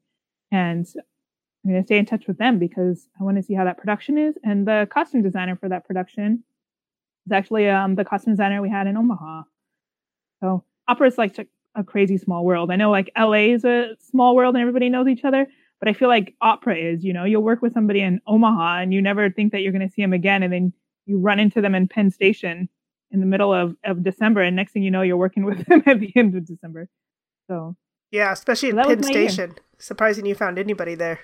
And 0.51 0.85
I'm 1.63 1.71
going 1.71 1.81
to 1.81 1.87
stay 1.87 1.97
in 1.97 2.05
touch 2.05 2.27
with 2.27 2.37
them 2.37 2.59
because 2.59 3.07
I 3.19 3.23
want 3.23 3.37
to 3.37 3.43
see 3.43 3.55
how 3.55 3.65
that 3.65 3.79
production 3.79 4.17
is. 4.17 4.35
And 4.43 4.67
the 4.67 4.87
costume 4.91 5.23
designer 5.23 5.55
for 5.55 5.69
that 5.69 5.85
production 5.87 6.43
is 7.25 7.31
actually 7.31 7.67
um, 7.67 7.95
the 7.95 8.05
costume 8.05 8.33
designer 8.33 8.61
we 8.61 8.69
had 8.69 8.85
in 8.85 8.95
Omaha. 8.95 9.43
So 10.41 10.63
opera 10.87 11.07
is 11.07 11.17
like 11.17 11.35
a 11.75 11.83
crazy 11.83 12.17
small 12.17 12.45
world. 12.45 12.71
I 12.71 12.75
know 12.75 12.91
like 12.91 13.11
LA 13.17 13.53
is 13.53 13.65
a 13.65 13.95
small 14.11 14.35
world 14.35 14.55
and 14.55 14.61
everybody 14.61 14.89
knows 14.89 15.07
each 15.07 15.23
other, 15.23 15.47
but 15.79 15.87
I 15.87 15.93
feel 15.93 16.09
like 16.09 16.35
opera 16.41 16.75
is, 16.75 17.03
you 17.03 17.13
know, 17.13 17.23
you'll 17.23 17.43
work 17.43 17.61
with 17.61 17.73
somebody 17.73 18.01
in 18.01 18.19
Omaha 18.27 18.79
and 18.79 18.93
you 18.93 19.01
never 19.01 19.29
think 19.29 19.53
that 19.53 19.61
you're 19.61 19.71
going 19.71 19.87
to 19.87 19.93
see 19.93 20.01
them 20.01 20.13
again. 20.13 20.43
And 20.43 20.51
then 20.51 20.73
you 21.05 21.19
run 21.19 21.39
into 21.39 21.61
them 21.61 21.73
in 21.73 21.87
Penn 21.87 22.11
Station 22.11 22.69
in 23.11 23.21
the 23.21 23.25
middle 23.25 23.53
of, 23.53 23.75
of 23.85 24.03
December. 24.03 24.41
And 24.41 24.55
next 24.55 24.73
thing 24.73 24.83
you 24.83 24.91
know, 24.91 25.01
you're 25.01 25.17
working 25.17 25.45
with 25.45 25.65
them 25.67 25.83
at 25.85 25.99
the 25.99 26.11
end 26.15 26.35
of 26.35 26.45
December. 26.45 26.89
So, 27.47 27.75
yeah, 28.11 28.31
especially 28.33 28.69
in 28.69 28.77
Penn 28.77 29.03
Station. 29.03 29.51
Year. 29.51 29.59
Surprising 29.77 30.25
you 30.25 30.35
found 30.35 30.59
anybody 30.59 30.95
there. 30.95 31.19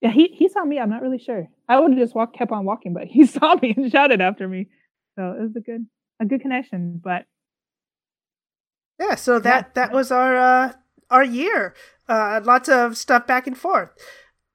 Yeah, 0.00 0.10
he, 0.10 0.28
he 0.28 0.48
saw 0.48 0.64
me. 0.64 0.78
I'm 0.78 0.90
not 0.90 1.02
really 1.02 1.18
sure. 1.18 1.48
I 1.68 1.80
would 1.80 1.92
have 1.92 1.98
just 1.98 2.14
walked, 2.14 2.36
kept 2.36 2.52
on 2.52 2.64
walking, 2.64 2.94
but 2.94 3.04
he 3.08 3.26
saw 3.26 3.56
me 3.56 3.74
and 3.76 3.90
shouted 3.90 4.20
after 4.20 4.46
me. 4.46 4.68
So 5.16 5.32
it 5.32 5.42
was 5.42 5.56
a 5.56 5.60
good, 5.60 5.86
a 6.20 6.26
good 6.26 6.42
connection. 6.42 7.00
But 7.02 7.24
yeah, 9.00 9.16
so 9.16 9.38
that 9.40 9.74
that 9.74 9.92
was 9.92 10.10
our 10.10 10.36
uh, 10.36 10.72
our 11.10 11.24
year. 11.24 11.74
Uh, 12.08 12.40
lots 12.44 12.68
of 12.68 12.96
stuff 12.96 13.26
back 13.26 13.46
and 13.46 13.58
forth. 13.58 13.90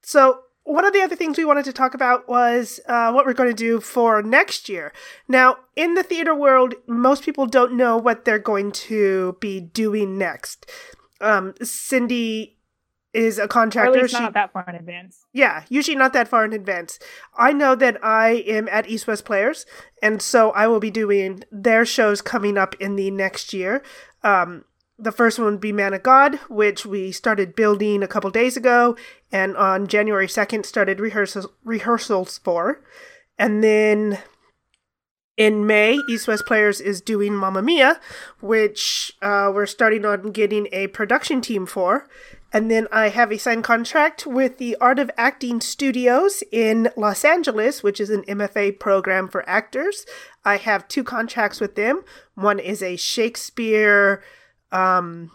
So 0.01 0.41
one 0.63 0.85
of 0.85 0.93
the 0.93 1.01
other 1.01 1.15
things 1.15 1.37
we 1.37 1.45
wanted 1.45 1.65
to 1.65 1.73
talk 1.73 1.93
about 1.93 2.29
was 2.29 2.79
uh, 2.87 3.11
what 3.11 3.25
we're 3.25 3.33
going 3.33 3.49
to 3.49 3.55
do 3.55 3.79
for 3.79 4.21
next 4.21 4.69
year. 4.69 4.93
Now, 5.27 5.57
in 5.75 5.95
the 5.95 6.03
theater 6.03 6.35
world, 6.35 6.75
most 6.87 7.23
people 7.23 7.45
don't 7.45 7.73
know 7.73 7.97
what 7.97 8.25
they're 8.25 8.39
going 8.39 8.71
to 8.73 9.37
be 9.39 9.59
doing 9.59 10.17
next. 10.17 10.69
Um, 11.19 11.53
Cindy 11.61 12.57
is 13.13 13.37
a 13.37 13.47
contractor. 13.47 13.99
Or 13.99 14.05
at 14.05 14.13
not 14.13 14.33
that 14.33 14.53
far 14.53 14.65
in 14.67 14.75
advance. 14.75 15.25
Yeah, 15.33 15.63
usually 15.67 15.97
not 15.97 16.13
that 16.13 16.27
far 16.27 16.45
in 16.45 16.53
advance. 16.53 16.99
I 17.35 17.51
know 17.53 17.75
that 17.75 18.03
I 18.03 18.43
am 18.47 18.69
at 18.69 18.87
East 18.87 19.07
West 19.07 19.25
Players, 19.25 19.65
and 20.01 20.21
so 20.21 20.51
I 20.51 20.67
will 20.67 20.79
be 20.79 20.91
doing 20.91 21.43
their 21.51 21.85
shows 21.85 22.21
coming 22.21 22.57
up 22.57 22.75
in 22.79 22.95
the 22.95 23.11
next 23.11 23.53
year. 23.53 23.83
Um, 24.23 24.65
the 25.01 25.11
first 25.11 25.39
one 25.39 25.53
would 25.53 25.61
be 25.61 25.71
Man 25.71 25.93
of 25.93 26.03
God, 26.03 26.35
which 26.47 26.85
we 26.85 27.11
started 27.11 27.55
building 27.55 28.03
a 28.03 28.07
couple 28.07 28.29
days 28.29 28.55
ago, 28.55 28.95
and 29.31 29.57
on 29.57 29.87
January 29.87 30.27
2nd 30.27 30.65
started 30.65 30.99
rehearsals, 30.99 32.37
for. 32.37 32.83
And 33.37 33.63
then 33.63 34.19
in 35.37 35.65
May, 35.65 35.97
East 36.07 36.27
West 36.27 36.45
Players 36.45 36.79
is 36.79 37.01
doing 37.01 37.33
Mamma 37.33 37.63
Mia, 37.63 37.99
which 38.41 39.13
uh, 39.23 39.51
we're 39.51 39.65
starting 39.65 40.05
on 40.05 40.31
getting 40.31 40.67
a 40.71 40.87
production 40.87 41.41
team 41.41 41.65
for. 41.65 42.07
And 42.53 42.69
then 42.69 42.87
I 42.91 43.09
have 43.09 43.31
a 43.31 43.39
signed 43.39 43.63
contract 43.63 44.27
with 44.27 44.59
the 44.59 44.75
Art 44.79 44.99
of 44.99 45.09
Acting 45.17 45.61
Studios 45.61 46.43
in 46.51 46.89
Los 46.95 47.25
Angeles, 47.25 47.81
which 47.81 47.99
is 47.99 48.09
an 48.09 48.23
MFA 48.23 48.77
program 48.77 49.29
for 49.29 49.47
actors. 49.49 50.05
I 50.45 50.57
have 50.57 50.87
two 50.87 51.03
contracts 51.03 51.59
with 51.59 51.75
them. 51.75 52.03
One 52.35 52.59
is 52.59 52.83
a 52.83 52.97
Shakespeare 52.97 54.21
um, 54.71 55.31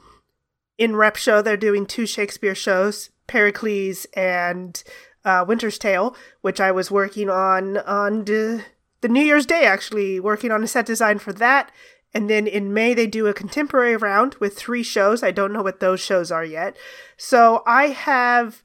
in 0.79 0.97
rep 0.97 1.17
show, 1.17 1.43
they're 1.43 1.57
doing 1.57 1.87
two 1.87 2.07
Shakespeare 2.07 2.55
shows, 2.55 3.11
Pericles 3.27 4.07
and 4.15 4.83
uh, 5.25 5.45
Winter's 5.47 5.79
Tale, 5.79 6.17
which 6.41 6.61
I 6.61 6.71
was 6.71 6.91
working 6.91 7.29
on 7.29 7.79
on 7.79 8.25
the, 8.25 8.65
the 9.01 9.09
New 9.09 9.23
Year's 9.23 9.47
Day, 9.47 9.65
actually, 9.65 10.21
working 10.21 10.51
on 10.51 10.63
a 10.63 10.69
set 10.69 10.87
design 10.87 11.19
for 11.19 11.33
that. 11.35 11.73
And 12.15 12.31
then 12.31 12.47
in 12.47 12.73
May, 12.73 12.95
they 12.95 13.07
do 13.07 13.27
a 13.27 13.35
contemporary 13.35 13.97
round 13.97 14.37
with 14.37 14.57
three 14.57 14.83
shows. 14.83 15.23
I 15.23 15.33
don't 15.33 15.53
know 15.53 15.63
what 15.63 15.81
those 15.81 16.01
shows 16.01 16.31
are 16.31 16.45
yet. 16.45 16.77
So 17.17 17.63
I 17.67 17.89
have 17.89 18.63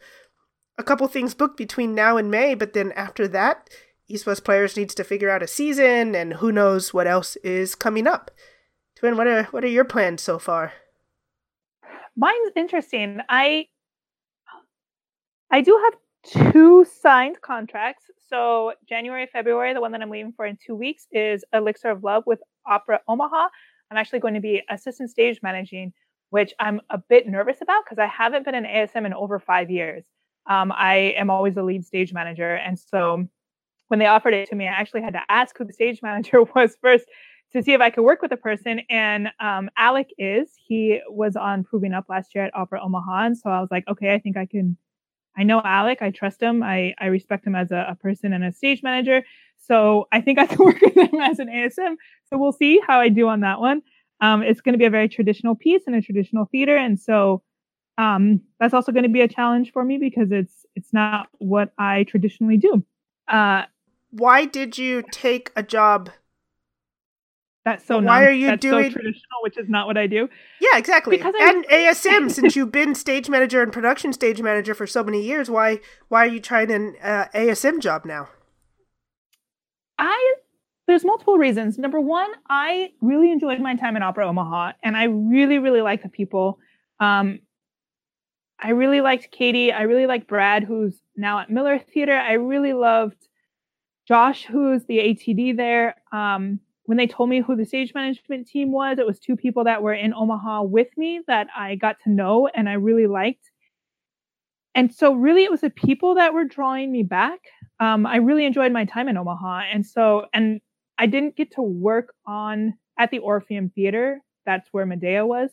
a 0.78 0.84
couple 0.84 1.08
things 1.08 1.34
booked 1.34 1.58
between 1.58 1.94
now 1.94 2.18
and 2.18 2.32
May, 2.32 2.56
but 2.56 2.74
then 2.74 2.92
after 2.94 3.28
that, 3.30 3.70
East 4.08 4.26
West 4.26 4.44
Players 4.44 4.78
needs 4.78 4.96
to 4.96 5.04
figure 5.04 5.30
out 5.30 5.44
a 5.44 5.48
season 5.48 6.16
and 6.16 6.36
who 6.36 6.52
knows 6.52 6.94
what 6.94 7.08
else 7.08 7.36
is 7.38 7.76
coming 7.76 8.08
up. 8.08 8.32
Twin, 9.02 9.18
what 9.18 9.26
are 9.26 9.46
what 9.46 9.64
are 9.64 9.68
your 9.68 9.84
plans 9.84 10.22
so 10.22 10.38
far? 10.38 10.74
Mine's 12.16 12.52
interesting. 12.56 13.18
I 13.28 13.66
I 15.50 15.62
do 15.62 15.82
have 15.84 15.94
two 16.32 16.86
signed 17.02 17.42
contracts. 17.42 18.06
So 18.30 18.74
January, 18.88 19.28
February, 19.34 19.74
the 19.74 19.82
one 19.82 19.92
that 19.94 20.04
I'm 20.04 20.12
leaving 20.12 20.34
for 20.34 20.46
in 20.46 20.56
two 20.64 20.76
weeks 20.76 21.08
is 21.12 21.44
Elixir 21.52 21.90
of 21.90 22.04
Love 22.04 22.26
with 22.28 22.42
Opera 22.68 23.00
Omaha. 23.08 23.48
I'm 23.90 23.98
actually 23.98 24.20
going 24.20 24.36
to 24.36 24.40
be 24.40 24.62
assistant 24.70 25.10
stage 25.10 25.40
managing, 25.42 25.94
which 26.30 26.54
I'm 26.60 26.80
a 26.92 27.00
bit 27.00 27.28
nervous 27.28 27.58
about 27.60 27.84
because 27.84 27.98
I 27.98 28.06
haven't 28.06 28.46
been 28.46 28.54
an 28.54 28.66
ASM 28.66 29.08
in 29.08 29.16
over 29.16 29.40
five 29.40 29.72
years. 29.72 30.06
Um, 30.48 30.72
I 30.72 31.16
am 31.18 31.32
always 31.32 31.58
a 31.58 31.64
lead 31.64 31.88
stage 31.88 32.14
manager, 32.14 32.54
and 32.54 32.78
so 32.78 33.26
when 33.88 34.00
they 34.00 34.06
offered 34.06 34.36
it 34.36 34.48
to 34.50 34.56
me, 34.56 34.68
I 34.68 34.74
actually 34.74 35.02
had 35.02 35.14
to 35.14 35.22
ask 35.28 35.58
who 35.58 35.66
the 35.66 35.74
stage 35.74 36.02
manager 36.04 36.44
was 36.44 36.78
first 36.84 37.06
to 37.54 37.62
see 37.62 37.74
if 37.74 37.82
I 37.82 37.90
could 37.90 38.04
work 38.04 38.22
with 38.22 38.32
a 38.32 38.38
person. 38.38 38.82
And 38.90 39.30
um, 39.40 39.70
Alec 39.78 40.10
is, 40.18 40.50
he 40.56 41.02
was 41.10 41.36
on 41.36 41.64
Proving 41.64 41.94
Up 41.94 42.06
last 42.10 42.34
year 42.34 42.46
at 42.46 42.56
Opera 42.56 42.82
Omaha. 42.84 43.26
And 43.26 43.38
so 43.38 43.50
I 43.50 43.60
was 43.60 43.70
like, 43.70 43.88
okay, 43.88 44.14
I 44.14 44.20
think 44.20 44.38
I 44.38 44.46
can, 44.46 44.78
I 45.38 45.44
know 45.44 45.62
Alec, 45.64 46.02
I 46.02 46.12
trust 46.12 46.42
him, 46.42 46.64
I, 46.64 46.94
I 47.00 47.08
respect 47.08 47.46
him 47.46 47.56
as 47.56 47.72
a, 47.72 47.88
a 47.90 47.96
person 47.96 48.34
and 48.34 48.44
a 48.44 48.54
stage 48.54 48.82
manager. 48.84 49.24
So 49.58 50.08
I 50.12 50.22
think 50.22 50.40
I 50.40 50.46
can 50.46 50.58
work 50.66 50.82
with 50.82 50.96
him 50.96 51.20
as 51.20 51.40
an 51.40 51.48
ASM. 51.48 51.96
So 52.30 52.38
we'll 52.38 52.52
see 52.54 52.82
how 52.86 53.00
I 53.00 53.10
do 53.10 53.28
on 53.28 53.42
that 53.42 53.60
one. 53.60 53.82
Um, 54.22 54.44
it's 54.44 54.62
going 54.62 54.74
to 54.74 54.80
be 54.80 54.86
a 54.86 54.92
very 54.92 55.10
traditional 55.10 55.56
piece 55.56 55.84
in 55.88 55.94
a 55.94 56.02
traditional 56.02 56.46
theater. 56.46 56.78
And 56.78 57.00
so 57.00 57.42
um, 57.98 58.42
that's 58.60 58.74
also 58.74 58.92
going 58.92 59.04
to 59.04 59.10
be 59.10 59.22
a 59.22 59.28
challenge 59.28 59.72
for 59.72 59.84
me 59.84 59.98
because 59.98 60.32
it's, 60.32 60.66
it's 60.76 60.94
not 60.94 61.28
what 61.40 61.74
I 61.78 62.04
traditionally 62.04 62.58
do. 62.58 62.86
Uh, 63.28 63.64
why 64.12 64.46
did 64.46 64.78
you 64.78 65.04
take 65.12 65.52
a 65.56 65.64
job? 65.64 66.12
That's 67.64 67.86
so. 67.86 67.98
Why 67.98 68.22
numb. 68.22 68.30
are 68.30 68.32
you 68.32 68.48
That's 68.48 68.62
doing- 68.62 68.86
so 68.92 68.94
traditional? 68.94 69.42
Which 69.44 69.58
is 69.58 69.70
not 69.70 69.86
what 69.88 69.98
I 69.98 70.08
do. 70.08 70.28
Yeah, 70.60 70.78
exactly. 70.78 71.18
Because 71.18 71.36
I- 71.40 71.50
and 71.50 71.66
ASM, 71.68 72.32
since 72.36 72.56
you've 72.56 72.72
been 72.72 72.96
stage 72.96 73.30
manager 73.30 73.62
and 73.62 73.72
production 73.72 74.14
stage 74.14 74.42
manager 74.42 74.74
for 74.74 74.88
so 74.88 75.04
many 75.04 75.22
years, 75.22 75.50
why 75.50 75.80
why 76.08 76.26
are 76.26 76.30
you 76.30 76.40
trying 76.40 76.72
an 76.72 76.96
uh, 77.04 77.26
ASM 77.36 77.80
job 77.80 78.06
now? 78.06 78.30
I 80.00 80.36
there's 80.88 81.06
multiple 81.06 81.38
reasons. 81.38 81.78
Number 81.78 82.02
one, 82.02 82.30
I 82.50 82.92
really 83.02 83.32
enjoyed 83.32 83.60
my 83.62 83.76
time 83.76 83.96
in 83.96 84.02
Opera 84.04 84.28
Omaha, 84.28 84.74
and 84.84 84.98
I 84.98 85.06
really, 85.06 85.60
really 85.60 85.82
like 85.82 86.04
the 86.04 86.10
people. 86.10 86.60
Um, 87.00 87.40
I 88.60 88.72
really 88.72 89.02
liked 89.02 89.32
Katie. 89.32 89.72
I 89.72 89.84
really 89.84 90.06
liked 90.08 90.28
Brad, 90.28 90.64
who's 90.64 91.00
now 91.16 91.40
at 91.40 91.50
Miller 91.50 91.80
Theater. 91.80 92.16
I 92.18 92.34
really 92.34 92.74
loved 92.74 93.28
Josh, 94.08 94.46
who's 94.46 94.84
the 94.86 94.98
ATD 94.98 95.56
there. 95.56 95.96
Um, 96.12 96.60
when 96.92 96.98
they 96.98 97.08
told 97.08 97.30
me 97.30 97.40
who 97.40 97.56
the 97.56 97.64
stage 97.64 97.94
management 97.96 98.50
team 98.50 98.74
was, 98.74 99.00
it 99.00 99.08
was 99.08 99.18
two 99.18 99.38
people 99.38 99.64
that 99.64 99.82
were 99.82 99.94
in 99.94 100.14
Omaha 100.14 100.64
with 100.64 100.90
me 100.98 101.22
that 101.26 101.48
I 101.56 101.76
got 101.76 101.96
to 102.04 102.10
know 102.10 102.50
and 102.54 102.68
I 102.68 102.74
really 102.74 103.08
liked. 103.08 103.50
And 104.76 104.94
so, 104.94 105.14
really, 105.14 105.46
it 105.46 105.52
was 105.52 105.62
the 105.62 105.70
people 105.70 106.16
that 106.16 106.34
were 106.34 106.44
drawing 106.44 106.92
me 106.92 107.04
back. 107.04 107.40
Um, 107.80 108.06
I 108.06 108.18
really 108.18 108.46
enjoyed 108.46 108.74
my 108.74 108.84
time 108.84 109.08
in 109.08 109.16
Omaha, 109.16 109.62
and 109.74 109.86
so, 109.86 110.26
and 110.34 110.60
I 110.98 111.06
didn't 111.06 111.38
get 111.38 111.54
to 111.54 111.62
work 111.62 112.14
on 112.26 112.74
at 113.00 113.10
the 113.10 113.20
Orpheum 113.20 113.70
Theater. 113.70 114.20
That's 114.46 114.68
where 114.74 114.86
Medea 114.86 115.26
was, 115.26 115.50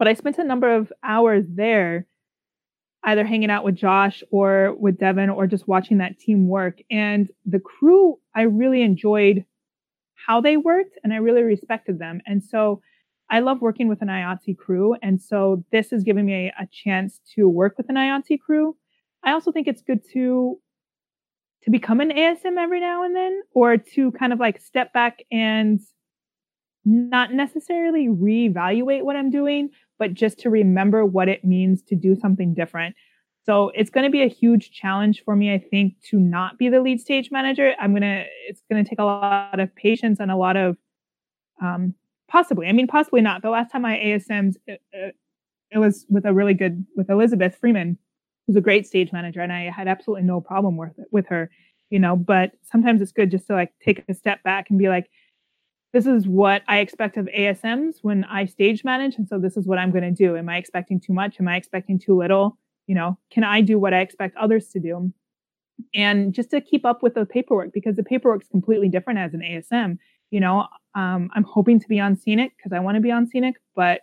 but 0.00 0.08
I 0.08 0.14
spent 0.14 0.38
a 0.38 0.44
number 0.44 0.74
of 0.74 0.92
hours 1.04 1.44
there, 1.48 2.08
either 3.04 3.24
hanging 3.24 3.50
out 3.50 3.62
with 3.62 3.76
Josh 3.76 4.24
or 4.32 4.74
with 4.80 4.98
Devin, 4.98 5.30
or 5.30 5.46
just 5.46 5.68
watching 5.68 5.98
that 5.98 6.18
team 6.18 6.48
work. 6.48 6.80
And 6.90 7.30
the 7.46 7.60
crew, 7.60 8.18
I 8.34 8.42
really 8.42 8.82
enjoyed 8.82 9.44
how 10.30 10.40
they 10.40 10.56
worked, 10.56 10.96
and 11.02 11.12
I 11.12 11.16
really 11.16 11.42
respected 11.42 11.98
them. 11.98 12.20
And 12.26 12.42
so, 12.42 12.80
I 13.30 13.40
love 13.40 13.60
working 13.60 13.88
with 13.88 14.02
an 14.02 14.08
IATSE 14.08 14.58
crew. 14.58 14.96
And 15.02 15.22
so 15.22 15.64
this 15.70 15.92
is 15.92 16.02
giving 16.02 16.26
me 16.26 16.48
a, 16.48 16.62
a 16.62 16.68
chance 16.72 17.20
to 17.36 17.48
work 17.48 17.74
with 17.78 17.88
an 17.88 17.94
IATSE 17.94 18.40
crew. 18.40 18.76
I 19.22 19.32
also 19.32 19.52
think 19.52 19.68
it's 19.68 19.82
good 19.82 20.00
to 20.12 20.58
to 21.62 21.70
become 21.70 22.00
an 22.00 22.10
ASM 22.10 22.56
every 22.58 22.80
now 22.80 23.04
and 23.04 23.14
then, 23.14 23.42
or 23.52 23.76
to 23.76 24.12
kind 24.12 24.32
of 24.32 24.40
like 24.40 24.60
step 24.60 24.94
back 24.94 25.18
and 25.30 25.78
not 26.86 27.34
necessarily 27.34 28.08
reevaluate 28.08 29.02
what 29.02 29.14
I'm 29.14 29.30
doing, 29.30 29.68
but 29.98 30.14
just 30.14 30.38
to 30.40 30.50
remember 30.50 31.04
what 31.04 31.28
it 31.28 31.44
means 31.44 31.82
to 31.82 31.94
do 31.94 32.16
something 32.16 32.54
different. 32.54 32.96
So 33.50 33.72
it's 33.74 33.90
going 33.90 34.04
to 34.04 34.10
be 34.10 34.22
a 34.22 34.28
huge 34.28 34.70
challenge 34.70 35.24
for 35.24 35.34
me, 35.34 35.52
I 35.52 35.58
think, 35.58 35.94
to 36.10 36.20
not 36.20 36.56
be 36.56 36.68
the 36.68 36.80
lead 36.80 37.00
stage 37.00 37.32
manager. 37.32 37.74
I'm 37.80 37.90
going 37.90 38.02
to, 38.02 38.24
it's 38.46 38.62
going 38.70 38.84
to 38.84 38.88
take 38.88 39.00
a 39.00 39.04
lot 39.04 39.58
of 39.58 39.74
patience 39.74 40.20
and 40.20 40.30
a 40.30 40.36
lot 40.36 40.56
of, 40.56 40.76
um, 41.60 41.94
possibly, 42.28 42.68
I 42.68 42.72
mean, 42.72 42.86
possibly 42.86 43.22
not. 43.22 43.42
The 43.42 43.50
last 43.50 43.72
time 43.72 43.84
I 43.84 43.96
ASM'd, 43.98 44.56
it, 44.68 44.80
it 44.92 45.78
was 45.78 46.06
with 46.08 46.26
a 46.26 46.32
really 46.32 46.54
good, 46.54 46.86
with 46.94 47.10
Elizabeth 47.10 47.56
Freeman, 47.56 47.98
who's 48.46 48.54
a 48.54 48.60
great 48.60 48.86
stage 48.86 49.12
manager, 49.12 49.40
and 49.40 49.52
I 49.52 49.62
had 49.62 49.88
absolutely 49.88 50.26
no 50.28 50.40
problem 50.40 50.76
with 50.76 50.94
with 51.10 51.26
her, 51.26 51.50
you 51.90 51.98
know. 51.98 52.14
But 52.14 52.52
sometimes 52.62 53.02
it's 53.02 53.10
good 53.10 53.32
just 53.32 53.48
to 53.48 53.54
like 53.54 53.72
take 53.84 54.04
a 54.08 54.14
step 54.14 54.44
back 54.44 54.70
and 54.70 54.78
be 54.78 54.88
like, 54.88 55.10
this 55.92 56.06
is 56.06 56.28
what 56.28 56.62
I 56.68 56.78
expect 56.78 57.16
of 57.16 57.26
ASMs 57.36 57.96
when 58.02 58.22
I 58.22 58.44
stage 58.44 58.84
manage, 58.84 59.16
and 59.16 59.26
so 59.26 59.40
this 59.40 59.56
is 59.56 59.66
what 59.66 59.78
I'm 59.78 59.90
going 59.90 60.04
to 60.04 60.12
do. 60.12 60.36
Am 60.36 60.48
I 60.48 60.56
expecting 60.56 61.00
too 61.00 61.12
much? 61.12 61.40
Am 61.40 61.48
I 61.48 61.56
expecting 61.56 61.98
too 61.98 62.16
little? 62.16 62.56
You 62.90 62.96
know, 62.96 63.16
can 63.30 63.44
I 63.44 63.60
do 63.60 63.78
what 63.78 63.94
I 63.94 64.00
expect 64.00 64.36
others 64.36 64.66
to 64.70 64.80
do? 64.80 65.12
And 65.94 66.34
just 66.34 66.50
to 66.50 66.60
keep 66.60 66.84
up 66.84 67.04
with 67.04 67.14
the 67.14 67.24
paperwork 67.24 67.72
because 67.72 67.94
the 67.94 68.02
paperwork 68.02 68.42
is 68.42 68.48
completely 68.48 68.88
different 68.88 69.20
as 69.20 69.32
an 69.32 69.42
ASM. 69.42 69.98
You 70.32 70.40
know, 70.40 70.66
um, 70.96 71.30
I'm 71.36 71.44
hoping 71.44 71.78
to 71.78 71.86
be 71.86 72.00
on 72.00 72.16
Scenic 72.16 72.50
because 72.56 72.72
I 72.72 72.80
want 72.80 72.96
to 72.96 73.00
be 73.00 73.12
on 73.12 73.28
Scenic, 73.28 73.54
but 73.76 74.00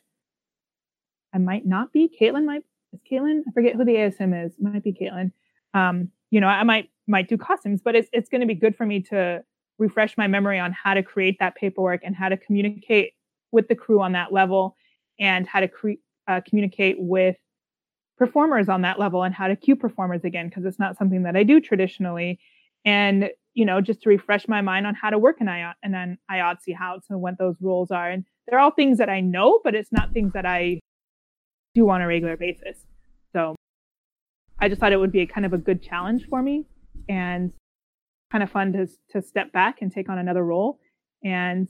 I 1.33 1.37
might 1.37 1.65
not 1.65 1.91
be. 1.91 2.09
Caitlin 2.17 2.45
might 2.45 2.63
is 2.93 3.01
Caitlin. 3.11 3.41
I 3.45 3.51
forget 3.51 3.75
who 3.75 3.83
the 3.83 3.91
ASM 3.91 4.45
is. 4.45 4.53
Might 4.57 4.85
be 4.85 4.93
Caitlin. 4.93 5.33
Um, 5.73 6.07
you 6.31 6.39
know, 6.39 6.47
I 6.47 6.63
might 6.63 6.89
might 7.07 7.27
do 7.27 7.37
costumes, 7.37 7.81
but 7.83 7.93
it's 7.93 8.07
it's 8.13 8.29
going 8.29 8.39
to 8.39 8.47
be 8.47 8.55
good 8.55 8.73
for 8.73 8.85
me 8.85 9.01
to 9.09 9.43
refresh 9.79 10.17
my 10.17 10.27
memory 10.27 10.59
on 10.59 10.71
how 10.71 10.93
to 10.93 11.03
create 11.03 11.39
that 11.41 11.57
paperwork 11.57 12.03
and 12.05 12.15
how 12.15 12.29
to 12.29 12.37
communicate 12.37 13.15
with 13.51 13.67
the 13.67 13.75
crew 13.75 14.01
on 14.01 14.13
that 14.13 14.31
level, 14.31 14.77
and 15.19 15.45
how 15.45 15.59
to 15.59 15.67
cre- 15.67 15.99
uh, 16.29 16.39
communicate 16.47 16.95
with 16.99 17.35
performers 18.17 18.69
on 18.69 18.81
that 18.81 18.99
level, 18.99 19.23
and 19.23 19.33
how 19.33 19.47
to 19.47 19.55
cue 19.55 19.75
performers 19.75 20.23
again 20.23 20.49
because 20.49 20.65
it's 20.65 20.79
not 20.79 20.97
something 20.97 21.23
that 21.23 21.35
I 21.35 21.43
do 21.43 21.59
traditionally. 21.59 22.39
And 22.85 23.29
you 23.53 23.65
know, 23.65 23.81
just 23.81 24.03
to 24.03 24.09
refresh 24.09 24.47
my 24.47 24.61
mind 24.61 24.85
on 24.85 24.93
how 24.93 25.09
to 25.09 25.17
work 25.17 25.41
in 25.41 25.47
IOT 25.47 25.73
and 25.81 25.91
then 25.91 26.19
IATSE 26.29 26.75
House 26.75 27.05
and 27.09 27.21
what 27.21 27.39
those 27.39 27.55
rules 27.59 27.89
are. 27.89 28.07
And 28.07 28.23
they're 28.47 28.59
all 28.59 28.69
things 28.69 28.99
that 28.99 29.09
I 29.09 29.19
know, 29.19 29.59
but 29.63 29.73
it's 29.73 29.91
not 29.91 30.13
things 30.13 30.33
that 30.33 30.45
I 30.45 30.79
do 31.73 31.89
on 31.89 32.01
a 32.01 32.07
regular 32.07 32.37
basis. 32.37 32.77
So 33.33 33.55
I 34.59 34.69
just 34.69 34.79
thought 34.79 34.93
it 34.93 34.99
would 34.99 35.11
be 35.11 35.25
kind 35.25 35.45
of 35.45 35.53
a 35.53 35.57
good 35.57 35.81
challenge 35.81 36.27
for 36.29 36.41
me 36.43 36.65
and 37.09 37.51
kind 38.31 38.43
of 38.43 38.51
fun 38.51 38.73
to 38.73 38.87
to 39.11 39.21
step 39.21 39.51
back 39.51 39.81
and 39.81 39.91
take 39.91 40.07
on 40.07 40.17
another 40.17 40.43
role 40.43 40.79
and 41.23 41.67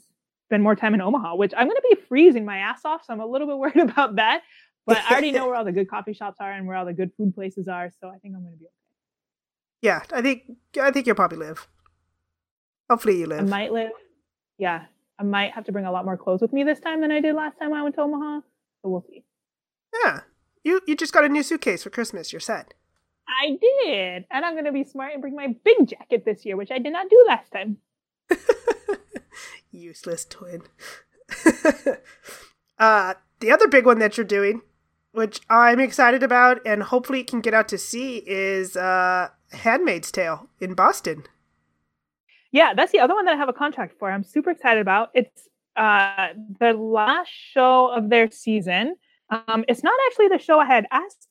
spend 0.47 0.63
more 0.63 0.75
time 0.75 0.93
in 0.93 1.01
Omaha, 1.01 1.35
which 1.35 1.53
I'm 1.55 1.67
going 1.67 1.75
to 1.75 1.95
be 1.95 2.01
freezing 2.07 2.45
my 2.45 2.57
ass 2.57 2.81
off. 2.85 3.05
So 3.05 3.13
I'm 3.13 3.19
a 3.19 3.25
little 3.25 3.47
bit 3.47 3.57
worried 3.63 3.89
about 3.89 4.15
that. 4.15 4.41
But 4.95 4.99
I 4.99 5.11
already 5.11 5.33
know 5.33 5.47
where 5.47 5.55
all 5.55 5.65
the 5.65 5.73
good 5.73 5.89
coffee 5.89 6.13
shops 6.13 6.37
are 6.39 6.49
and 6.49 6.65
where 6.65 6.77
all 6.77 6.85
the 6.85 6.93
good 6.93 7.11
food 7.17 7.35
places 7.35 7.67
are. 7.67 7.91
So 7.99 8.07
I 8.07 8.19
think 8.19 8.35
I'm 8.35 8.41
going 8.41 8.53
to 8.53 8.57
be 8.57 8.65
okay. 8.65 8.73
Yeah, 9.81 10.01
I 10.13 10.21
think 10.21 10.43
I 10.81 10.91
think 10.91 11.05
you'll 11.05 11.15
probably 11.17 11.37
live. 11.37 11.67
Hopefully, 12.89 13.19
you 13.19 13.25
live. 13.25 13.41
I 13.41 13.43
might 13.43 13.73
live. 13.73 13.91
Yeah, 14.57 14.85
I 15.19 15.23
might 15.23 15.51
have 15.51 15.65
to 15.65 15.73
bring 15.73 15.85
a 15.85 15.91
lot 15.91 16.05
more 16.05 16.15
clothes 16.15 16.41
with 16.41 16.53
me 16.53 16.63
this 16.63 16.79
time 16.79 17.01
than 17.01 17.11
I 17.11 17.19
did 17.19 17.35
last 17.35 17.59
time 17.59 17.73
I 17.73 17.83
went 17.83 17.95
to 17.95 18.01
Omaha. 18.01 18.39
So 18.81 18.89
we'll 18.89 19.05
see. 19.09 19.25
Yeah, 20.03 20.21
you 20.63 20.79
you 20.87 20.95
just 20.95 21.13
got 21.13 21.25
a 21.25 21.29
new 21.29 21.43
suitcase 21.43 21.83
for 21.83 21.89
Christmas. 21.89 22.31
You're 22.31 22.39
set. 22.39 22.73
I 23.27 23.57
did, 23.61 24.25
and 24.31 24.45
I'm 24.45 24.53
going 24.53 24.65
to 24.65 24.71
be 24.71 24.85
smart 24.85 25.11
and 25.11 25.21
bring 25.21 25.35
my 25.35 25.53
big 25.65 25.87
jacket 25.87 26.23
this 26.23 26.45
year, 26.45 26.55
which 26.55 26.71
I 26.71 26.79
did 26.79 26.93
not 26.93 27.09
do 27.09 27.25
last 27.27 27.51
time. 27.51 27.77
Useless 29.71 30.25
twin. 30.25 30.63
uh, 32.79 33.15
the 33.39 33.51
other 33.51 33.67
big 33.67 33.85
one 33.85 33.99
that 33.99 34.17
you're 34.17 34.25
doing, 34.25 34.61
which 35.17 35.41
I'm 35.49 35.79
excited 35.79 36.21
about, 36.21 36.61
and 36.63 36.83
hopefully 36.83 37.23
can 37.23 37.41
get 37.41 37.55
out 37.55 37.67
to 37.69 37.77
see, 37.79 38.17
is 38.27 38.77
uh, 38.77 39.29
*Handmaid's 39.51 40.11
Tale* 40.11 40.47
in 40.59 40.75
Boston. 40.75 41.23
Yeah, 42.51 42.75
that's 42.75 42.91
the 42.91 42.99
other 42.99 43.15
one 43.15 43.25
that 43.25 43.33
I 43.33 43.37
have 43.37 43.49
a 43.49 43.53
contract 43.53 43.95
for. 43.97 44.11
I'm 44.11 44.23
super 44.23 44.51
excited 44.51 44.79
about. 44.79 45.09
It's 45.15 45.49
uh, 45.75 46.27
the 46.59 46.73
last 46.73 47.31
show 47.31 47.87
of 47.87 48.11
their 48.11 48.29
season. 48.29 48.95
Um, 49.31 49.65
it's 49.67 49.83
not 49.83 49.95
actually 50.05 50.27
the 50.27 50.37
show 50.37 50.59
I 50.59 50.67
had 50.67 50.85
asked 50.91 51.27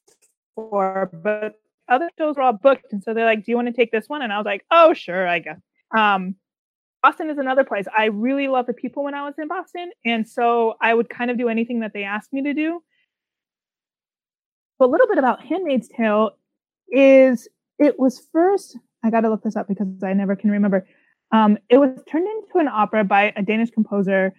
for, 0.57 1.09
but 1.23 1.55
other 1.89 2.11
shows 2.19 2.35
were 2.35 2.43
all 2.43 2.55
booked, 2.55 2.93
and 2.93 3.01
so 3.05 3.15
they're 3.15 3.25
like, 3.25 3.45
"Do 3.45 3.53
you 3.53 3.57
want 3.57 3.69
to 3.69 3.73
take 3.73 3.93
this 3.93 4.09
one?" 4.09 4.21
And 4.21 4.33
I 4.33 4.39
was 4.39 4.47
like, 4.47 4.65
"Oh, 4.73 4.95
sure, 4.95 5.29
I 5.29 5.39
guess." 5.39 5.61
Um, 5.97 6.35
Boston 7.05 7.31
is 7.31 7.39
another 7.39 7.63
place. 7.63 7.85
I 7.97 8.07
really 8.07 8.49
love 8.49 8.67
the 8.67 8.75
people 8.75 9.05
when 9.05 9.15
I 9.15 9.25
was 9.25 9.35
in 9.39 9.47
Boston, 9.47 9.93
and 10.05 10.29
so 10.29 10.75
I 10.81 10.93
would 10.93 11.09
kind 11.09 11.31
of 11.31 11.39
do 11.39 11.49
anything 11.49 11.79
that 11.81 11.93
they 11.95 12.03
asked 12.03 12.33
me 12.33 12.43
to 12.43 12.53
do. 12.53 12.83
But 14.79 14.87
a 14.87 14.91
little 14.91 15.07
bit 15.09 15.19
about 15.19 15.43
*Handmaid's 15.45 15.89
Tale* 15.89 16.37
is 16.89 17.49
it 17.79 17.99
was 17.99 18.21
first. 18.33 18.79
I 19.03 19.11
got 19.11 19.21
to 19.21 19.31
look 19.31 19.43
this 19.43 19.57
up 19.57 19.69
because 19.69 19.87
I 20.03 20.13
never 20.13 20.37
can 20.37 20.51
remember. 20.51 20.87
Um, 21.33 21.59
it 21.69 21.79
was 21.79 21.91
turned 22.09 22.27
into 22.27 22.59
an 22.59 22.69
opera 22.69 23.05
by 23.05 23.33
a 23.37 23.43
Danish 23.43 23.71
composer. 23.71 24.33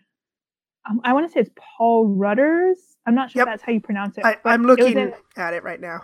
Um, 0.90 1.02
I 1.04 1.14
want 1.14 1.28
to 1.28 1.32
say 1.32 1.42
it's 1.42 1.50
Poul 1.78 2.08
Ruders. 2.08 2.78
I'm 3.06 3.16
not 3.16 3.32
sure 3.32 3.42
Yep. 3.42 3.48
if 3.48 3.52
that's 3.54 3.64
how 3.64 3.72
you 3.74 3.82
pronounce 3.82 4.18
it. 4.18 4.26
I, 4.26 4.38
but 4.44 4.52
I'm 4.52 4.64
it 4.64 4.68
looking 4.68 4.98
in- 4.98 5.14
at 5.36 5.54
it 5.54 5.64
right 5.64 5.80
now. 5.82 6.02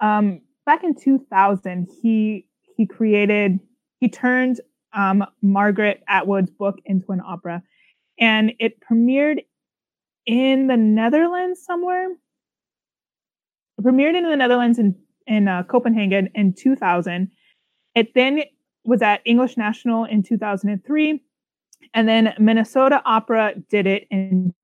um, 0.00 0.42
back 0.66 0.84
in 0.84 0.94
2000, 0.94 1.88
he 2.02 2.46
he 2.76 2.86
created 2.86 3.58
he 4.00 4.08
turned 4.08 4.60
um, 4.92 5.24
Margaret 5.42 6.02
Atwood's 6.08 6.50
book 6.50 6.78
into 6.84 7.12
an 7.12 7.20
opera, 7.24 7.62
and 8.18 8.52
it 8.58 8.80
premiered 8.80 9.44
in 10.26 10.66
the 10.66 10.76
Netherlands 10.76 11.62
somewhere. 11.64 12.08
Premiered 13.80 14.16
in 14.16 14.24
the 14.24 14.36
Netherlands 14.36 14.78
in 14.78 14.94
in 15.26 15.46
uh, 15.46 15.62
Copenhagen 15.64 16.30
in 16.34 16.54
2000. 16.54 17.30
It 17.94 18.14
then 18.14 18.42
was 18.84 19.02
at 19.02 19.20
English 19.24 19.56
National 19.56 20.04
in 20.04 20.22
2003, 20.22 21.22
and 21.94 22.08
then 22.08 22.34
Minnesota 22.38 23.02
Opera 23.04 23.54
did 23.68 23.86
it 23.86 24.06
in 24.10 24.54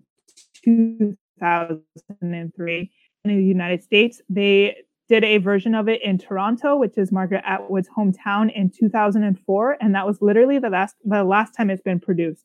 2003 0.64 2.90
in 3.24 3.36
the 3.36 3.42
United 3.42 3.82
States. 3.82 4.20
They 4.28 4.76
did 5.08 5.22
a 5.22 5.38
version 5.38 5.74
of 5.74 5.88
it 5.88 6.02
in 6.02 6.18
Toronto, 6.18 6.76
which 6.76 6.96
is 6.96 7.12
Margaret 7.12 7.44
Atwood's 7.46 7.88
hometown 7.96 8.50
in 8.54 8.70
2004, 8.70 9.76
and 9.80 9.94
that 9.94 10.06
was 10.06 10.20
literally 10.22 10.58
the 10.58 10.70
last 10.70 10.96
the 11.04 11.24
last 11.24 11.54
time 11.54 11.70
it's 11.70 11.82
been 11.82 12.00
produced. 12.00 12.44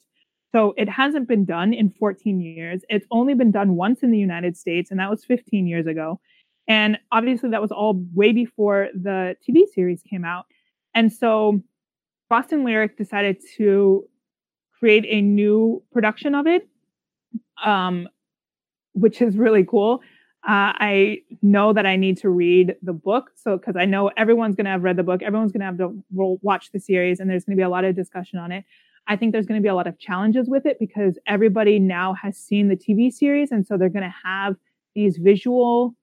So 0.51 0.73
it 0.77 0.89
hasn't 0.89 1.27
been 1.27 1.45
done 1.45 1.73
in 1.73 1.91
14 1.91 2.41
years. 2.41 2.81
It's 2.89 3.05
only 3.11 3.35
been 3.35 3.51
done 3.51 3.75
once 3.75 4.01
in 4.01 4.11
the 4.11 4.17
United 4.17 4.57
States, 4.57 4.89
and 4.89 4.99
that 4.99 5.09
was 5.09 5.23
15 5.23 5.67
years 5.67 5.85
ago. 5.85 6.19
And 6.69 6.99
obviously, 7.11 7.49
that 7.49 7.61
was 7.61 7.71
all 7.71 8.01
way 8.13 8.31
before 8.31 8.89
the 8.93 9.35
TV 9.47 9.63
series 9.73 10.03
came 10.03 10.23
out. 10.23 10.45
And 10.93 11.11
so 11.11 11.61
Boston 12.29 12.63
Lyric 12.63 12.95
decided 12.95 13.37
to 13.57 14.07
create 14.77 15.05
a 15.09 15.19
new 15.19 15.83
production 15.91 16.35
of 16.35 16.45
it, 16.45 16.69
um, 17.65 18.07
which 18.93 19.21
is 19.21 19.35
really 19.35 19.65
cool. 19.65 20.01
Uh, 20.47 20.71
I 20.77 21.17
know 21.41 21.73
that 21.73 21.85
I 21.85 21.97
need 21.97 22.17
to 22.19 22.29
read 22.29 22.75
the 22.81 22.93
book. 22.93 23.31
So, 23.35 23.57
because 23.57 23.75
I 23.75 23.85
know 23.85 24.09
everyone's 24.15 24.55
going 24.55 24.65
to 24.65 24.71
have 24.71 24.83
read 24.83 24.95
the 24.95 25.03
book, 25.03 25.21
everyone's 25.21 25.51
going 25.51 25.59
to 25.61 25.65
have 25.65 25.77
to 25.79 26.03
watch 26.11 26.71
the 26.71 26.79
series, 26.79 27.19
and 27.19 27.29
there's 27.29 27.43
going 27.43 27.57
to 27.57 27.59
be 27.59 27.65
a 27.65 27.69
lot 27.69 27.83
of 27.83 27.95
discussion 27.95 28.39
on 28.39 28.51
it. 28.51 28.63
I 29.07 29.15
think 29.15 29.31
there's 29.31 29.47
going 29.47 29.59
to 29.59 29.63
be 29.63 29.69
a 29.69 29.75
lot 29.75 29.87
of 29.87 29.97
challenges 29.97 30.47
with 30.47 30.67
it 30.67 30.77
because 30.79 31.17
everybody 31.25 31.79
now 31.79 32.13
has 32.13 32.37
seen 32.37 32.69
the 32.69 32.75
TV 32.75 33.11
series. 33.11 33.51
And 33.51 33.65
so 33.65 33.75
they're 33.75 33.89
going 33.89 34.03
to 34.03 34.15
have 34.23 34.55
these 34.93 35.17
visual 35.17 35.95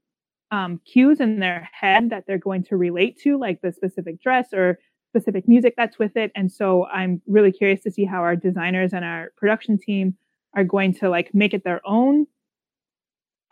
um, 0.51 0.81
cues 0.85 1.21
in 1.21 1.41
their 1.41 1.69
head 1.73 2.11
that 2.11 2.25
they're 2.27 2.39
going 2.39 2.65
to 2.65 2.77
relate 2.77 3.21
to, 3.23 3.39
like 3.39 3.61
the 3.63 3.73
specific 3.73 4.21
dress 4.21 4.53
or 4.53 4.79
specific 5.11 5.49
music 5.49 5.75
that's 5.77 5.99
with 5.99 6.17
it. 6.17 6.31
And 6.35 6.51
so 6.53 6.87
I'm 6.87 7.23
really 7.27 7.53
curious 7.53 7.83
to 7.83 7.91
see 7.91 8.05
how 8.05 8.21
our 8.21 8.37
designers 8.37 8.93
and 8.93 9.05
our 9.05 9.33
production 9.37 9.79
team 9.79 10.17
are 10.55 10.65
going 10.65 10.95
to 10.95 11.09
like 11.09 11.35
make 11.35 11.55
it 11.55 11.65
their 11.65 11.81
own. 11.85 12.27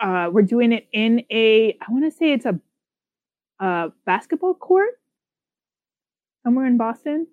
Uh, 0.00 0.28
we're 0.30 0.42
doing 0.42 0.72
it 0.72 0.86
in 0.92 1.24
a, 1.30 1.76
I 1.80 1.92
want 1.92 2.04
to 2.04 2.10
say 2.10 2.32
it's 2.32 2.46
a, 2.46 2.60
a 3.60 3.92
basketball 4.04 4.54
court 4.54 4.90
somewhere 6.44 6.66
in 6.66 6.76
Boston. 6.76 7.26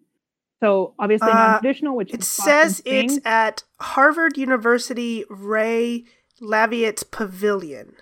So 0.62 0.94
obviously 1.00 1.30
uh, 1.30 1.34
non-traditional, 1.34 1.96
which 1.96 2.14
it 2.14 2.24
says 2.24 2.82
it's 2.86 3.20
at 3.26 3.64
Harvard 3.80 4.38
University 4.38 5.26
Ray 5.30 6.06
Laviette 6.40 7.04
Pavilion. 7.12 7.96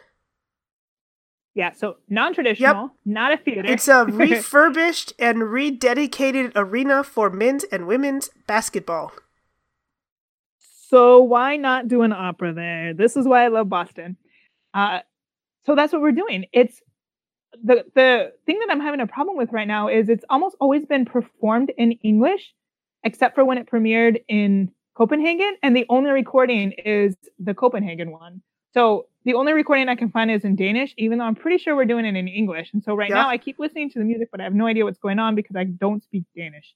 Yeah, 1.59 1.73
so 1.73 1.97
non-traditional, 2.07 2.83
yep. 2.83 2.91
not 3.03 3.33
a 3.33 3.37
theater. 3.37 3.69
It's 3.69 3.89
a 3.89 4.05
refurbished 4.09 5.11
and 5.19 5.39
rededicated 5.39 6.53
arena 6.55 7.03
for 7.03 7.29
men's 7.29 7.65
and 7.65 7.85
women's 7.85 8.29
basketball. 8.47 9.11
So 10.87 11.21
why 11.21 11.57
not 11.57 11.89
do 11.89 12.03
an 12.03 12.13
opera 12.13 12.53
there? 12.53 12.93
This 12.93 13.17
is 13.17 13.27
why 13.27 13.43
I 13.43 13.49
love 13.49 13.67
Boston. 13.67 14.15
Uh, 14.73 14.99
so 15.65 15.75
that's 15.75 15.91
what 15.91 16.01
we're 16.01 16.13
doing. 16.13 16.45
It's 16.53 16.79
the 17.61 17.83
the 17.93 18.31
thing 18.45 18.59
that 18.59 18.71
I'm 18.71 18.79
having 18.79 19.01
a 19.01 19.07
problem 19.07 19.35
with 19.35 19.51
right 19.51 19.67
now 19.67 19.89
is 19.89 20.07
it's 20.07 20.23
almost 20.29 20.55
always 20.61 20.85
been 20.85 21.03
performed 21.03 21.73
in 21.77 21.91
English, 22.03 22.53
except 23.03 23.35
for 23.35 23.43
when 23.43 23.57
it 23.57 23.69
premiered 23.69 24.23
in 24.29 24.71
Copenhagen, 24.95 25.57
and 25.61 25.75
the 25.75 25.85
only 25.89 26.11
recording 26.11 26.71
is 26.71 27.17
the 27.37 27.53
Copenhagen 27.53 28.11
one. 28.11 28.43
So 28.73 29.07
the 29.25 29.33
only 29.33 29.53
recording 29.53 29.89
I 29.89 29.95
can 29.95 30.09
find 30.09 30.31
is 30.31 30.43
in 30.43 30.55
Danish, 30.55 30.93
even 30.97 31.17
though 31.17 31.25
I'm 31.25 31.35
pretty 31.35 31.57
sure 31.57 31.75
we're 31.75 31.85
doing 31.85 32.05
it 32.05 32.15
in 32.15 32.27
English. 32.27 32.71
And 32.73 32.83
so 32.83 32.95
right 32.95 33.09
yeah. 33.09 33.15
now 33.15 33.29
I 33.29 33.37
keep 33.37 33.59
listening 33.59 33.89
to 33.91 33.99
the 33.99 34.05
music, 34.05 34.29
but 34.31 34.39
I 34.39 34.43
have 34.43 34.53
no 34.53 34.67
idea 34.67 34.85
what's 34.85 34.99
going 34.99 35.19
on 35.19 35.35
because 35.35 35.55
I 35.55 35.65
don't 35.65 36.03
speak 36.03 36.23
Danish. 36.35 36.73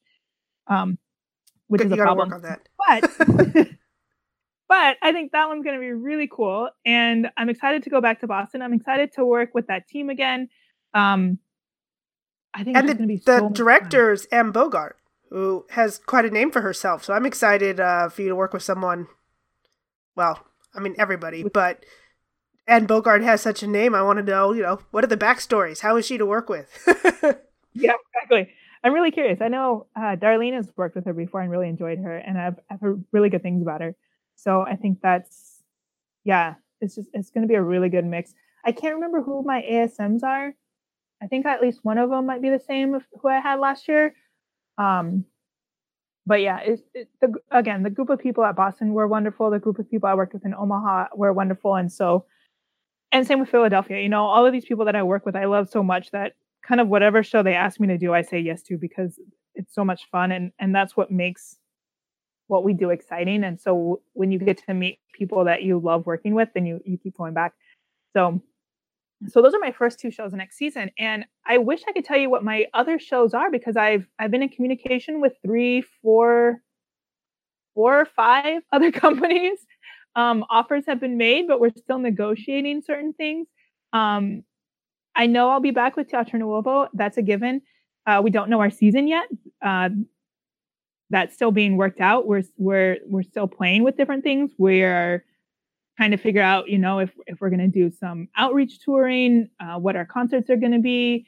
Um, 0.67 0.97
which 1.67 1.81
Good, 1.81 1.93
is 1.93 1.93
a 1.93 2.01
problem. 2.01 2.29
But 2.29 3.17
but 4.67 4.97
I 5.01 5.11
think 5.11 5.31
that 5.31 5.47
one's 5.47 5.63
going 5.63 5.75
to 5.75 5.81
be 5.81 5.91
really 5.91 6.29
cool, 6.31 6.69
and 6.85 7.29
I'm 7.37 7.49
excited 7.49 7.83
to 7.83 7.89
go 7.89 8.01
back 8.01 8.19
to 8.21 8.27
Boston. 8.27 8.61
I'm 8.61 8.73
excited 8.73 9.13
to 9.13 9.25
work 9.25 9.53
with 9.53 9.67
that 9.67 9.87
team 9.87 10.09
again. 10.09 10.49
Um, 10.93 11.39
I 12.53 12.63
think 12.63 12.77
and 12.77 12.89
the, 12.89 12.93
the 12.93 13.17
so 13.17 13.49
directors 13.49 14.25
Anne 14.25 14.51
Bogart, 14.51 14.97
who 15.29 15.65
has 15.71 15.97
quite 15.97 16.25
a 16.25 16.29
name 16.29 16.51
for 16.51 16.61
herself. 16.61 17.03
So 17.03 17.13
I'm 17.13 17.25
excited 17.25 17.79
uh, 17.79 18.09
for 18.09 18.21
you 18.21 18.29
to 18.29 18.35
work 18.35 18.53
with 18.53 18.63
someone. 18.63 19.07
Well, 20.15 20.45
I 20.75 20.79
mean 20.79 20.95
everybody, 20.97 21.43
but 21.43 21.83
Anne 22.67 22.85
Bogart 22.85 23.21
has 23.23 23.41
such 23.41 23.63
a 23.63 23.67
name. 23.67 23.93
I 23.93 24.01
want 24.01 24.17
to 24.17 24.23
know, 24.23 24.53
you 24.53 24.61
know, 24.61 24.79
what 24.91 25.03
are 25.03 25.07
the 25.07 25.17
backstories? 25.17 25.81
How 25.81 25.97
is 25.97 26.05
she 26.05 26.17
to 26.17 26.25
work 26.25 26.49
with? 26.49 26.69
yeah, 27.73 27.93
exactly. 28.13 28.53
I'm 28.83 28.93
really 28.93 29.11
curious. 29.11 29.41
I 29.41 29.47
know 29.47 29.87
uh, 29.95 30.15
Darlene 30.15 30.53
has 30.53 30.69
worked 30.75 30.95
with 30.95 31.05
her 31.05 31.13
before 31.13 31.41
and 31.41 31.51
really 31.51 31.69
enjoyed 31.69 31.99
her, 31.99 32.17
and 32.17 32.37
I've, 32.37 32.59
I've 32.69 32.81
heard 32.81 33.03
really 33.11 33.29
good 33.29 33.41
things 33.41 33.61
about 33.61 33.81
her. 33.81 33.95
So 34.35 34.61
I 34.61 34.75
think 34.75 34.99
that's, 35.01 35.61
yeah, 36.23 36.55
it's 36.81 36.95
just 36.95 37.09
it's 37.13 37.29
going 37.29 37.43
to 37.43 37.47
be 37.47 37.55
a 37.55 37.61
really 37.61 37.89
good 37.89 38.05
mix. 38.05 38.33
I 38.65 38.71
can't 38.71 38.95
remember 38.95 39.21
who 39.21 39.43
my 39.43 39.61
ASMs 39.61 40.23
are. 40.23 40.53
I 41.21 41.27
think 41.27 41.45
at 41.45 41.61
least 41.61 41.79
one 41.83 41.97
of 41.97 42.09
them 42.09 42.25
might 42.25 42.41
be 42.41 42.49
the 42.49 42.59
same 42.59 42.93
of 42.93 43.03
who 43.21 43.29
I 43.29 43.39
had 43.39 43.59
last 43.59 43.87
year. 43.87 44.13
Um, 44.77 45.25
but 46.25 46.41
yeah, 46.41 46.59
it, 46.59 46.79
it, 46.93 47.09
the, 47.21 47.33
again, 47.51 47.83
the 47.83 47.89
group 47.89 48.09
of 48.09 48.19
people 48.19 48.43
at 48.45 48.55
Boston 48.55 48.93
were 48.93 49.07
wonderful. 49.07 49.49
The 49.49 49.59
group 49.59 49.79
of 49.79 49.89
people 49.89 50.07
I 50.07 50.13
worked 50.13 50.33
with 50.33 50.45
in 50.45 50.53
Omaha 50.53 51.07
were 51.15 51.33
wonderful, 51.33 51.75
and 51.75 51.91
so 51.91 52.25
and 53.11 53.27
same 53.27 53.39
with 53.39 53.49
Philadelphia. 53.49 54.01
You 54.01 54.09
know, 54.09 54.25
all 54.25 54.45
of 54.45 54.51
these 54.53 54.65
people 54.65 54.85
that 54.85 54.95
I 54.95 55.03
work 55.03 55.25
with, 55.25 55.35
I 55.35 55.45
love 55.45 55.69
so 55.69 55.83
much 55.83 56.11
that 56.11 56.33
kind 56.65 56.81
of 56.81 56.87
whatever 56.87 57.23
show 57.23 57.43
they 57.43 57.53
ask 57.53 57.79
me 57.79 57.87
to 57.87 57.97
do, 57.97 58.13
I 58.13 58.21
say 58.21 58.39
yes 58.39 58.61
to 58.63 58.77
because 58.77 59.19
it's 59.55 59.75
so 59.75 59.85
much 59.85 60.09
fun 60.11 60.31
and 60.31 60.51
and 60.59 60.73
that's 60.73 60.97
what 60.97 61.11
makes 61.11 61.57
what 62.47 62.63
we 62.63 62.73
do 62.73 62.89
exciting. 62.89 63.43
And 63.43 63.59
so 63.59 64.01
when 64.13 64.31
you 64.31 64.39
get 64.39 64.63
to 64.65 64.73
meet 64.73 64.99
people 65.13 65.45
that 65.45 65.63
you 65.63 65.79
love 65.79 66.05
working 66.05 66.33
with, 66.33 66.49
then 66.53 66.65
you 66.65 66.79
you 66.85 66.97
keep 66.97 67.17
going 67.17 67.33
back. 67.33 67.53
So 68.15 68.41
so 69.27 69.41
those 69.41 69.53
are 69.53 69.59
my 69.59 69.71
first 69.71 69.99
two 69.99 70.11
shows 70.11 70.33
next 70.33 70.57
season 70.57 70.89
and 70.97 71.25
i 71.45 71.57
wish 71.57 71.81
i 71.87 71.91
could 71.91 72.05
tell 72.05 72.17
you 72.17 72.29
what 72.29 72.43
my 72.43 72.65
other 72.73 72.99
shows 72.99 73.33
are 73.33 73.49
because 73.51 73.77
i've 73.77 74.07
i've 74.19 74.31
been 74.31 74.43
in 74.43 74.49
communication 74.49 75.21
with 75.21 75.33
three 75.45 75.83
four 76.01 76.61
four 77.73 78.01
or 78.01 78.05
five 78.05 78.61
other 78.71 78.91
companies 78.91 79.59
um, 80.15 80.45
offers 80.49 80.85
have 80.85 80.99
been 80.99 81.17
made, 81.17 81.47
but 81.47 81.59
we're 81.59 81.71
still 81.75 81.99
negotiating 81.99 82.81
certain 82.81 83.13
things. 83.13 83.47
Um, 83.93 84.43
I 85.15 85.27
know 85.27 85.49
I'll 85.49 85.59
be 85.59 85.71
back 85.71 85.95
with 85.95 86.09
Teatro 86.09 86.39
Nuovo. 86.39 86.89
That's 86.93 87.17
a 87.17 87.21
given. 87.21 87.61
Uh, 88.05 88.21
we 88.23 88.29
don't 88.29 88.49
know 88.49 88.59
our 88.59 88.69
season 88.69 89.07
yet. 89.07 89.27
Uh, 89.61 89.89
that's 91.09 91.33
still 91.35 91.51
being 91.51 91.77
worked 91.77 92.01
out. 92.01 92.27
We're 92.27 92.43
we're 92.57 92.97
we're 93.05 93.23
still 93.23 93.47
playing 93.47 93.83
with 93.83 93.97
different 93.97 94.23
things. 94.23 94.51
We're 94.57 95.23
trying 95.97 96.11
to 96.11 96.17
figure 96.17 96.41
out, 96.41 96.69
you 96.69 96.77
know, 96.77 96.99
if 96.99 97.11
if 97.27 97.41
we're 97.41 97.49
going 97.49 97.59
to 97.59 97.67
do 97.67 97.91
some 97.91 98.27
outreach 98.35 98.79
touring, 98.79 99.49
uh, 99.59 99.77
what 99.79 99.95
our 99.95 100.05
concerts 100.05 100.49
are 100.49 100.57
going 100.57 100.71
to 100.71 100.79
be. 100.79 101.25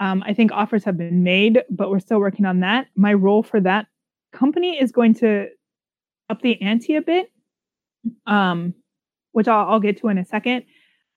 Um, 0.00 0.22
I 0.24 0.32
think 0.32 0.52
offers 0.52 0.84
have 0.84 0.96
been 0.96 1.24
made, 1.24 1.62
but 1.70 1.90
we're 1.90 1.98
still 1.98 2.20
working 2.20 2.44
on 2.44 2.60
that. 2.60 2.86
My 2.94 3.12
role 3.12 3.42
for 3.42 3.60
that 3.60 3.86
company 4.32 4.80
is 4.80 4.92
going 4.92 5.14
to 5.14 5.48
up 6.30 6.40
the 6.42 6.60
ante 6.62 6.94
a 6.94 7.02
bit 7.02 7.32
um, 8.26 8.74
which 9.32 9.48
I'll, 9.48 9.68
I'll 9.68 9.80
get 9.80 9.98
to 9.98 10.08
in 10.08 10.18
a 10.18 10.24
second. 10.24 10.64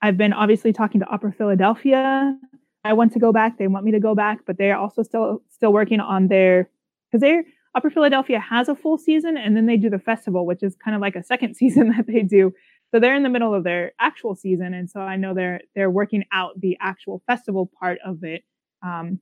I've 0.02 0.18
been 0.18 0.34
obviously 0.34 0.74
talking 0.74 1.00
to 1.02 1.08
Opera 1.08 1.32
Philadelphia. 1.32 2.36
I 2.84 2.94
want 2.94 3.14
to 3.14 3.20
go 3.20 3.32
back. 3.32 3.58
They 3.58 3.68
want 3.68 3.86
me 3.86 3.92
to 3.92 4.00
go 4.00 4.16
back, 4.16 4.40
but 4.46 4.58
they're 4.58 4.78
also 4.78 5.04
still 5.04 5.42
still 5.50 5.72
working 5.72 6.00
on 6.00 6.28
their 6.28 6.70
because 7.08 7.22
they're 7.22 7.44
Opera 7.76 7.92
Philadelphia 7.92 8.40
has 8.40 8.68
a 8.68 8.76
full 8.76 8.98
season 8.98 9.38
and 9.38 9.56
then 9.56 9.66
they 9.66 9.78
do 9.78 9.90
the 9.90 10.00
festival, 10.00 10.46
which 10.46 10.64
is 10.64 10.76
kind 10.76 10.96
of 10.96 11.02
like 11.02 11.16
a 11.16 11.24
second 11.24 11.56
season 11.58 11.90
that 11.90 12.08
they 12.08 12.22
do. 12.22 12.54
So 12.92 13.00
they're 13.00 13.16
in 13.16 13.24
the 13.24 13.30
middle 13.30 13.54
of 13.54 13.64
their 13.64 13.94
actual 14.00 14.36
season, 14.36 14.74
and 14.74 14.90
so 14.90 15.00
I 15.00 15.16
know 15.16 15.34
they're 15.34 15.62
they're 15.76 15.90
working 15.90 16.26
out 16.32 16.60
the 16.60 16.78
actual 16.82 17.24
festival 17.26 17.72
part 17.80 18.00
of 18.06 18.24
it. 18.24 18.44
Um, 18.84 19.20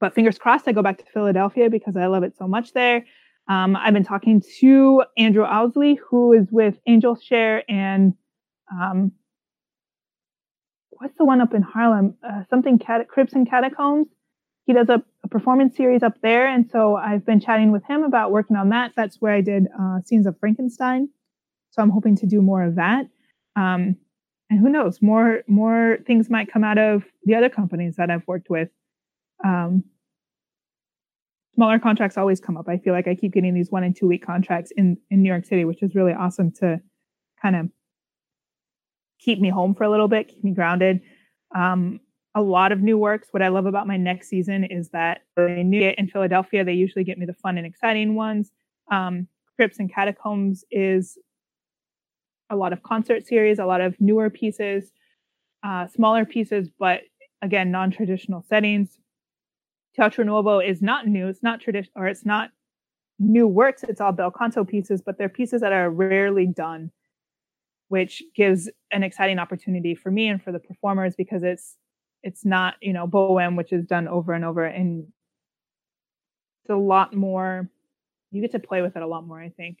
but 0.00 0.14
fingers 0.14 0.38
crossed, 0.38 0.68
I 0.68 0.72
go 0.72 0.82
back 0.82 0.98
to 0.98 1.04
Philadelphia 1.12 1.70
because 1.70 1.96
I 1.96 2.06
love 2.06 2.22
it 2.22 2.36
so 2.36 2.46
much 2.46 2.72
there. 2.72 3.04
Um, 3.48 3.74
I've 3.74 3.94
been 3.94 4.04
talking 4.04 4.42
to 4.60 5.02
Andrew 5.16 5.44
Ousley, 5.44 5.96
who 6.08 6.34
is 6.34 6.46
with 6.52 6.78
Angel 6.86 7.16
Share 7.16 7.64
and 7.68 8.14
um, 8.70 9.12
what's 10.90 11.16
the 11.16 11.24
one 11.24 11.40
up 11.40 11.54
in 11.54 11.62
Harlem? 11.62 12.14
Uh, 12.22 12.42
something 12.50 12.78
cat- 12.78 13.08
Crypts 13.08 13.32
and 13.32 13.48
Catacombs. 13.48 14.08
He 14.66 14.74
does 14.74 14.88
a, 14.88 15.02
a, 15.24 15.28
performance 15.28 15.76
series 15.76 16.02
up 16.02 16.20
there, 16.22 16.46
and 16.46 16.68
so 16.70 16.96
I've 16.96 17.24
been 17.24 17.40
chatting 17.40 17.72
with 17.72 17.84
him 17.84 18.02
about 18.02 18.32
working 18.32 18.56
on 18.56 18.68
that. 18.68 18.92
That's 18.96 19.16
where 19.18 19.32
I 19.32 19.40
did 19.40 19.66
uh, 19.78 20.00
scenes 20.04 20.26
of 20.26 20.38
Frankenstein. 20.38 21.08
So 21.78 21.82
I'm 21.84 21.90
hoping 21.90 22.16
to 22.16 22.26
do 22.26 22.42
more 22.42 22.64
of 22.64 22.74
that. 22.74 23.06
Um, 23.54 23.96
and 24.50 24.58
who 24.58 24.68
knows, 24.68 25.00
more 25.00 25.42
more 25.46 25.98
things 26.08 26.28
might 26.28 26.52
come 26.52 26.64
out 26.64 26.76
of 26.76 27.04
the 27.22 27.36
other 27.36 27.48
companies 27.48 27.94
that 27.96 28.10
I've 28.10 28.26
worked 28.26 28.50
with. 28.50 28.68
Um, 29.44 29.84
smaller 31.54 31.78
contracts 31.78 32.18
always 32.18 32.40
come 32.40 32.56
up. 32.56 32.68
I 32.68 32.78
feel 32.78 32.94
like 32.94 33.06
I 33.06 33.14
keep 33.14 33.32
getting 33.32 33.54
these 33.54 33.70
one 33.70 33.84
and 33.84 33.94
two 33.94 34.08
week 34.08 34.26
contracts 34.26 34.72
in 34.76 34.96
in 35.12 35.22
New 35.22 35.28
York 35.28 35.44
City, 35.44 35.64
which 35.64 35.80
is 35.80 35.94
really 35.94 36.12
awesome 36.12 36.50
to 36.54 36.80
kind 37.40 37.54
of 37.54 37.68
keep 39.20 39.40
me 39.40 39.48
home 39.48 39.72
for 39.72 39.84
a 39.84 39.90
little 39.90 40.08
bit, 40.08 40.26
keep 40.26 40.42
me 40.42 40.50
grounded. 40.50 41.00
Um, 41.54 42.00
a 42.34 42.42
lot 42.42 42.72
of 42.72 42.80
new 42.80 42.98
works. 42.98 43.28
What 43.30 43.42
I 43.42 43.48
love 43.48 43.66
about 43.66 43.86
my 43.86 43.96
next 43.96 44.28
season 44.28 44.64
is 44.64 44.88
that 44.90 45.20
it 45.36 45.94
in 45.96 46.08
Philadelphia. 46.08 46.64
They 46.64 46.72
usually 46.72 47.04
get 47.04 47.18
me 47.18 47.26
the 47.26 47.34
fun 47.34 47.56
and 47.56 47.66
exciting 47.66 48.16
ones. 48.16 48.50
Um, 48.90 49.28
Crypts 49.54 49.78
and 49.78 49.92
Catacombs 49.92 50.64
is 50.72 51.18
a 52.50 52.56
lot 52.56 52.72
of 52.72 52.82
concert 52.82 53.26
series, 53.26 53.58
a 53.58 53.66
lot 53.66 53.80
of 53.80 54.00
newer 54.00 54.30
pieces, 54.30 54.92
uh, 55.62 55.86
smaller 55.88 56.24
pieces, 56.24 56.68
but 56.78 57.02
again, 57.42 57.70
non-traditional 57.70 58.44
settings. 58.48 58.98
Teatro 59.94 60.24
Nuovo 60.24 60.66
is 60.66 60.80
not 60.80 61.06
new. 61.06 61.28
It's 61.28 61.42
not 61.42 61.60
traditional, 61.60 62.02
or 62.02 62.06
it's 62.06 62.24
not 62.24 62.50
new 63.18 63.46
works. 63.46 63.82
It's 63.82 64.00
all 64.00 64.12
bel 64.12 64.30
canto 64.30 64.64
pieces, 64.64 65.02
but 65.02 65.18
they're 65.18 65.28
pieces 65.28 65.60
that 65.60 65.72
are 65.72 65.90
rarely 65.90 66.46
done, 66.46 66.90
which 67.88 68.22
gives 68.34 68.70
an 68.92 69.02
exciting 69.02 69.38
opportunity 69.38 69.94
for 69.94 70.10
me 70.10 70.28
and 70.28 70.42
for 70.42 70.52
the 70.52 70.60
performers 70.60 71.14
because 71.16 71.42
it's 71.42 71.76
it's 72.22 72.44
not 72.44 72.74
you 72.80 72.92
know 72.92 73.06
Bohème, 73.06 73.56
which 73.56 73.72
is 73.72 73.84
done 73.84 74.08
over 74.08 74.32
and 74.32 74.44
over 74.44 74.64
and 74.64 75.08
it's 76.64 76.70
a 76.70 76.76
lot 76.76 77.14
more. 77.14 77.68
You 78.30 78.42
get 78.42 78.52
to 78.52 78.58
play 78.58 78.82
with 78.82 78.94
it 78.96 79.02
a 79.02 79.06
lot 79.06 79.26
more, 79.26 79.40
I 79.40 79.48
think. 79.48 79.78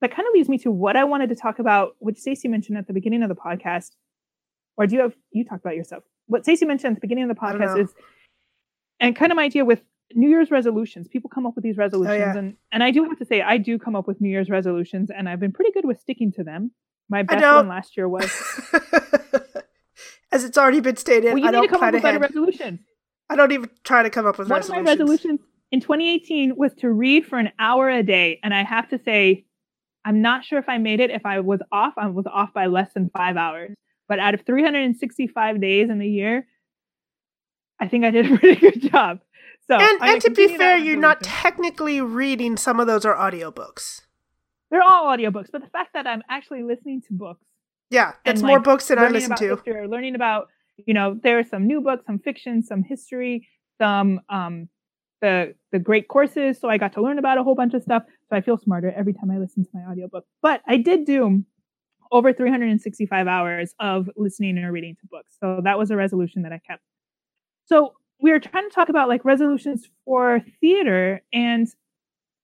That 0.00 0.10
kind 0.10 0.26
of 0.28 0.34
leads 0.34 0.48
me 0.48 0.58
to 0.58 0.70
what 0.70 0.96
I 0.96 1.04
wanted 1.04 1.30
to 1.30 1.34
talk 1.34 1.58
about, 1.58 1.96
which 1.98 2.18
Stacey 2.18 2.48
mentioned 2.48 2.76
at 2.76 2.86
the 2.86 2.92
beginning 2.92 3.22
of 3.22 3.28
the 3.28 3.34
podcast. 3.34 3.92
Or 4.76 4.86
do 4.86 4.94
you 4.96 5.02
have 5.02 5.14
you 5.30 5.44
talked 5.44 5.64
about 5.64 5.76
yourself? 5.76 6.04
What 6.26 6.44
Stacey 6.44 6.66
mentioned 6.66 6.92
at 6.92 7.00
the 7.00 7.06
beginning 7.06 7.30
of 7.30 7.34
the 7.34 7.40
podcast 7.40 7.80
is, 7.82 7.94
and 9.00 9.16
kind 9.16 9.32
of 9.32 9.36
my 9.36 9.44
idea 9.44 9.64
with 9.64 9.80
New 10.14 10.28
Year's 10.28 10.50
resolutions. 10.50 11.08
People 11.08 11.30
come 11.30 11.46
up 11.46 11.54
with 11.54 11.64
these 11.64 11.76
oh, 11.78 11.82
resolutions, 11.82 12.14
oh, 12.14 12.32
yeah. 12.32 12.36
and 12.36 12.56
and 12.70 12.82
I 12.82 12.90
do 12.90 13.04
have 13.04 13.18
to 13.18 13.24
say 13.24 13.42
I 13.42 13.58
do 13.58 13.78
come 13.78 13.96
up 13.96 14.06
with 14.06 14.20
New 14.20 14.28
Year's 14.28 14.50
resolutions, 14.50 15.10
and 15.10 15.28
I've 15.28 15.40
been 15.40 15.52
pretty 15.52 15.72
good 15.72 15.84
with 15.84 16.00
sticking 16.00 16.32
to 16.32 16.44
them. 16.44 16.72
My 17.08 17.22
best 17.22 17.44
one 17.44 17.68
last 17.68 17.96
year 17.96 18.08
was, 18.08 18.24
as 20.32 20.44
it's 20.44 20.58
already 20.58 20.80
been 20.80 20.96
stated, 20.96 21.28
well, 21.34 21.38
you 21.38 21.44
I 21.44 21.50
need 21.50 21.52
don't 21.52 21.62
to 21.64 21.68
come 21.68 21.82
up 21.82 21.94
with 21.94 22.04
ahead. 22.04 22.20
better 22.20 22.34
resolutions. 22.34 22.80
I 23.30 23.36
don't 23.36 23.52
even 23.52 23.70
try 23.84 24.02
to 24.02 24.10
come 24.10 24.26
up 24.26 24.38
with 24.38 24.48
one 24.48 24.58
resolutions. 24.58 24.78
of 24.80 24.98
my 24.98 25.04
resolutions 25.04 25.40
in 25.72 25.80
2018 25.80 26.56
was 26.56 26.72
to 26.74 26.90
read 26.90 27.26
for 27.26 27.38
an 27.38 27.50
hour 27.58 27.88
a 27.88 28.02
day, 28.02 28.40
and 28.42 28.54
I 28.54 28.62
have 28.62 28.88
to 28.88 28.98
say, 28.98 29.44
I'm 30.06 30.22
not 30.22 30.44
sure 30.44 30.60
if 30.60 30.68
I 30.68 30.78
made 30.78 31.00
it. 31.00 31.10
If 31.10 31.26
I 31.26 31.40
was 31.40 31.58
off, 31.72 31.94
I 31.98 32.06
was 32.06 32.26
off 32.32 32.54
by 32.54 32.66
less 32.66 32.92
than 32.94 33.10
five 33.10 33.36
hours. 33.36 33.74
But 34.08 34.20
out 34.20 34.34
of 34.34 34.42
365 34.46 35.60
days 35.60 35.90
in 35.90 35.98
the 35.98 36.06
year, 36.06 36.46
I 37.80 37.88
think 37.88 38.04
I 38.04 38.12
did 38.12 38.30
a 38.30 38.38
pretty 38.38 38.60
good 38.60 38.80
job. 38.92 39.18
So, 39.68 39.74
and, 39.74 40.00
and 40.00 40.22
to 40.22 40.30
be 40.30 40.56
fair, 40.56 40.78
you're 40.78 40.96
not 40.96 41.24
technically 41.24 42.00
reading. 42.00 42.56
Some 42.56 42.78
of 42.78 42.86
those 42.86 43.04
are 43.04 43.16
audiobooks. 43.16 44.02
They're 44.70 44.82
all 44.82 45.06
audiobooks, 45.06 45.48
but 45.50 45.62
the 45.62 45.70
fact 45.70 45.90
that 45.94 46.06
I'm 46.06 46.22
actually 46.30 46.62
listening 46.62 47.02
to 47.08 47.08
books. 47.10 47.44
Yeah, 47.90 48.12
that's 48.24 48.42
more 48.42 48.58
like, 48.58 48.64
books 48.64 48.86
than 48.86 49.00
I 49.00 49.08
listen 49.08 49.34
to. 49.34 49.56
History, 49.56 49.88
learning 49.88 50.14
about, 50.14 50.48
you 50.76 50.94
know, 50.94 51.18
there 51.20 51.40
are 51.40 51.44
some 51.44 51.66
new 51.66 51.80
books, 51.80 52.06
some 52.06 52.20
fiction, 52.20 52.62
some 52.62 52.84
history, 52.84 53.48
some 53.80 54.20
um 54.28 54.68
the 55.20 55.54
the 55.72 55.78
great 55.78 56.08
courses. 56.08 56.58
So 56.60 56.68
I 56.68 56.78
got 56.78 56.92
to 56.94 57.02
learn 57.02 57.18
about 57.18 57.38
a 57.38 57.42
whole 57.42 57.54
bunch 57.54 57.74
of 57.74 57.82
stuff. 57.82 58.02
So 58.28 58.36
I 58.36 58.40
feel 58.40 58.58
smarter 58.58 58.92
every 58.96 59.12
time 59.12 59.30
I 59.30 59.38
listen 59.38 59.64
to 59.64 59.70
my 59.72 59.82
audiobook. 59.90 60.24
But 60.42 60.62
I 60.66 60.76
did 60.76 61.04
do 61.04 61.44
over 62.12 62.32
365 62.32 63.26
hours 63.26 63.74
of 63.80 64.08
listening 64.16 64.58
or 64.58 64.72
reading 64.72 64.96
to 65.00 65.06
books. 65.10 65.36
So 65.40 65.60
that 65.64 65.78
was 65.78 65.90
a 65.90 65.96
resolution 65.96 66.42
that 66.42 66.52
I 66.52 66.60
kept. 66.66 66.82
So 67.66 67.94
we 68.20 68.30
were 68.30 68.40
trying 68.40 68.68
to 68.68 68.74
talk 68.74 68.88
about 68.88 69.08
like 69.08 69.24
resolutions 69.24 69.88
for 70.04 70.42
theater 70.60 71.22
and 71.32 71.68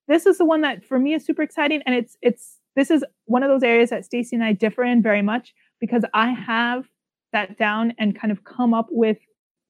this 0.09 0.27
is 0.27 0.39
the 0.39 0.45
one 0.45 0.61
that 0.63 0.85
for 0.85 0.99
me 0.99 1.15
is 1.15 1.25
super 1.25 1.43
exciting 1.43 1.81
and 1.87 1.95
it's 1.95 2.17
it's 2.21 2.59
this 2.75 2.91
is 2.91 3.05
one 3.27 3.43
of 3.43 3.49
those 3.49 3.63
areas 3.63 3.91
that 3.91 4.05
Stacy 4.05 4.35
and 4.35 4.45
I 4.45 4.53
differ 4.53 4.83
in 4.83 5.03
very 5.03 5.23
much 5.23 5.55
because 5.81 6.05
I 6.15 6.31
have 6.31 6.87
sat 7.35 7.59
down 7.59 7.95
and 7.99 8.19
kind 8.19 8.33
of 8.33 8.45
come 8.45 8.75
up 8.75 8.89
with 8.91 9.19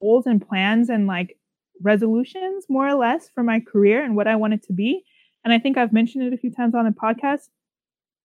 goals 0.01 0.27
and 0.27 0.47
plans 0.47 0.89
and 0.89 1.07
like 1.07 1.37
resolutions 1.83 2.67
more 2.69 2.87
or 2.87 2.95
less 2.95 3.29
for 3.29 3.43
my 3.43 3.61
career 3.61 4.05
and 4.05 4.17
what 4.17 4.29
I 4.29 4.37
want 4.37 4.55
it 4.55 4.63
to 4.65 4.73
be. 4.73 5.05
And 5.45 5.53
I 5.53 5.59
think 5.59 5.77
I've 5.77 5.93
mentioned 5.93 6.25
it 6.25 6.33
a 6.33 6.37
few 6.37 6.51
times 6.53 6.75
on 6.75 6.85
the 6.85 6.91
podcast. 6.91 7.49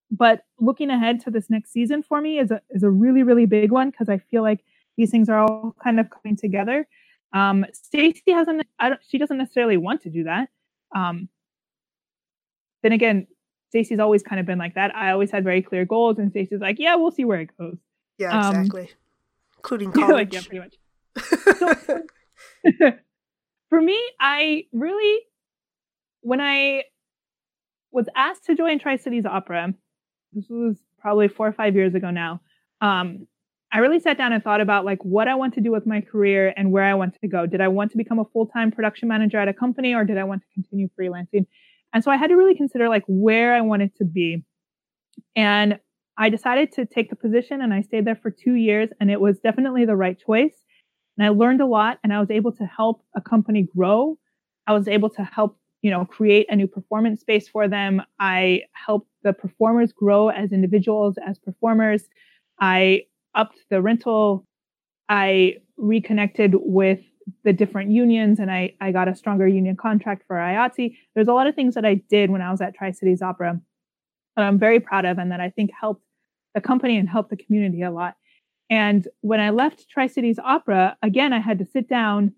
But 0.09 0.43
looking 0.59 0.89
ahead 0.89 1.19
to 1.21 1.31
this 1.31 1.49
next 1.49 1.71
season 1.71 2.01
for 2.01 2.21
me 2.21 2.39
is 2.39 2.49
a 2.49 2.61
is 2.69 2.83
a 2.83 2.89
really, 2.89 3.23
really 3.23 3.45
big 3.45 3.71
one 3.71 3.89
because 3.89 4.07
I 4.07 4.19
feel 4.19 4.41
like 4.41 4.63
these 4.95 5.11
things 5.11 5.27
are 5.29 5.39
all 5.39 5.75
kind 5.83 5.99
of 5.99 6.09
coming 6.09 6.37
together. 6.37 6.87
Um, 7.33 7.65
Stacey 7.73 8.31
hasn't, 8.31 8.65
I 8.79 8.89
don't, 8.89 9.01
she 9.07 9.17
doesn't 9.17 9.37
necessarily 9.37 9.77
want 9.77 10.01
to 10.03 10.09
do 10.09 10.23
that. 10.23 10.49
Um, 10.95 11.27
then 12.83 12.93
again, 12.93 13.27
Stacy's 13.69 13.99
always 13.99 14.23
kind 14.23 14.39
of 14.39 14.45
been 14.45 14.57
like 14.57 14.75
that. 14.75 14.95
I 14.95 15.11
always 15.11 15.29
had 15.29 15.43
very 15.43 15.61
clear 15.61 15.85
goals, 15.85 16.19
and 16.19 16.31
Stacy's 16.31 16.61
like, 16.61 16.79
"Yeah, 16.79 16.95
we'll 16.95 17.11
see 17.11 17.25
where 17.25 17.41
it 17.41 17.49
goes." 17.57 17.77
Yeah, 18.17 18.31
um, 18.31 18.55
exactly. 18.55 18.89
Including 19.57 19.91
college. 19.91 20.33
like, 20.33 20.33
yeah, 20.33 20.41
pretty 20.41 20.59
much. 20.59 20.75
so, 22.79 22.93
for 23.69 23.81
me, 23.81 23.99
I 24.19 24.67
really, 24.71 25.21
when 26.21 26.39
I 26.39 26.83
was 27.91 28.07
asked 28.15 28.45
to 28.45 28.55
join 28.55 28.79
Tri 28.79 28.97
Cities 28.97 29.25
Opera, 29.25 29.73
this 30.33 30.45
was 30.49 30.77
probably 30.99 31.27
four 31.27 31.47
or 31.47 31.53
five 31.53 31.75
years 31.75 31.95
ago 31.95 32.09
now. 32.09 32.41
Um, 32.81 33.27
I 33.71 33.79
really 33.79 33.99
sat 33.99 34.17
down 34.17 34.31
and 34.31 34.41
thought 34.41 34.61
about 34.61 34.85
like 34.85 35.03
what 35.03 35.27
I 35.27 35.35
want 35.35 35.53
to 35.55 35.61
do 35.61 35.71
with 35.71 35.85
my 35.85 35.99
career 35.99 36.53
and 36.55 36.71
where 36.71 36.83
I 36.83 36.93
want 36.93 37.17
to 37.19 37.27
go. 37.27 37.45
Did 37.45 37.59
I 37.59 37.67
want 37.67 37.91
to 37.91 37.97
become 37.97 38.19
a 38.19 38.25
full-time 38.25 38.71
production 38.71 39.09
manager 39.09 39.37
at 39.39 39.47
a 39.47 39.53
company 39.53 39.93
or 39.93 40.05
did 40.05 40.17
I 40.17 40.23
want 40.23 40.41
to 40.41 40.47
continue 40.53 40.87
freelancing? 40.99 41.45
And 41.93 42.03
so 42.03 42.11
I 42.11 42.17
had 42.17 42.27
to 42.27 42.35
really 42.35 42.55
consider 42.55 42.87
like 42.87 43.03
where 43.07 43.53
I 43.53 43.61
wanted 43.61 43.95
to 43.97 44.05
be. 44.05 44.45
And 45.35 45.79
I 46.17 46.29
decided 46.29 46.71
to 46.73 46.85
take 46.85 47.09
the 47.09 47.15
position 47.15 47.61
and 47.61 47.73
I 47.73 47.81
stayed 47.81 48.05
there 48.05 48.15
for 48.15 48.31
2 48.31 48.53
years 48.53 48.89
and 48.99 49.11
it 49.11 49.19
was 49.19 49.39
definitely 49.39 49.85
the 49.85 49.95
right 49.95 50.17
choice. 50.17 50.55
And 51.17 51.25
I 51.25 51.29
learned 51.29 51.61
a 51.61 51.65
lot 51.65 51.99
and 52.03 52.13
I 52.13 52.19
was 52.19 52.31
able 52.31 52.53
to 52.53 52.65
help 52.65 53.03
a 53.15 53.21
company 53.21 53.67
grow. 53.75 54.17
I 54.65 54.73
was 54.73 54.87
able 54.87 55.09
to 55.11 55.23
help, 55.23 55.57
you 55.81 55.91
know, 55.91 56.05
create 56.05 56.47
a 56.49 56.55
new 56.55 56.67
performance 56.67 57.21
space 57.21 57.47
for 57.47 57.67
them. 57.67 58.01
I 58.19 58.63
helped 58.73 59.09
the 59.23 59.33
performers 59.33 59.91
grow 59.91 60.29
as 60.29 60.51
individuals, 60.51 61.15
as 61.25 61.37
performers. 61.37 62.03
I 62.59 63.03
upped 63.35 63.59
the 63.69 63.81
rental. 63.81 64.45
I 65.09 65.57
reconnected 65.77 66.55
with 66.55 66.99
the 67.43 67.53
different 67.53 67.91
unions 67.91 68.39
and 68.39 68.49
I, 68.51 68.73
I 68.81 68.91
got 68.91 69.07
a 69.07 69.15
stronger 69.15 69.47
union 69.47 69.75
contract 69.75 70.23
for 70.27 70.37
IATSE. 70.37 70.95
There's 71.13 71.27
a 71.27 71.33
lot 71.33 71.47
of 71.47 71.55
things 71.55 71.75
that 71.75 71.85
I 71.85 71.95
did 72.09 72.29
when 72.29 72.41
I 72.41 72.51
was 72.51 72.61
at 72.61 72.75
Tri 72.75 72.91
Cities 72.91 73.21
Opera 73.21 73.59
that 74.35 74.45
I'm 74.45 74.57
very 74.57 74.79
proud 74.79 75.05
of 75.05 75.17
and 75.17 75.31
that 75.31 75.39
I 75.39 75.49
think 75.49 75.71
helped 75.79 76.03
the 76.55 76.61
company 76.61 76.97
and 76.97 77.07
helped 77.07 77.29
the 77.29 77.37
community 77.37 77.81
a 77.81 77.91
lot. 77.91 78.15
And 78.69 79.07
when 79.21 79.39
I 79.39 79.49
left 79.49 79.89
Tri 79.89 80.07
Cities 80.07 80.39
Opera, 80.43 80.97
again, 81.01 81.33
I 81.33 81.39
had 81.39 81.59
to 81.59 81.65
sit 81.65 81.87
down 81.87 82.33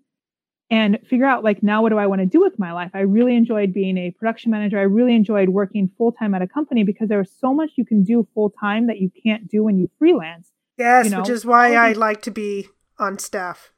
and 0.70 0.98
figure 1.08 1.26
out 1.26 1.42
like 1.42 1.62
now 1.62 1.82
what 1.82 1.88
do 1.88 1.98
I 1.98 2.06
want 2.06 2.20
to 2.20 2.26
do 2.26 2.40
with 2.40 2.58
my 2.58 2.72
life? 2.72 2.92
I 2.94 3.00
really 3.00 3.34
enjoyed 3.36 3.74
being 3.74 3.98
a 3.98 4.12
production 4.12 4.50
manager. 4.50 4.78
I 4.78 4.82
really 4.82 5.14
enjoyed 5.14 5.48
working 5.48 5.90
full 5.98 6.12
time 6.12 6.34
at 6.34 6.42
a 6.42 6.46
company 6.46 6.84
because 6.84 7.08
there 7.08 7.18
was 7.18 7.30
so 7.40 7.52
much 7.52 7.72
you 7.76 7.84
can 7.84 8.04
do 8.04 8.26
full 8.34 8.50
time 8.50 8.86
that 8.86 8.98
you 8.98 9.10
can't 9.22 9.48
do 9.48 9.64
when 9.64 9.76
you 9.76 9.90
freelance. 9.98 10.50
Yes, 10.78 11.04
you 11.04 11.10
know? 11.10 11.20
which 11.20 11.28
is 11.28 11.44
why 11.44 11.74
I 11.74 11.92
like 11.92 12.22
to 12.22 12.30
be 12.30 12.68
on 12.98 13.18
staff. 13.18 13.72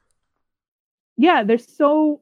Yeah, 1.17 1.43
there's 1.43 1.67
so 1.75 2.21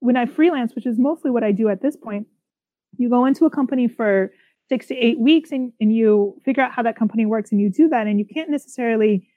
when 0.00 0.16
I 0.16 0.26
freelance, 0.26 0.74
which 0.74 0.86
is 0.86 0.98
mostly 0.98 1.30
what 1.30 1.44
I 1.44 1.52
do 1.52 1.68
at 1.68 1.82
this 1.82 1.96
point, 1.96 2.26
you 2.96 3.10
go 3.10 3.26
into 3.26 3.44
a 3.44 3.50
company 3.50 3.88
for 3.88 4.32
six 4.68 4.86
to 4.86 4.94
eight 4.94 5.18
weeks 5.18 5.50
and, 5.50 5.72
and 5.80 5.94
you 5.94 6.40
figure 6.44 6.62
out 6.62 6.72
how 6.72 6.82
that 6.82 6.96
company 6.96 7.26
works 7.26 7.52
and 7.52 7.60
you 7.60 7.70
do 7.70 7.88
that 7.88 8.06
and 8.06 8.18
you 8.18 8.26
can't 8.26 8.50
necessarily 8.50 9.28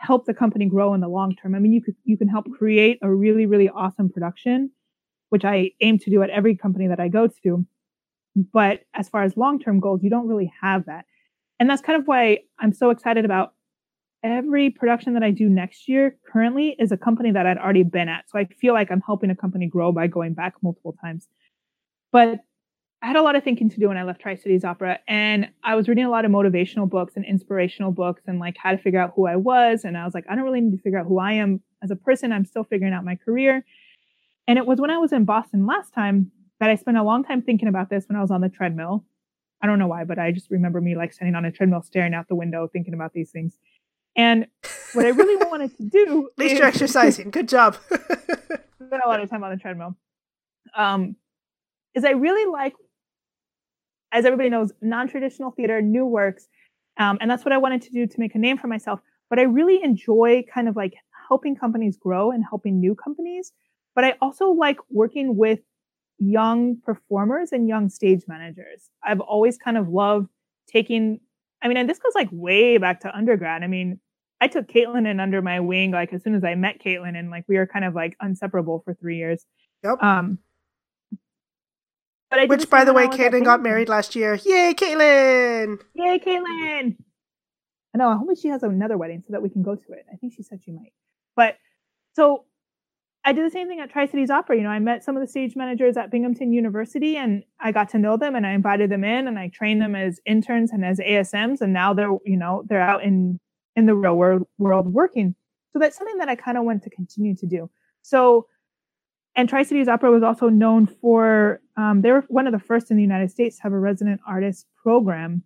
help 0.00 0.24
the 0.24 0.34
company 0.34 0.64
grow 0.64 0.94
in 0.94 1.00
the 1.00 1.08
long 1.08 1.36
term. 1.36 1.54
I 1.54 1.58
mean, 1.58 1.72
you 1.72 1.82
could 1.82 1.94
you 2.04 2.16
can 2.16 2.28
help 2.28 2.50
create 2.50 2.98
a 3.02 3.14
really, 3.14 3.46
really 3.46 3.68
awesome 3.68 4.08
production, 4.08 4.70
which 5.28 5.44
I 5.44 5.72
aim 5.80 5.98
to 5.98 6.10
do 6.10 6.22
at 6.22 6.30
every 6.30 6.56
company 6.56 6.88
that 6.88 6.98
I 6.98 7.08
go 7.08 7.28
to. 7.44 7.66
But 8.52 8.80
as 8.94 9.08
far 9.08 9.24
as 9.24 9.36
long-term 9.36 9.80
goals, 9.80 10.02
you 10.02 10.10
don't 10.10 10.28
really 10.28 10.52
have 10.62 10.86
that. 10.86 11.04
And 11.58 11.68
that's 11.68 11.82
kind 11.82 12.00
of 12.00 12.06
why 12.06 12.38
I'm 12.58 12.72
so 12.72 12.90
excited 12.90 13.24
about 13.24 13.52
every 14.22 14.70
production 14.70 15.14
that 15.14 15.22
I 15.22 15.30
do 15.30 15.48
next 15.48 15.88
year 15.88 16.16
currently 16.30 16.76
is 16.78 16.92
a 16.92 16.96
company 16.96 17.32
that 17.32 17.46
I'd 17.46 17.58
already 17.58 17.82
been 17.82 18.08
at. 18.08 18.30
So 18.30 18.38
I 18.38 18.46
feel 18.60 18.72
like 18.72 18.90
I'm 18.90 19.02
helping 19.04 19.30
a 19.30 19.36
company 19.36 19.66
grow 19.66 19.92
by 19.92 20.06
going 20.06 20.34
back 20.34 20.54
multiple 20.62 20.94
times. 21.02 21.28
But 22.12 22.40
I 23.02 23.06
had 23.06 23.16
a 23.16 23.22
lot 23.22 23.34
of 23.34 23.42
thinking 23.42 23.70
to 23.70 23.80
do 23.80 23.88
when 23.88 23.96
I 23.96 24.02
left 24.02 24.20
Tri 24.20 24.34
Cities 24.34 24.62
Opera, 24.62 24.98
and 25.08 25.48
I 25.64 25.74
was 25.74 25.88
reading 25.88 26.04
a 26.04 26.10
lot 26.10 26.24
of 26.26 26.30
motivational 26.30 26.88
books 26.88 27.16
and 27.16 27.24
inspirational 27.24 27.92
books 27.92 28.22
and 28.26 28.38
like 28.38 28.56
how 28.58 28.72
to 28.72 28.78
figure 28.78 29.00
out 29.00 29.14
who 29.16 29.26
I 29.26 29.36
was. 29.36 29.84
And 29.84 29.96
I 29.96 30.04
was 30.04 30.12
like, 30.12 30.26
I 30.28 30.34
don't 30.34 30.44
really 30.44 30.60
need 30.60 30.76
to 30.76 30.82
figure 30.82 30.98
out 30.98 31.06
who 31.06 31.18
I 31.18 31.32
am 31.32 31.62
as 31.82 31.90
a 31.90 31.96
person. 31.96 32.30
I'm 32.30 32.44
still 32.44 32.64
figuring 32.64 32.92
out 32.92 33.04
my 33.04 33.16
career. 33.16 33.64
And 34.46 34.58
it 34.58 34.66
was 34.66 34.80
when 34.80 34.90
I 34.90 34.98
was 34.98 35.12
in 35.12 35.24
Boston 35.24 35.66
last 35.66 35.94
time 35.94 36.30
that 36.58 36.68
I 36.68 36.74
spent 36.74 36.98
a 36.98 37.02
long 37.02 37.24
time 37.24 37.40
thinking 37.40 37.68
about 37.68 37.88
this 37.88 38.06
when 38.06 38.16
I 38.16 38.20
was 38.20 38.30
on 38.30 38.42
the 38.42 38.50
treadmill. 38.50 39.04
I 39.62 39.66
don't 39.66 39.78
know 39.78 39.86
why, 39.86 40.04
but 40.04 40.18
I 40.18 40.32
just 40.32 40.50
remember 40.50 40.80
me 40.80 40.94
like 40.94 41.12
standing 41.12 41.34
on 41.34 41.44
a 41.44 41.52
treadmill, 41.52 41.82
staring 41.82 42.14
out 42.14 42.28
the 42.28 42.34
window, 42.34 42.68
thinking 42.70 42.94
about 42.94 43.12
these 43.12 43.30
things. 43.30 43.56
And 44.16 44.46
what 44.92 45.06
I 45.06 45.10
really 45.10 45.36
wanted 45.46 45.76
to 45.78 45.84
do 45.84 46.28
At 46.38 46.38
least 46.38 46.56
you're 46.56 46.66
exercising. 46.66 47.30
Good 47.30 47.48
job. 47.48 47.76
spent 48.90 49.02
a 49.04 49.08
lot 49.08 49.20
of 49.20 49.30
time 49.30 49.44
on 49.44 49.50
the 49.50 49.56
treadmill. 49.56 49.96
Um, 50.76 51.16
is 51.94 52.04
I 52.04 52.10
really 52.10 52.50
like, 52.50 52.74
as 54.12 54.24
everybody 54.24 54.48
knows, 54.48 54.72
non-traditional 54.80 55.52
theater, 55.52 55.80
new 55.80 56.04
works, 56.04 56.48
um, 56.98 57.18
and 57.20 57.30
that's 57.30 57.44
what 57.44 57.52
I 57.52 57.58
wanted 57.58 57.82
to 57.82 57.90
do 57.90 58.06
to 58.06 58.20
make 58.20 58.34
a 58.34 58.38
name 58.38 58.58
for 58.58 58.66
myself. 58.66 59.00
But 59.28 59.38
I 59.38 59.42
really 59.42 59.82
enjoy 59.82 60.44
kind 60.52 60.68
of 60.68 60.76
like 60.76 60.94
helping 61.28 61.56
companies 61.56 61.96
grow 61.96 62.30
and 62.30 62.44
helping 62.48 62.80
new 62.80 62.94
companies. 62.94 63.52
But 63.94 64.04
I 64.04 64.14
also 64.20 64.50
like 64.50 64.78
working 64.90 65.36
with 65.36 65.60
young 66.18 66.76
performers 66.84 67.52
and 67.52 67.68
young 67.68 67.88
stage 67.88 68.24
managers. 68.28 68.90
I've 69.02 69.20
always 69.20 69.56
kind 69.56 69.78
of 69.78 69.88
loved 69.88 70.28
taking 70.68 71.20
I 71.62 71.68
mean, 71.68 71.76
and 71.76 71.88
this 71.88 71.98
goes 71.98 72.14
like 72.14 72.28
way 72.32 72.78
back 72.78 73.00
to 73.00 73.14
undergrad. 73.14 73.62
I 73.62 73.66
mean, 73.66 74.00
I 74.40 74.48
took 74.48 74.66
Caitlin 74.66 75.06
in 75.06 75.20
under 75.20 75.42
my 75.42 75.60
wing 75.60 75.90
like 75.90 76.12
as 76.12 76.22
soon 76.22 76.34
as 76.34 76.44
I 76.44 76.54
met 76.54 76.80
Caitlin, 76.82 77.18
and 77.18 77.30
like 77.30 77.44
we 77.48 77.56
were 77.56 77.66
kind 77.66 77.84
of 77.84 77.94
like 77.94 78.16
inseparable 78.22 78.80
for 78.84 78.94
three 78.94 79.18
years. 79.18 79.44
Yep. 79.84 80.02
Um. 80.02 80.38
But 82.30 82.48
Which, 82.48 82.70
by 82.70 82.84
the 82.84 82.92
way, 82.92 83.08
Caitlin 83.08 83.44
got 83.44 83.60
married 83.60 83.88
last 83.88 84.14
year. 84.14 84.34
Yay, 84.44 84.72
Caitlin! 84.74 85.80
Yay, 85.94 86.18
Caitlin! 86.20 86.96
I 87.92 87.98
know. 87.98 88.08
I 88.08 88.16
hope 88.16 88.28
she 88.40 88.48
has 88.48 88.62
another 88.62 88.96
wedding 88.96 89.22
so 89.26 89.32
that 89.32 89.42
we 89.42 89.48
can 89.50 89.62
go 89.62 89.74
to 89.74 89.92
it. 89.92 90.06
I 90.12 90.16
think 90.16 90.34
she 90.34 90.44
said 90.44 90.60
she 90.64 90.70
might. 90.70 90.92
But 91.34 91.56
so 92.12 92.44
I 93.24 93.32
did 93.32 93.44
the 93.44 93.50
same 93.50 93.66
thing 93.66 93.80
at 93.80 93.90
Tri 93.90 94.06
Cities 94.06 94.30
Opera. 94.30 94.56
You 94.56 94.62
know, 94.62 94.70
I 94.70 94.78
met 94.78 95.02
some 95.02 95.16
of 95.16 95.20
the 95.20 95.26
stage 95.26 95.56
managers 95.56 95.96
at 95.96 96.10
Binghamton 96.10 96.52
University 96.52 97.16
and 97.16 97.42
I 97.58 97.72
got 97.72 97.90
to 97.90 97.98
know 97.98 98.16
them 98.16 98.36
and 98.36 98.46
I 98.46 98.52
invited 98.52 98.90
them 98.90 99.04
in 99.04 99.26
and 99.26 99.38
I 99.38 99.48
trained 99.48 99.82
them 99.82 99.96
as 99.96 100.20
interns 100.24 100.70
and 100.70 100.84
as 100.84 101.00
ASMs. 101.00 101.60
And 101.60 101.72
now 101.72 101.92
they're, 101.92 102.16
you 102.24 102.36
know, 102.36 102.62
they're 102.68 102.80
out 102.80 103.02
in, 103.02 103.40
in 103.76 103.86
the 103.86 103.94
real 103.94 104.14
world, 104.14 104.46
world 104.56 104.86
working. 104.86 105.34
So 105.72 105.78
that's 105.78 105.98
something 105.98 106.18
that 106.18 106.28
I 106.28 106.36
kind 106.36 106.56
of 106.56 106.64
want 106.64 106.82
to 106.84 106.90
continue 106.90 107.34
to 107.36 107.46
do. 107.46 107.70
So, 108.02 108.46
and 109.36 109.48
Tri 109.48 109.62
Cities 109.62 109.88
Opera 109.88 110.10
was 110.10 110.22
also 110.22 110.48
known 110.48 110.86
for, 110.86 111.60
um, 111.76 112.02
they 112.02 112.10
were 112.10 112.24
one 112.28 112.46
of 112.46 112.52
the 112.52 112.58
first 112.58 112.90
in 112.90 112.96
the 112.96 113.02
United 113.02 113.30
States 113.30 113.56
to 113.56 113.62
have 113.62 113.72
a 113.72 113.78
resident 113.78 114.20
artist 114.26 114.66
program. 114.82 115.42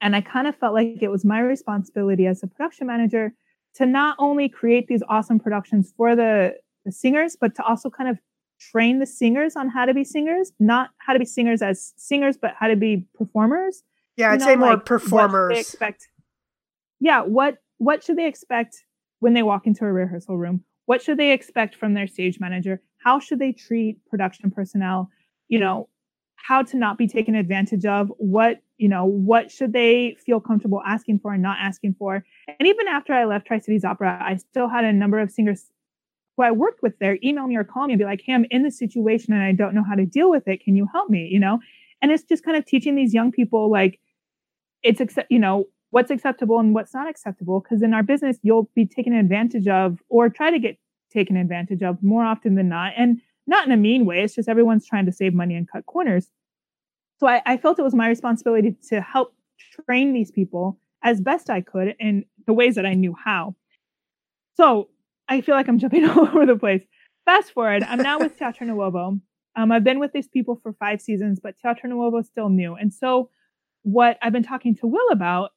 And 0.00 0.16
I 0.16 0.20
kind 0.20 0.46
of 0.46 0.56
felt 0.56 0.74
like 0.74 1.02
it 1.02 1.08
was 1.08 1.24
my 1.24 1.40
responsibility 1.40 2.26
as 2.26 2.42
a 2.42 2.46
production 2.46 2.86
manager 2.86 3.34
to 3.74 3.86
not 3.86 4.16
only 4.18 4.48
create 4.48 4.86
these 4.88 5.02
awesome 5.08 5.38
productions 5.38 5.92
for 5.96 6.16
the 6.16 6.54
the 6.84 6.92
singers, 6.92 7.36
but 7.38 7.54
to 7.54 7.64
also 7.64 7.88
kind 7.88 8.10
of 8.10 8.18
train 8.60 8.98
the 8.98 9.06
singers 9.06 9.56
on 9.56 9.68
how 9.68 9.86
to 9.86 9.94
be 9.94 10.04
singers, 10.04 10.52
not 10.60 10.90
how 10.98 11.12
to 11.12 11.18
be 11.18 11.24
singers 11.24 11.62
as 11.62 11.92
singers, 11.96 12.36
but 12.36 12.52
how 12.58 12.68
to 12.68 12.76
be 12.76 13.06
performers. 13.14 13.82
Yeah, 14.16 14.32
I'd 14.32 14.42
say 14.42 14.54
more 14.54 14.74
like, 14.74 14.84
performers. 14.84 15.58
expect? 15.58 16.08
Yeah, 17.00 17.22
what 17.22 17.58
what 17.78 18.04
should 18.04 18.16
they 18.16 18.26
expect 18.26 18.84
when 19.20 19.34
they 19.34 19.42
walk 19.42 19.66
into 19.66 19.84
a 19.84 19.92
rehearsal 19.92 20.36
room? 20.36 20.64
What 20.86 21.02
should 21.02 21.18
they 21.18 21.32
expect 21.32 21.74
from 21.74 21.94
their 21.94 22.06
stage 22.06 22.38
manager? 22.38 22.82
How 23.04 23.20
should 23.20 23.38
they 23.38 23.52
treat 23.52 23.98
production 24.06 24.50
personnel? 24.50 25.10
You 25.48 25.60
know, 25.60 25.88
how 26.36 26.62
to 26.62 26.76
not 26.76 26.98
be 26.98 27.06
taken 27.06 27.34
advantage 27.34 27.84
of? 27.84 28.10
What, 28.16 28.62
you 28.78 28.88
know, 28.88 29.04
what 29.04 29.50
should 29.50 29.72
they 29.72 30.16
feel 30.24 30.40
comfortable 30.40 30.82
asking 30.84 31.18
for 31.18 31.34
and 31.34 31.42
not 31.42 31.58
asking 31.60 31.96
for? 31.98 32.24
And 32.48 32.66
even 32.66 32.88
after 32.88 33.12
I 33.12 33.24
left 33.24 33.46
Tri 33.46 33.58
Cities 33.58 33.84
Opera, 33.84 34.18
I 34.22 34.36
still 34.36 34.68
had 34.68 34.84
a 34.84 34.92
number 34.92 35.18
of 35.18 35.30
singers 35.30 35.66
who 36.36 36.42
I 36.42 36.50
worked 36.50 36.82
with 36.82 36.98
there 36.98 37.18
email 37.22 37.46
me 37.46 37.56
or 37.56 37.64
call 37.64 37.86
me 37.86 37.92
and 37.92 37.98
be 37.98 38.04
like, 38.04 38.22
hey, 38.24 38.32
I'm 38.32 38.46
in 38.50 38.62
this 38.62 38.78
situation 38.78 39.34
and 39.34 39.42
I 39.42 39.52
don't 39.52 39.74
know 39.74 39.84
how 39.84 39.94
to 39.94 40.06
deal 40.06 40.30
with 40.30 40.48
it. 40.48 40.64
Can 40.64 40.74
you 40.74 40.88
help 40.90 41.10
me? 41.10 41.28
You 41.30 41.40
know? 41.40 41.60
And 42.00 42.10
it's 42.10 42.24
just 42.24 42.44
kind 42.44 42.56
of 42.56 42.64
teaching 42.64 42.96
these 42.96 43.14
young 43.14 43.32
people 43.32 43.70
like 43.70 44.00
it's 44.82 45.00
accept, 45.00 45.30
you 45.30 45.38
know, 45.38 45.66
what's 45.90 46.10
acceptable 46.10 46.58
and 46.58 46.74
what's 46.74 46.92
not 46.92 47.08
acceptable. 47.08 47.60
Cause 47.60 47.82
in 47.82 47.94
our 47.94 48.02
business, 48.02 48.38
you'll 48.42 48.68
be 48.74 48.84
taken 48.84 49.12
advantage 49.12 49.68
of 49.68 49.98
or 50.08 50.28
try 50.28 50.50
to 50.50 50.58
get 50.58 50.76
taken 51.14 51.36
advantage 51.36 51.82
of 51.82 52.02
more 52.02 52.24
often 52.24 52.56
than 52.56 52.68
not. 52.68 52.92
And 52.96 53.20
not 53.46 53.66
in 53.66 53.72
a 53.72 53.76
mean 53.76 54.06
way. 54.06 54.22
It's 54.22 54.34
just 54.34 54.48
everyone's 54.48 54.86
trying 54.86 55.06
to 55.06 55.12
save 55.12 55.34
money 55.34 55.54
and 55.54 55.70
cut 55.70 55.86
corners. 55.86 56.30
So 57.18 57.26
I, 57.26 57.42
I 57.46 57.56
felt 57.56 57.78
it 57.78 57.82
was 57.82 57.94
my 57.94 58.08
responsibility 58.08 58.76
to 58.88 59.00
help 59.00 59.34
train 59.86 60.12
these 60.12 60.30
people 60.30 60.78
as 61.02 61.20
best 61.20 61.50
I 61.50 61.60
could 61.60 61.94
in 62.00 62.24
the 62.46 62.52
ways 62.52 62.74
that 62.74 62.86
I 62.86 62.94
knew 62.94 63.14
how. 63.14 63.54
So 64.56 64.88
I 65.28 65.40
feel 65.40 65.54
like 65.54 65.68
I'm 65.68 65.78
jumping 65.78 66.04
all 66.08 66.28
over 66.28 66.46
the 66.46 66.56
place. 66.56 66.82
Fast 67.24 67.52
forward, 67.52 67.82
I'm 67.84 67.98
now 67.98 68.18
with 68.18 68.36
Teatro 68.38 68.66
Nuovo. 68.66 69.20
Um, 69.56 69.70
I've 69.70 69.84
been 69.84 70.00
with 70.00 70.12
these 70.12 70.28
people 70.28 70.58
for 70.62 70.72
five 70.74 71.00
seasons, 71.00 71.38
but 71.40 71.58
Teatro 71.60 71.88
Nuovo 71.88 72.20
is 72.20 72.26
still 72.26 72.48
new. 72.48 72.74
And 72.74 72.92
so, 72.92 73.30
what 73.82 74.18
I've 74.22 74.32
been 74.32 74.42
talking 74.42 74.74
to 74.76 74.86
Will 74.86 75.08
about 75.10 75.52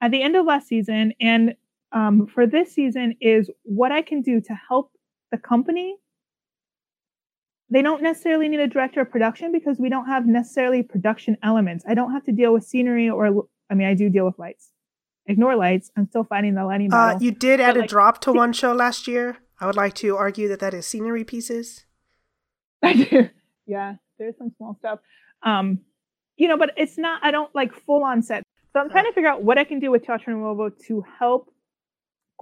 at 0.00 0.10
the 0.10 0.22
end 0.22 0.34
of 0.36 0.46
last 0.46 0.66
season 0.66 1.12
and 1.20 1.54
um, 1.92 2.26
for 2.26 2.46
this 2.46 2.72
season 2.72 3.16
is 3.20 3.50
what 3.62 3.92
I 3.92 4.02
can 4.02 4.22
do 4.22 4.40
to 4.40 4.54
help 4.68 4.92
the 5.30 5.38
company. 5.38 5.96
They 7.70 7.82
don't 7.82 8.02
necessarily 8.02 8.48
need 8.48 8.60
a 8.60 8.66
director 8.66 9.00
of 9.00 9.10
production 9.10 9.50
because 9.50 9.78
we 9.78 9.88
don't 9.88 10.06
have 10.06 10.26
necessarily 10.26 10.82
production 10.82 11.38
elements. 11.42 11.84
I 11.88 11.94
don't 11.94 12.12
have 12.12 12.24
to 12.24 12.32
deal 12.32 12.52
with 12.52 12.64
scenery 12.64 13.08
or, 13.08 13.46
I 13.70 13.74
mean, 13.74 13.86
I 13.86 13.94
do 13.94 14.10
deal 14.10 14.26
with 14.26 14.38
lights 14.38 14.72
ignore 15.26 15.56
lights. 15.56 15.90
I'm 15.96 16.06
still 16.08 16.24
fighting 16.24 16.54
the 16.54 16.64
lighting 16.64 16.92
uh, 16.92 16.96
battle. 16.96 17.16
Uh, 17.16 17.20
you 17.20 17.30
did 17.30 17.60
add 17.60 17.74
but, 17.74 17.76
a 17.76 17.80
like, 17.80 17.90
drop 17.90 18.20
to 18.22 18.32
one 18.32 18.52
show 18.52 18.72
last 18.72 19.06
year. 19.06 19.38
I 19.60 19.66
would 19.66 19.76
like 19.76 19.94
to 19.96 20.16
argue 20.16 20.48
that 20.48 20.60
that 20.60 20.74
is 20.74 20.86
scenery 20.86 21.24
pieces. 21.24 21.84
I 22.82 22.94
do. 22.94 23.28
Yeah, 23.66 23.94
there's 24.18 24.36
some 24.38 24.52
small 24.56 24.76
stuff. 24.78 24.98
Um, 25.42 25.80
you 26.36 26.48
know, 26.48 26.56
but 26.56 26.72
it's 26.76 26.98
not. 26.98 27.24
I 27.24 27.30
don't 27.30 27.54
like 27.54 27.72
full 27.72 28.02
on 28.04 28.22
set. 28.22 28.42
So 28.72 28.80
I'm 28.80 28.90
trying 28.90 29.04
to 29.04 29.12
figure 29.12 29.28
out 29.28 29.44
what 29.44 29.58
I 29.58 29.64
can 29.64 29.78
do 29.78 29.90
with 29.90 30.04
Teatro 30.04 30.34
Nuovo 30.34 30.72
to 30.86 31.04
help 31.18 31.52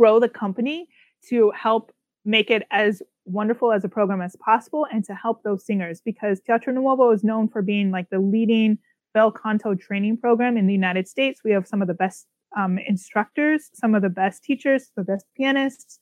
grow 0.00 0.18
the 0.18 0.30
company, 0.30 0.88
to 1.28 1.50
help 1.50 1.92
make 2.24 2.50
it 2.50 2.62
as 2.70 3.02
wonderful 3.26 3.70
as 3.70 3.84
a 3.84 3.88
program 3.88 4.22
as 4.22 4.34
possible, 4.36 4.86
and 4.90 5.04
to 5.04 5.14
help 5.14 5.42
those 5.42 5.66
singers 5.66 6.00
because 6.02 6.40
Teatro 6.40 6.72
Nuovo 6.72 7.14
is 7.14 7.22
known 7.22 7.48
for 7.48 7.60
being 7.60 7.90
like 7.90 8.08
the 8.08 8.18
leading 8.18 8.78
bel 9.12 9.30
canto 9.30 9.74
training 9.74 10.16
program 10.16 10.56
in 10.56 10.66
the 10.66 10.72
United 10.72 11.06
States. 11.06 11.42
We 11.44 11.50
have 11.50 11.66
some 11.66 11.82
of 11.82 11.88
the 11.88 11.94
best 11.94 12.26
um, 12.56 12.78
instructors, 12.78 13.68
some 13.74 13.94
of 13.94 14.00
the 14.00 14.08
best 14.08 14.42
teachers, 14.42 14.90
the 14.96 15.04
best 15.04 15.26
pianists. 15.36 16.00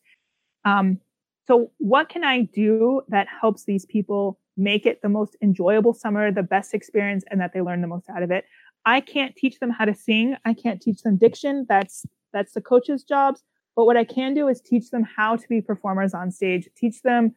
Um, 0.64 1.00
so, 1.48 1.72
what 1.78 2.08
can 2.08 2.22
I 2.22 2.42
do 2.42 3.02
that 3.08 3.26
helps 3.40 3.64
these 3.64 3.84
people 3.84 4.38
make 4.56 4.86
it 4.86 5.02
the 5.02 5.08
most 5.08 5.36
enjoyable 5.42 5.92
summer, 5.92 6.30
the 6.30 6.44
best 6.44 6.72
experience, 6.72 7.24
and 7.32 7.40
that 7.40 7.52
they 7.52 7.62
learn 7.62 7.80
the 7.80 7.88
most 7.88 8.08
out 8.08 8.22
of 8.22 8.30
it? 8.30 8.44
I 8.84 9.00
can't 9.00 9.34
teach 9.34 9.58
them 9.58 9.70
how 9.70 9.86
to 9.86 9.94
sing. 9.94 10.36
I 10.44 10.54
can't 10.54 10.80
teach 10.80 11.02
them 11.02 11.16
diction. 11.16 11.66
That's 11.68 12.06
that's 12.32 12.52
the 12.52 12.60
coach's 12.60 13.02
jobs. 13.02 13.42
But 13.78 13.84
what 13.84 13.96
I 13.96 14.02
can 14.02 14.34
do 14.34 14.48
is 14.48 14.60
teach 14.60 14.90
them 14.90 15.04
how 15.04 15.36
to 15.36 15.48
be 15.48 15.60
performers 15.60 16.12
on 16.12 16.32
stage. 16.32 16.68
Teach 16.76 17.00
them 17.02 17.32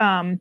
um, 0.00 0.40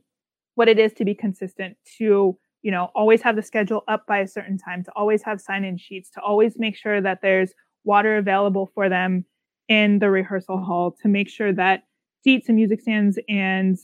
what 0.55 0.69
it 0.69 0.79
is 0.79 0.93
to 0.93 1.03
be 1.03 1.13
consistent. 1.13 1.75
To 1.97 2.37
you 2.61 2.71
know 2.71 2.91
always 2.95 3.21
have 3.23 3.35
the 3.35 3.43
schedule 3.43 3.83
up 3.89 4.07
by 4.07 4.19
a 4.19 4.27
certain 4.27 4.57
time. 4.57 4.85
To 4.85 4.91
always 4.95 5.21
have 5.23 5.41
sign-in 5.41 5.75
sheets. 5.75 6.09
To 6.11 6.21
always 6.21 6.53
make 6.57 6.77
sure 6.77 7.01
that 7.01 7.19
there's 7.21 7.51
water 7.83 8.15
available 8.15 8.71
for 8.73 8.87
them 8.87 9.25
in 9.67 9.99
the 9.99 10.09
rehearsal 10.09 10.63
hall 10.63 10.95
to 11.01 11.09
make 11.09 11.27
sure 11.29 11.51
that 11.51 11.83
seats 12.23 12.47
and 12.47 12.55
music 12.55 12.79
stands 12.79 13.19
and 13.27 13.77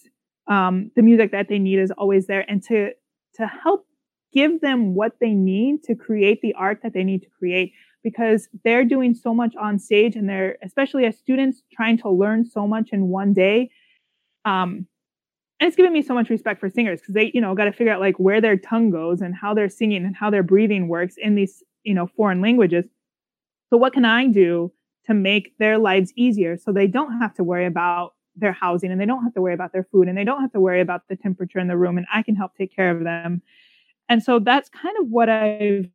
um, 0.47 0.91
the 0.95 1.01
music 1.01 1.33
that 1.33 1.49
they 1.49 1.59
need 1.59 1.79
is 1.79 1.91
always 1.97 2.27
there 2.27 2.49
and 2.49 2.63
to 2.63 2.91
to 3.35 3.45
help 3.45 3.85
give 4.31 4.61
them 4.61 4.95
what 4.95 5.19
they 5.19 5.33
need 5.33 5.83
to 5.83 5.93
create 5.93 6.39
the 6.41 6.53
art 6.53 6.79
that 6.83 6.93
they 6.93 7.03
need 7.03 7.21
to 7.21 7.29
create 7.37 7.73
because 8.03 8.47
they're 8.63 8.85
doing 8.85 9.13
so 9.13 9.33
much 9.33 9.55
on 9.55 9.77
stage 9.79 10.15
and 10.15 10.29
they're 10.29 10.57
especially 10.63 11.05
as 11.05 11.17
students 11.17 11.61
trying 11.71 11.97
to 11.97 12.09
learn 12.09 12.45
so 12.45 12.67
much 12.67 12.89
in 12.91 13.07
one 13.07 13.33
day 13.33 13.69
um, 14.45 14.87
and 15.59 15.67
it's 15.67 15.75
given 15.75 15.91
me 15.91 16.01
so 16.01 16.13
much 16.13 16.29
respect 16.29 16.59
for 16.59 16.69
singers 16.69 17.01
because 17.01 17.13
they 17.13 17.31
you 17.33 17.41
know 17.41 17.53
got 17.55 17.65
to 17.65 17.71
figure 17.71 17.93
out 17.93 17.99
like 17.99 18.17
where 18.17 18.41
their 18.41 18.57
tongue 18.57 18.89
goes 18.89 19.21
and 19.21 19.35
how 19.35 19.53
they're 19.53 19.69
singing 19.69 20.05
and 20.05 20.15
how 20.15 20.29
their 20.29 20.43
breathing 20.43 20.87
works 20.87 21.15
in 21.17 21.35
these 21.35 21.63
you 21.83 21.93
know 21.93 22.07
foreign 22.07 22.41
languages 22.41 22.85
so 23.69 23.77
what 23.77 23.93
can 23.93 24.05
I 24.05 24.27
do 24.27 24.71
to 25.05 25.13
make 25.13 25.57
their 25.57 25.77
lives 25.77 26.13
easier 26.15 26.57
so 26.57 26.71
they 26.71 26.87
don't 26.87 27.19
have 27.19 27.33
to 27.35 27.43
worry 27.43 27.65
about 27.65 28.13
their 28.35 28.53
housing 28.53 28.91
and 28.91 28.99
they 28.99 29.05
don't 29.05 29.23
have 29.23 29.33
to 29.33 29.41
worry 29.41 29.53
about 29.53 29.73
their 29.73 29.87
food 29.91 30.07
and 30.07 30.17
they 30.17 30.23
don't 30.23 30.41
have 30.41 30.51
to 30.53 30.59
worry 30.59 30.81
about 30.81 31.07
the 31.09 31.15
temperature 31.15 31.59
in 31.59 31.67
the 31.67 31.77
room 31.77 31.97
and 31.97 32.07
I 32.13 32.23
can 32.23 32.35
help 32.35 32.55
take 32.55 32.73
care 32.75 32.91
of 32.91 33.03
them. 33.03 33.41
And 34.07 34.23
so 34.23 34.39
that's 34.39 34.69
kind 34.69 34.95
of 34.99 35.09
what 35.09 35.29
I've 35.29 35.89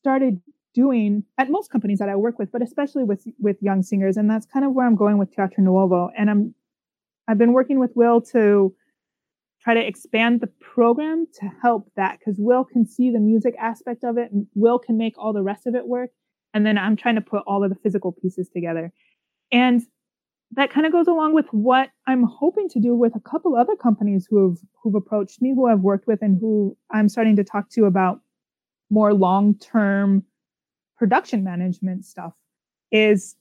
started 0.00 0.40
doing 0.74 1.24
at 1.38 1.50
most 1.50 1.70
companies 1.70 1.98
that 1.98 2.08
I 2.08 2.16
work 2.16 2.38
with, 2.38 2.52
but 2.52 2.62
especially 2.62 3.04
with 3.04 3.26
with 3.38 3.56
young 3.60 3.82
singers. 3.82 4.16
And 4.16 4.30
that's 4.30 4.46
kind 4.46 4.64
of 4.64 4.72
where 4.72 4.86
I'm 4.86 4.96
going 4.96 5.18
with 5.18 5.34
Teatro 5.34 5.62
Nuovo. 5.64 6.10
And 6.16 6.30
I'm 6.30 6.54
I've 7.28 7.38
been 7.38 7.52
working 7.52 7.78
with 7.78 7.92
Will 7.94 8.20
to 8.32 8.74
try 9.62 9.74
to 9.74 9.86
expand 9.86 10.40
the 10.40 10.46
program 10.46 11.26
to 11.34 11.50
help 11.60 11.90
that 11.96 12.18
because 12.18 12.36
Will 12.38 12.64
can 12.64 12.86
see 12.86 13.10
the 13.10 13.20
music 13.20 13.54
aspect 13.58 14.04
of 14.04 14.16
it 14.16 14.30
Will 14.54 14.78
can 14.78 14.96
make 14.96 15.18
all 15.18 15.32
the 15.32 15.42
rest 15.42 15.66
of 15.66 15.74
it 15.74 15.86
work. 15.86 16.10
And 16.54 16.66
then 16.66 16.78
I'm 16.78 16.96
trying 16.96 17.14
to 17.16 17.20
put 17.20 17.42
all 17.46 17.62
of 17.62 17.70
the 17.70 17.76
physical 17.76 18.12
pieces 18.12 18.48
together. 18.48 18.92
And 19.52 19.82
that 20.52 20.70
kind 20.70 20.86
of 20.86 20.92
goes 20.92 21.06
along 21.06 21.34
with 21.34 21.46
what 21.52 21.90
I'm 22.06 22.24
hoping 22.24 22.68
to 22.70 22.80
do 22.80 22.94
with 22.94 23.14
a 23.14 23.20
couple 23.20 23.54
other 23.54 23.76
companies 23.76 24.26
who 24.28 24.48
have 24.48 24.58
who've 24.82 24.94
approached 24.94 25.40
me, 25.40 25.54
who 25.54 25.68
I've 25.68 25.80
worked 25.80 26.06
with, 26.06 26.22
and 26.22 26.38
who 26.40 26.76
I'm 26.90 27.08
starting 27.08 27.36
to 27.36 27.44
talk 27.44 27.70
to 27.70 27.84
about 27.84 28.20
more 28.90 29.14
long-term 29.14 30.24
production 31.00 31.42
management 31.42 32.04
stuff. 32.04 32.34
Is 32.92 33.34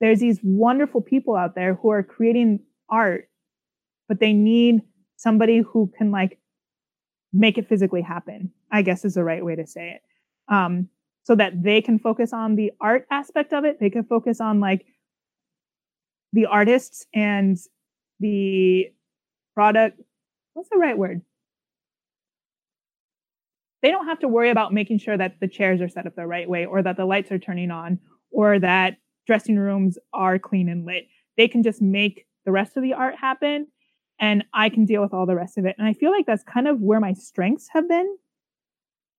there's 0.00 0.20
these 0.20 0.38
wonderful 0.42 1.00
people 1.00 1.34
out 1.34 1.54
there 1.54 1.74
who 1.74 1.90
are 1.90 2.02
creating 2.02 2.60
art, 2.90 3.28
but 4.08 4.20
they 4.20 4.32
need 4.32 4.82
somebody 5.16 5.60
who 5.60 5.90
can 5.96 6.10
like 6.10 6.38
make 7.32 7.56
it 7.58 7.68
physically 7.68 8.02
happen. 8.02 8.52
I 8.70 8.82
guess 8.82 9.04
is 9.04 9.14
the 9.14 9.24
right 9.24 9.44
way 9.44 9.56
to 9.56 9.66
say 9.66 9.96
it. 9.96 10.02
Um, 10.52 10.88
so 11.24 11.34
that 11.34 11.60
they 11.62 11.80
can 11.80 11.98
focus 11.98 12.32
on 12.32 12.54
the 12.54 12.72
art 12.80 13.06
aspect 13.10 13.52
of 13.52 13.64
it. 13.64 13.80
They 13.80 13.90
can 13.90 14.04
focus 14.04 14.40
on 14.40 14.60
like 14.60 14.84
the 16.32 16.46
artists 16.46 17.06
and 17.14 17.56
the 18.20 18.92
product. 19.54 20.00
What's 20.52 20.68
the 20.68 20.78
right 20.78 20.96
word? 20.96 21.22
They 23.86 23.92
don't 23.92 24.08
have 24.08 24.18
to 24.18 24.26
worry 24.26 24.50
about 24.50 24.74
making 24.74 24.98
sure 24.98 25.16
that 25.16 25.38
the 25.38 25.46
chairs 25.46 25.80
are 25.80 25.88
set 25.88 26.08
up 26.08 26.16
the 26.16 26.26
right 26.26 26.48
way 26.48 26.66
or 26.66 26.82
that 26.82 26.96
the 26.96 27.04
lights 27.04 27.30
are 27.30 27.38
turning 27.38 27.70
on 27.70 28.00
or 28.32 28.58
that 28.58 28.96
dressing 29.28 29.56
rooms 29.56 29.96
are 30.12 30.40
clean 30.40 30.68
and 30.68 30.84
lit. 30.84 31.06
They 31.36 31.46
can 31.46 31.62
just 31.62 31.80
make 31.80 32.26
the 32.44 32.50
rest 32.50 32.76
of 32.76 32.82
the 32.82 32.94
art 32.94 33.14
happen 33.14 33.68
and 34.18 34.42
I 34.52 34.70
can 34.70 34.86
deal 34.86 35.02
with 35.02 35.14
all 35.14 35.24
the 35.24 35.36
rest 35.36 35.56
of 35.56 35.66
it. 35.66 35.76
And 35.78 35.86
I 35.86 35.92
feel 35.92 36.10
like 36.10 36.26
that's 36.26 36.42
kind 36.42 36.66
of 36.66 36.80
where 36.80 36.98
my 36.98 37.12
strengths 37.12 37.68
have 37.74 37.88
been 37.88 38.16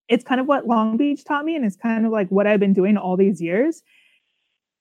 it's 0.09 0.25
kind 0.25 0.41
of 0.41 0.47
what 0.47 0.67
Long 0.67 0.97
Beach 0.97 1.23
taught 1.23 1.45
me, 1.45 1.55
and 1.55 1.63
it's 1.63 1.77
kind 1.77 2.05
of 2.05 2.11
like 2.11 2.29
what 2.29 2.45
I've 2.45 2.59
been 2.59 2.73
doing 2.73 2.97
all 2.97 3.15
these 3.15 3.41
years. 3.41 3.83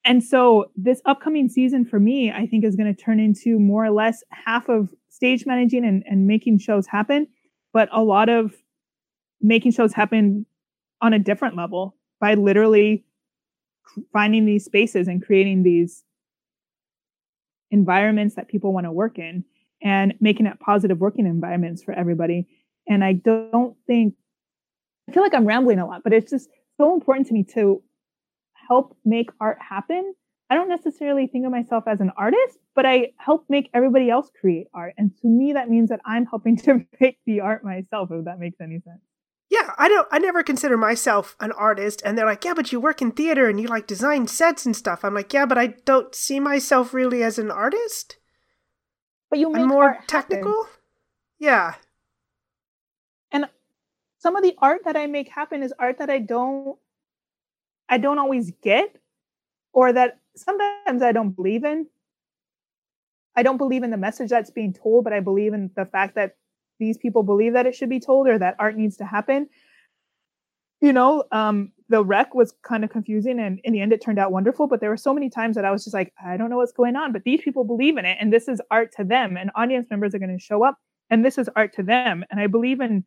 and 0.04 0.20
so 0.20 0.66
this 0.74 1.00
upcoming 1.04 1.48
season 1.48 1.84
for 1.84 2.00
me, 2.00 2.32
I 2.32 2.48
think 2.48 2.64
is 2.64 2.74
going 2.74 2.92
to 2.92 3.00
turn 3.00 3.20
into 3.20 3.60
more 3.60 3.84
or 3.84 3.92
less 3.92 4.24
half 4.30 4.68
of 4.68 4.92
stage 5.10 5.46
managing 5.46 5.84
and, 5.84 6.02
and 6.10 6.26
making 6.26 6.58
shows 6.58 6.88
happen, 6.88 7.28
but 7.72 7.88
a 7.92 8.02
lot 8.02 8.28
of 8.28 8.52
making 9.40 9.72
shows 9.72 9.92
happen 9.92 10.46
on 11.00 11.12
a 11.12 11.18
different 11.18 11.56
level 11.56 11.96
by 12.20 12.34
literally 12.34 13.04
finding 14.12 14.46
these 14.46 14.64
spaces 14.64 15.08
and 15.08 15.24
creating 15.24 15.62
these 15.62 16.04
environments 17.70 18.34
that 18.36 18.48
people 18.48 18.72
want 18.72 18.84
to 18.86 18.92
work 18.92 19.18
in 19.18 19.44
and 19.82 20.14
making 20.20 20.46
it 20.46 20.58
positive 20.60 20.98
working 20.98 21.26
environments 21.26 21.82
for 21.82 21.92
everybody. 21.92 22.46
And 22.88 23.04
I 23.04 23.14
don't 23.14 23.76
think, 23.86 24.14
I 25.08 25.12
feel 25.12 25.22
like 25.22 25.34
I'm 25.34 25.46
rambling 25.46 25.78
a 25.78 25.86
lot, 25.86 26.02
but 26.02 26.12
it's 26.12 26.30
just 26.30 26.48
so 26.76 26.94
important 26.94 27.26
to 27.28 27.34
me 27.34 27.44
to 27.54 27.82
help 28.68 28.96
make 29.04 29.30
art 29.40 29.58
happen. 29.60 30.14
I 30.48 30.54
don't 30.54 30.68
necessarily 30.68 31.26
think 31.26 31.44
of 31.44 31.50
myself 31.50 31.84
as 31.86 32.00
an 32.00 32.12
artist, 32.16 32.58
but 32.74 32.86
I 32.86 33.12
help 33.18 33.46
make 33.48 33.68
everybody 33.74 34.10
else 34.10 34.30
create 34.40 34.68
art. 34.72 34.94
And 34.96 35.10
to 35.22 35.28
me, 35.28 35.54
that 35.54 35.68
means 35.68 35.88
that 35.90 36.00
I'm 36.04 36.26
helping 36.26 36.56
to 36.64 36.84
make 37.00 37.18
the 37.26 37.40
art 37.40 37.64
myself, 37.64 38.10
if 38.12 38.24
that 38.24 38.38
makes 38.38 38.60
any 38.60 38.80
sense. 38.80 39.00
Yeah, 39.48 39.72
I 39.78 39.88
don't 39.88 40.08
I 40.10 40.18
never 40.18 40.42
consider 40.42 40.76
myself 40.76 41.36
an 41.38 41.52
artist 41.52 42.02
and 42.04 42.18
they're 42.18 42.26
like, 42.26 42.44
"Yeah, 42.44 42.54
but 42.54 42.72
you 42.72 42.80
work 42.80 43.00
in 43.00 43.12
theater 43.12 43.48
and 43.48 43.60
you 43.60 43.68
like 43.68 43.86
design 43.86 44.26
sets 44.26 44.66
and 44.66 44.74
stuff." 44.74 45.04
I'm 45.04 45.14
like, 45.14 45.32
"Yeah, 45.32 45.46
but 45.46 45.58
I 45.58 45.68
don't 45.84 46.14
see 46.14 46.40
myself 46.40 46.92
really 46.92 47.22
as 47.22 47.38
an 47.38 47.50
artist." 47.50 48.16
But 49.30 49.38
you 49.38 49.50
make 49.50 49.62
I'm 49.62 49.68
more 49.68 49.98
technical? 50.06 50.64
happen. 50.64 50.80
Yeah. 51.38 51.74
And 53.30 53.48
some 54.18 54.36
of 54.36 54.42
the 54.42 54.54
art 54.58 54.82
that 54.84 54.96
I 54.96 55.06
make 55.06 55.28
happen 55.28 55.62
is 55.62 55.72
art 55.78 55.98
that 55.98 56.10
I 56.10 56.18
don't 56.18 56.78
I 57.88 57.98
don't 57.98 58.18
always 58.18 58.50
get 58.62 58.96
or 59.72 59.92
that 59.92 60.18
sometimes 60.34 61.02
I 61.02 61.12
don't 61.12 61.30
believe 61.30 61.64
in. 61.64 61.86
I 63.36 63.42
don't 63.42 63.58
believe 63.58 63.82
in 63.82 63.90
the 63.90 63.96
message 63.96 64.30
that's 64.30 64.50
being 64.50 64.72
told, 64.72 65.04
but 65.04 65.12
I 65.12 65.20
believe 65.20 65.52
in 65.52 65.70
the 65.76 65.84
fact 65.84 66.14
that 66.14 66.36
these 66.78 66.98
people 66.98 67.22
believe 67.22 67.52
that 67.54 67.66
it 67.66 67.74
should 67.74 67.88
be 67.88 68.00
told 68.00 68.28
or 68.28 68.38
that 68.38 68.56
art 68.58 68.76
needs 68.76 68.96
to 68.98 69.04
happen. 69.04 69.48
You 70.80 70.92
know, 70.92 71.24
um, 71.32 71.72
the 71.88 72.04
rec 72.04 72.34
was 72.34 72.52
kind 72.62 72.84
of 72.84 72.90
confusing 72.90 73.40
and 73.40 73.60
in 73.64 73.72
the 73.72 73.80
end 73.80 73.92
it 73.92 74.02
turned 74.02 74.18
out 74.18 74.32
wonderful, 74.32 74.66
but 74.66 74.80
there 74.80 74.90
were 74.90 74.96
so 74.96 75.14
many 75.14 75.30
times 75.30 75.56
that 75.56 75.64
I 75.64 75.70
was 75.70 75.84
just 75.84 75.94
like, 75.94 76.12
I 76.24 76.36
don't 76.36 76.50
know 76.50 76.58
what's 76.58 76.72
going 76.72 76.96
on, 76.96 77.12
but 77.12 77.24
these 77.24 77.40
people 77.40 77.64
believe 77.64 77.96
in 77.96 78.04
it 78.04 78.18
and 78.20 78.32
this 78.32 78.48
is 78.48 78.60
art 78.70 78.92
to 78.96 79.04
them 79.04 79.36
and 79.36 79.50
audience 79.54 79.88
members 79.90 80.14
are 80.14 80.18
going 80.18 80.36
to 80.36 80.42
show 80.42 80.64
up 80.64 80.78
and 81.10 81.24
this 81.24 81.38
is 81.38 81.48
art 81.56 81.72
to 81.74 81.82
them. 81.82 82.24
And 82.30 82.40
I 82.40 82.46
believe 82.46 82.80
in 82.80 83.04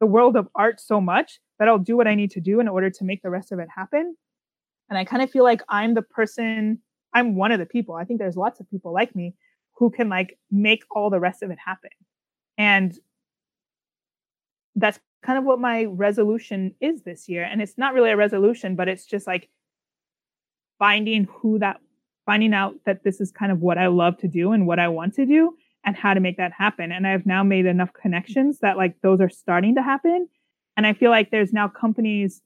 the 0.00 0.06
world 0.06 0.36
of 0.36 0.48
art 0.54 0.80
so 0.80 1.00
much 1.00 1.38
that 1.58 1.68
I'll 1.68 1.78
do 1.78 1.96
what 1.96 2.08
I 2.08 2.14
need 2.14 2.30
to 2.32 2.40
do 2.40 2.60
in 2.60 2.68
order 2.68 2.90
to 2.90 3.04
make 3.04 3.22
the 3.22 3.30
rest 3.30 3.52
of 3.52 3.58
it 3.58 3.68
happen. 3.74 4.16
And 4.88 4.98
I 4.98 5.04
kind 5.04 5.22
of 5.22 5.30
feel 5.30 5.44
like 5.44 5.62
I'm 5.68 5.94
the 5.94 6.02
person, 6.02 6.80
I'm 7.14 7.36
one 7.36 7.52
of 7.52 7.58
the 7.58 7.66
people. 7.66 7.94
I 7.94 8.04
think 8.04 8.18
there's 8.18 8.36
lots 8.36 8.58
of 8.60 8.68
people 8.68 8.92
like 8.92 9.14
me 9.14 9.34
who 9.76 9.90
can 9.90 10.08
like 10.08 10.38
make 10.50 10.82
all 10.90 11.10
the 11.10 11.20
rest 11.20 11.42
of 11.42 11.50
it 11.50 11.58
happen. 11.64 11.90
And 12.62 12.96
that's 14.76 15.00
kind 15.24 15.36
of 15.36 15.44
what 15.44 15.58
my 15.58 15.86
resolution 15.86 16.76
is 16.80 17.02
this 17.02 17.28
year. 17.28 17.42
And 17.42 17.60
it's 17.60 17.76
not 17.76 17.92
really 17.92 18.12
a 18.12 18.16
resolution, 18.16 18.76
but 18.76 18.86
it's 18.86 19.04
just 19.04 19.26
like 19.26 19.48
finding 20.78 21.24
who 21.24 21.58
that, 21.58 21.80
finding 22.24 22.54
out 22.54 22.76
that 22.86 23.02
this 23.02 23.20
is 23.20 23.32
kind 23.32 23.50
of 23.50 23.58
what 23.58 23.78
I 23.78 23.88
love 23.88 24.16
to 24.18 24.28
do 24.28 24.52
and 24.52 24.64
what 24.64 24.78
I 24.78 24.86
want 24.86 25.14
to 25.14 25.26
do 25.26 25.56
and 25.84 25.96
how 25.96 26.14
to 26.14 26.20
make 26.20 26.36
that 26.36 26.52
happen. 26.52 26.92
And 26.92 27.04
I've 27.04 27.26
now 27.26 27.42
made 27.42 27.66
enough 27.66 27.92
connections 28.00 28.60
that 28.60 28.76
like 28.76 28.94
those 29.02 29.20
are 29.20 29.28
starting 29.28 29.74
to 29.74 29.82
happen. 29.82 30.28
And 30.76 30.86
I 30.86 30.92
feel 30.92 31.10
like 31.10 31.32
there's 31.32 31.52
now 31.52 31.66
companies 31.66 32.42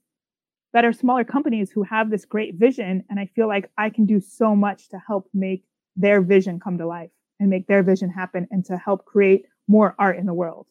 that 0.73 0.83
are 0.83 0.93
smaller 0.93 1.25
companies 1.25 1.69
who 1.69 1.83
have 1.83 2.09
this 2.09 2.25
great 2.25 2.55
vision. 2.55 3.03
And 3.11 3.19
I 3.19 3.27
feel 3.35 3.47
like 3.47 3.69
I 3.77 3.91
can 3.91 4.07
do 4.07 4.19
so 4.19 4.55
much 4.55 4.89
to 4.89 4.97
help 4.97 5.29
make 5.31 5.63
their 5.95 6.21
vision 6.21 6.59
come 6.59 6.79
to 6.79 6.87
life 6.87 7.11
and 7.39 7.51
make 7.51 7.67
their 7.67 7.83
vision 7.83 8.09
happen 8.09 8.47
and 8.49 8.65
to 8.65 8.77
help 8.77 9.05
create 9.05 9.45
more 9.67 9.95
art 9.99 10.17
in 10.17 10.25
the 10.25 10.33
world. 10.33 10.67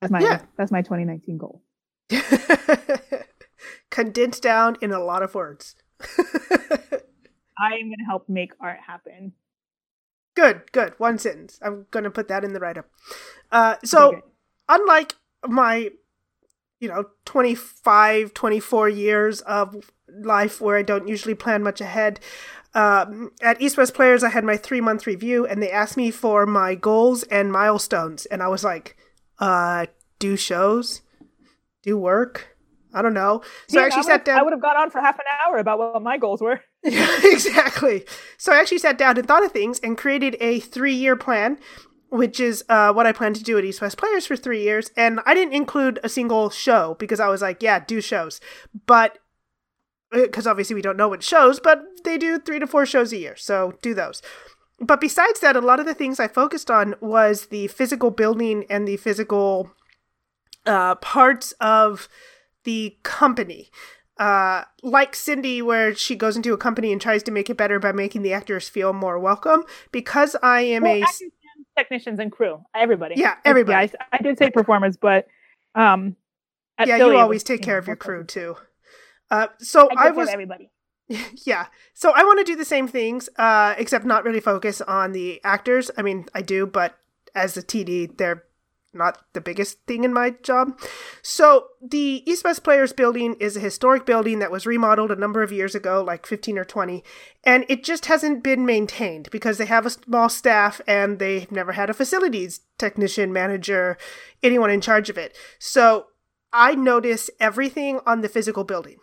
That's 0.00 0.12
my 0.12 0.20
Yeah. 0.20 0.42
that's 0.56 0.70
my 0.70 0.82
2019 0.82 1.38
goal. 1.38 1.62
Condensed 3.90 4.42
down 4.42 4.76
in 4.80 4.92
a 4.92 5.02
lot 5.02 5.22
of 5.22 5.34
words. 5.34 5.76
I 7.58 7.72
am 7.74 7.86
going 7.88 7.98
to 7.98 8.04
help 8.06 8.28
make 8.28 8.52
art 8.60 8.78
happen. 8.86 9.32
good, 10.34 10.70
good. 10.72 10.92
One 10.98 11.18
sentence. 11.18 11.58
I'm 11.62 11.86
going 11.90 12.04
to 12.04 12.10
put 12.10 12.28
that 12.28 12.44
in 12.44 12.52
the 12.52 12.60
write 12.60 12.76
up. 12.76 12.86
Uh, 13.50 13.76
so, 13.82 14.20
unlike 14.68 15.14
my, 15.46 15.90
you 16.80 16.88
know, 16.88 17.06
25, 17.24 18.34
24 18.34 18.88
years 18.90 19.40
of 19.40 19.90
life 20.08 20.60
where 20.60 20.76
I 20.76 20.82
don't 20.82 21.08
usually 21.08 21.34
plan 21.34 21.62
much 21.62 21.80
ahead, 21.80 22.20
um, 22.76 23.30
at 23.42 23.60
East 23.60 23.76
West 23.78 23.94
Players, 23.94 24.22
I 24.22 24.28
had 24.28 24.44
my 24.44 24.56
three 24.56 24.80
month 24.82 25.06
review 25.06 25.46
and 25.46 25.62
they 25.62 25.70
asked 25.70 25.96
me 25.96 26.10
for 26.10 26.44
my 26.44 26.74
goals 26.74 27.22
and 27.24 27.50
milestones. 27.50 28.26
And 28.26 28.42
I 28.42 28.48
was 28.48 28.62
like, 28.62 28.96
uh, 29.38 29.86
do 30.18 30.36
shows? 30.36 31.00
Do 31.82 31.96
work? 31.96 32.56
I 32.92 33.02
don't 33.02 33.14
know. 33.14 33.42
So 33.68 33.80
I 33.80 33.84
actually 33.84 34.00
would've- 34.00 34.06
sat 34.06 34.24
down. 34.24 34.38
I 34.38 34.42
would 34.42 34.52
have 34.52 34.62
gone 34.62 34.76
on 34.76 34.90
for 34.90 35.00
half 35.00 35.18
an 35.18 35.24
hour 35.46 35.56
about 35.58 35.78
what 35.78 36.02
my 36.02 36.18
goals 36.18 36.40
were. 36.40 36.60
Yeah, 36.84 37.08
exactly. 37.24 38.04
So 38.38 38.52
I 38.52 38.60
actually 38.60 38.78
sat 38.78 38.98
down 38.98 39.18
and 39.18 39.26
thought 39.26 39.44
of 39.44 39.52
things 39.52 39.78
and 39.80 39.96
created 39.98 40.36
a 40.40 40.60
three 40.60 40.94
year 40.94 41.16
plan, 41.16 41.58
which 42.10 42.40
is 42.40 42.62
uh, 42.68 42.92
what 42.92 43.06
I 43.06 43.12
plan 43.12 43.34
to 43.34 43.42
do 43.42 43.58
at 43.58 43.64
East 43.64 43.80
West 43.80 43.96
Players 43.96 44.26
for 44.26 44.36
three 44.36 44.62
years. 44.62 44.90
And 44.96 45.20
I 45.26 45.34
didn't 45.34 45.54
include 45.54 45.98
a 46.04 46.08
single 46.08 46.50
show 46.50 46.94
because 46.98 47.20
I 47.20 47.28
was 47.28 47.42
like, 47.42 47.62
yeah, 47.62 47.80
do 47.80 48.00
shows. 48.00 48.40
But 48.86 49.18
because 50.22 50.46
obviously 50.46 50.74
we 50.74 50.82
don't 50.82 50.96
know 50.96 51.08
what 51.08 51.22
shows, 51.22 51.60
but 51.60 51.82
they 52.04 52.18
do 52.18 52.38
three 52.38 52.58
to 52.58 52.66
four 52.66 52.86
shows 52.86 53.12
a 53.12 53.18
year. 53.18 53.36
So 53.36 53.74
do 53.82 53.94
those. 53.94 54.22
But 54.78 55.00
besides 55.00 55.40
that, 55.40 55.56
a 55.56 55.60
lot 55.60 55.80
of 55.80 55.86
the 55.86 55.94
things 55.94 56.20
I 56.20 56.28
focused 56.28 56.70
on 56.70 56.94
was 57.00 57.46
the 57.46 57.68
physical 57.68 58.10
building 58.10 58.64
and 58.68 58.86
the 58.86 58.98
physical 58.98 59.70
uh, 60.66 60.96
parts 60.96 61.52
of 61.60 62.08
the 62.64 62.96
company 63.02 63.70
uh, 64.18 64.62
like 64.82 65.14
Cindy, 65.14 65.60
where 65.60 65.94
she 65.94 66.16
goes 66.16 66.36
into 66.36 66.52
a 66.52 66.56
company 66.56 66.90
and 66.92 67.00
tries 67.00 67.22
to 67.24 67.30
make 67.30 67.50
it 67.50 67.56
better 67.56 67.78
by 67.78 67.92
making 67.92 68.22
the 68.22 68.32
actors 68.32 68.68
feel 68.68 68.92
more 68.92 69.18
welcome. 69.18 69.64
Because 69.92 70.34
I 70.42 70.62
am 70.62 70.84
Well, 70.84 70.96
a 70.96 71.02
actors 71.02 71.30
technicians 71.76 72.18
and 72.18 72.32
crew, 72.32 72.62
everybody. 72.74 73.16
Yeah, 73.18 73.36
everybody. 73.44 73.90
Yeah, 73.92 74.06
I, 74.12 74.18
I 74.18 74.22
did 74.22 74.38
say 74.38 74.50
performers, 74.50 74.96
but 74.96 75.26
um, 75.74 76.16
yeah, 76.78 76.96
Philly, 76.96 77.14
you 77.14 77.20
always 77.20 77.42
take 77.42 77.62
care 77.62 77.76
of 77.76 77.86
your 77.86 77.96
crew 77.96 78.24
too. 78.24 78.56
Uh, 79.30 79.48
so 79.58 79.80
I, 79.80 79.82
I 79.82 79.88
took 79.88 79.98
care 79.98 80.10
of 80.10 80.16
was 80.16 80.28
everybody. 80.28 80.70
yeah. 81.44 81.66
So 81.94 82.12
I 82.14 82.24
want 82.24 82.38
to 82.40 82.44
do 82.44 82.56
the 82.56 82.64
same 82.64 82.88
things, 82.88 83.28
uh, 83.36 83.74
except 83.78 84.04
not 84.04 84.24
really 84.24 84.40
focus 84.40 84.80
on 84.80 85.12
the 85.12 85.40
actors. 85.44 85.90
I 85.96 86.02
mean, 86.02 86.26
I 86.34 86.42
do, 86.42 86.66
but 86.66 86.98
as 87.34 87.56
a 87.56 87.62
TD, 87.62 88.16
they're 88.18 88.44
not 88.92 89.22
the 89.34 89.40
biggest 89.40 89.78
thing 89.86 90.04
in 90.04 90.12
my 90.12 90.30
job. 90.42 90.80
So 91.22 91.66
the 91.82 92.22
East 92.24 92.44
West 92.44 92.64
Players 92.64 92.92
building 92.94 93.36
is 93.38 93.56
a 93.56 93.60
historic 93.60 94.06
building 94.06 94.38
that 94.38 94.50
was 94.50 94.66
remodeled 94.66 95.10
a 95.10 95.16
number 95.16 95.42
of 95.42 95.52
years 95.52 95.74
ago, 95.74 96.02
like 96.02 96.26
15 96.26 96.58
or 96.58 96.64
20, 96.64 97.04
and 97.44 97.66
it 97.68 97.84
just 97.84 98.06
hasn't 98.06 98.42
been 98.42 98.64
maintained 98.64 99.28
because 99.30 99.58
they 99.58 99.66
have 99.66 99.86
a 99.86 99.90
small 99.90 100.28
staff 100.30 100.80
and 100.86 101.18
they've 101.18 101.50
never 101.52 101.72
had 101.72 101.90
a 101.90 101.94
facilities 101.94 102.60
technician, 102.78 103.32
manager, 103.32 103.98
anyone 104.42 104.70
in 104.70 104.80
charge 104.80 105.10
of 105.10 105.18
it. 105.18 105.36
So 105.58 106.06
I 106.52 106.74
notice 106.74 107.28
everything 107.38 108.00
on 108.06 108.22
the 108.22 108.28
physical 108.28 108.64
building 108.64 108.96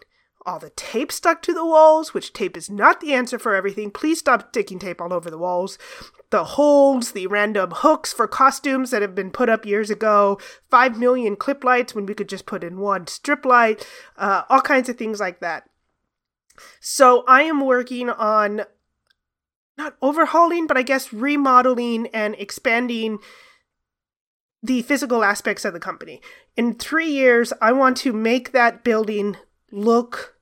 all 0.46 0.60
the 0.60 0.72
tape 0.72 1.12
stuck 1.12 1.41
to 1.44 1.54
the 1.54 1.66
walls, 1.66 2.14
which 2.14 2.34
tape 2.34 2.56
is 2.58 2.70
not 2.70 3.00
the 3.00 3.14
answer 3.14 3.39
for 3.39 3.56
everything. 3.56 3.91
Please 3.91 4.20
stop 4.20 4.50
sticking 4.50 4.80
tape 4.80 5.02
all 5.02 5.14
over 5.14 5.30
the 5.30 5.38
walls. 5.38 5.78
The 6.30 6.44
holds, 6.44 7.12
the 7.12 7.28
random 7.28 7.72
hooks 7.72 8.12
for 8.12 8.28
costumes 8.28 8.91
that 8.91 9.02
have 9.02 9.16
been 9.16 9.32
put 9.32 9.50
up 9.50 9.66
years 9.66 9.89
ago, 9.89 10.39
five 10.70 10.98
million 10.98 11.36
clip 11.36 11.64
lights 11.64 11.94
when 11.94 12.06
we 12.06 12.14
could 12.14 12.30
just 12.30 12.46
put 12.46 12.64
in 12.64 12.80
one 12.80 13.08
strip 13.08 13.46
light, 13.46 13.88
uh, 14.18 14.44
all 14.50 14.62
kinds 14.62 14.89
of 14.89 14.98
things 14.98 15.20
like 15.20 15.39
that. 15.39 15.70
So 16.80 17.24
I 17.28 17.44
am 17.44 17.62
working 17.62 18.10
on 18.10 18.64
not 19.78 19.96
overhauling, 20.02 20.68
but 20.68 20.78
I 20.78 20.84
guess 20.84 21.14
remodeling 21.14 22.08
and 22.08 22.36
expanding 22.38 23.20
the 24.62 24.82
physical 24.82 25.24
aspects 25.24 25.66
of 25.66 25.74
the 25.74 25.80
company. 25.80 26.22
In 26.56 26.76
three 26.76 27.10
years, 27.10 27.52
I 27.62 27.74
want 27.74 27.98
to 27.98 28.14
make 28.14 28.52
that 28.52 28.84
building 28.84 29.36
look 29.72 30.33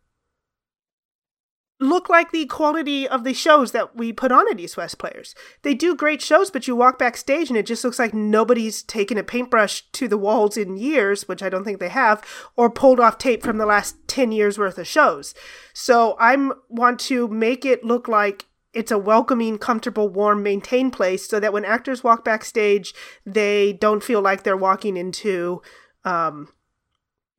look 1.82 2.10
like 2.10 2.32
the 2.32 2.46
quality 2.46 3.08
of 3.08 3.24
the 3.24 3.34
shows 3.34 3.72
that 3.72 3.96
we 3.96 4.14
put 4.14 4.32
on 4.32 4.50
at 4.50 4.60
East 4.60 4.78
West 4.78 5.00
Players. 5.00 5.34
They 5.64 5.74
do 5.74 5.96
great 5.96 6.22
shows, 6.22 6.52
but 6.52 6.68
you 6.68 6.76
walk 6.76 7.00
backstage 7.00 7.50
and 7.50 7.58
it 7.58 7.66
just 7.66 7.84
looks 7.84 7.98
like 7.98 8.14
nobody's 8.14 8.84
taken 8.84 9.18
a 9.18 9.24
paintbrush 9.24 9.82
to 9.94 10.08
the 10.08 10.18
walls 10.18 10.56
in 10.58 10.78
years, 10.78 11.28
which 11.28 11.42
I 11.42 11.50
don't 11.50 11.64
think 11.64 11.80
they 11.80 11.90
have, 11.90 12.24
or 12.56 12.70
pulled 12.70 13.00
off 13.00 13.18
tape 13.18 13.42
from 13.42 13.58
the 13.58 13.66
last 13.66 13.96
10 14.08 14.32
years 14.32 14.60
worth 14.60 14.78
of 14.78 14.88
shows. 14.88 15.34
So 15.74 16.16
I'm 16.20 16.54
want 16.70 17.00
to 17.02 17.28
make 17.28 17.66
it 17.66 17.84
look 17.84 18.08
like 18.08 18.46
it's 18.74 18.92
a 18.92 18.98
welcoming, 18.98 19.58
comfortable, 19.58 20.08
warm, 20.08 20.44
maintained 20.44 20.94
place 20.94 21.28
so 21.28 21.40
that 21.40 21.52
when 21.52 21.66
actors 21.66 22.04
walk 22.04 22.24
backstage, 22.24 22.94
they 23.26 23.74
don't 23.74 24.04
feel 24.04 24.22
like 24.22 24.44
they're 24.44 24.56
walking 24.56 24.98
into 24.98 25.62
um 26.06 26.48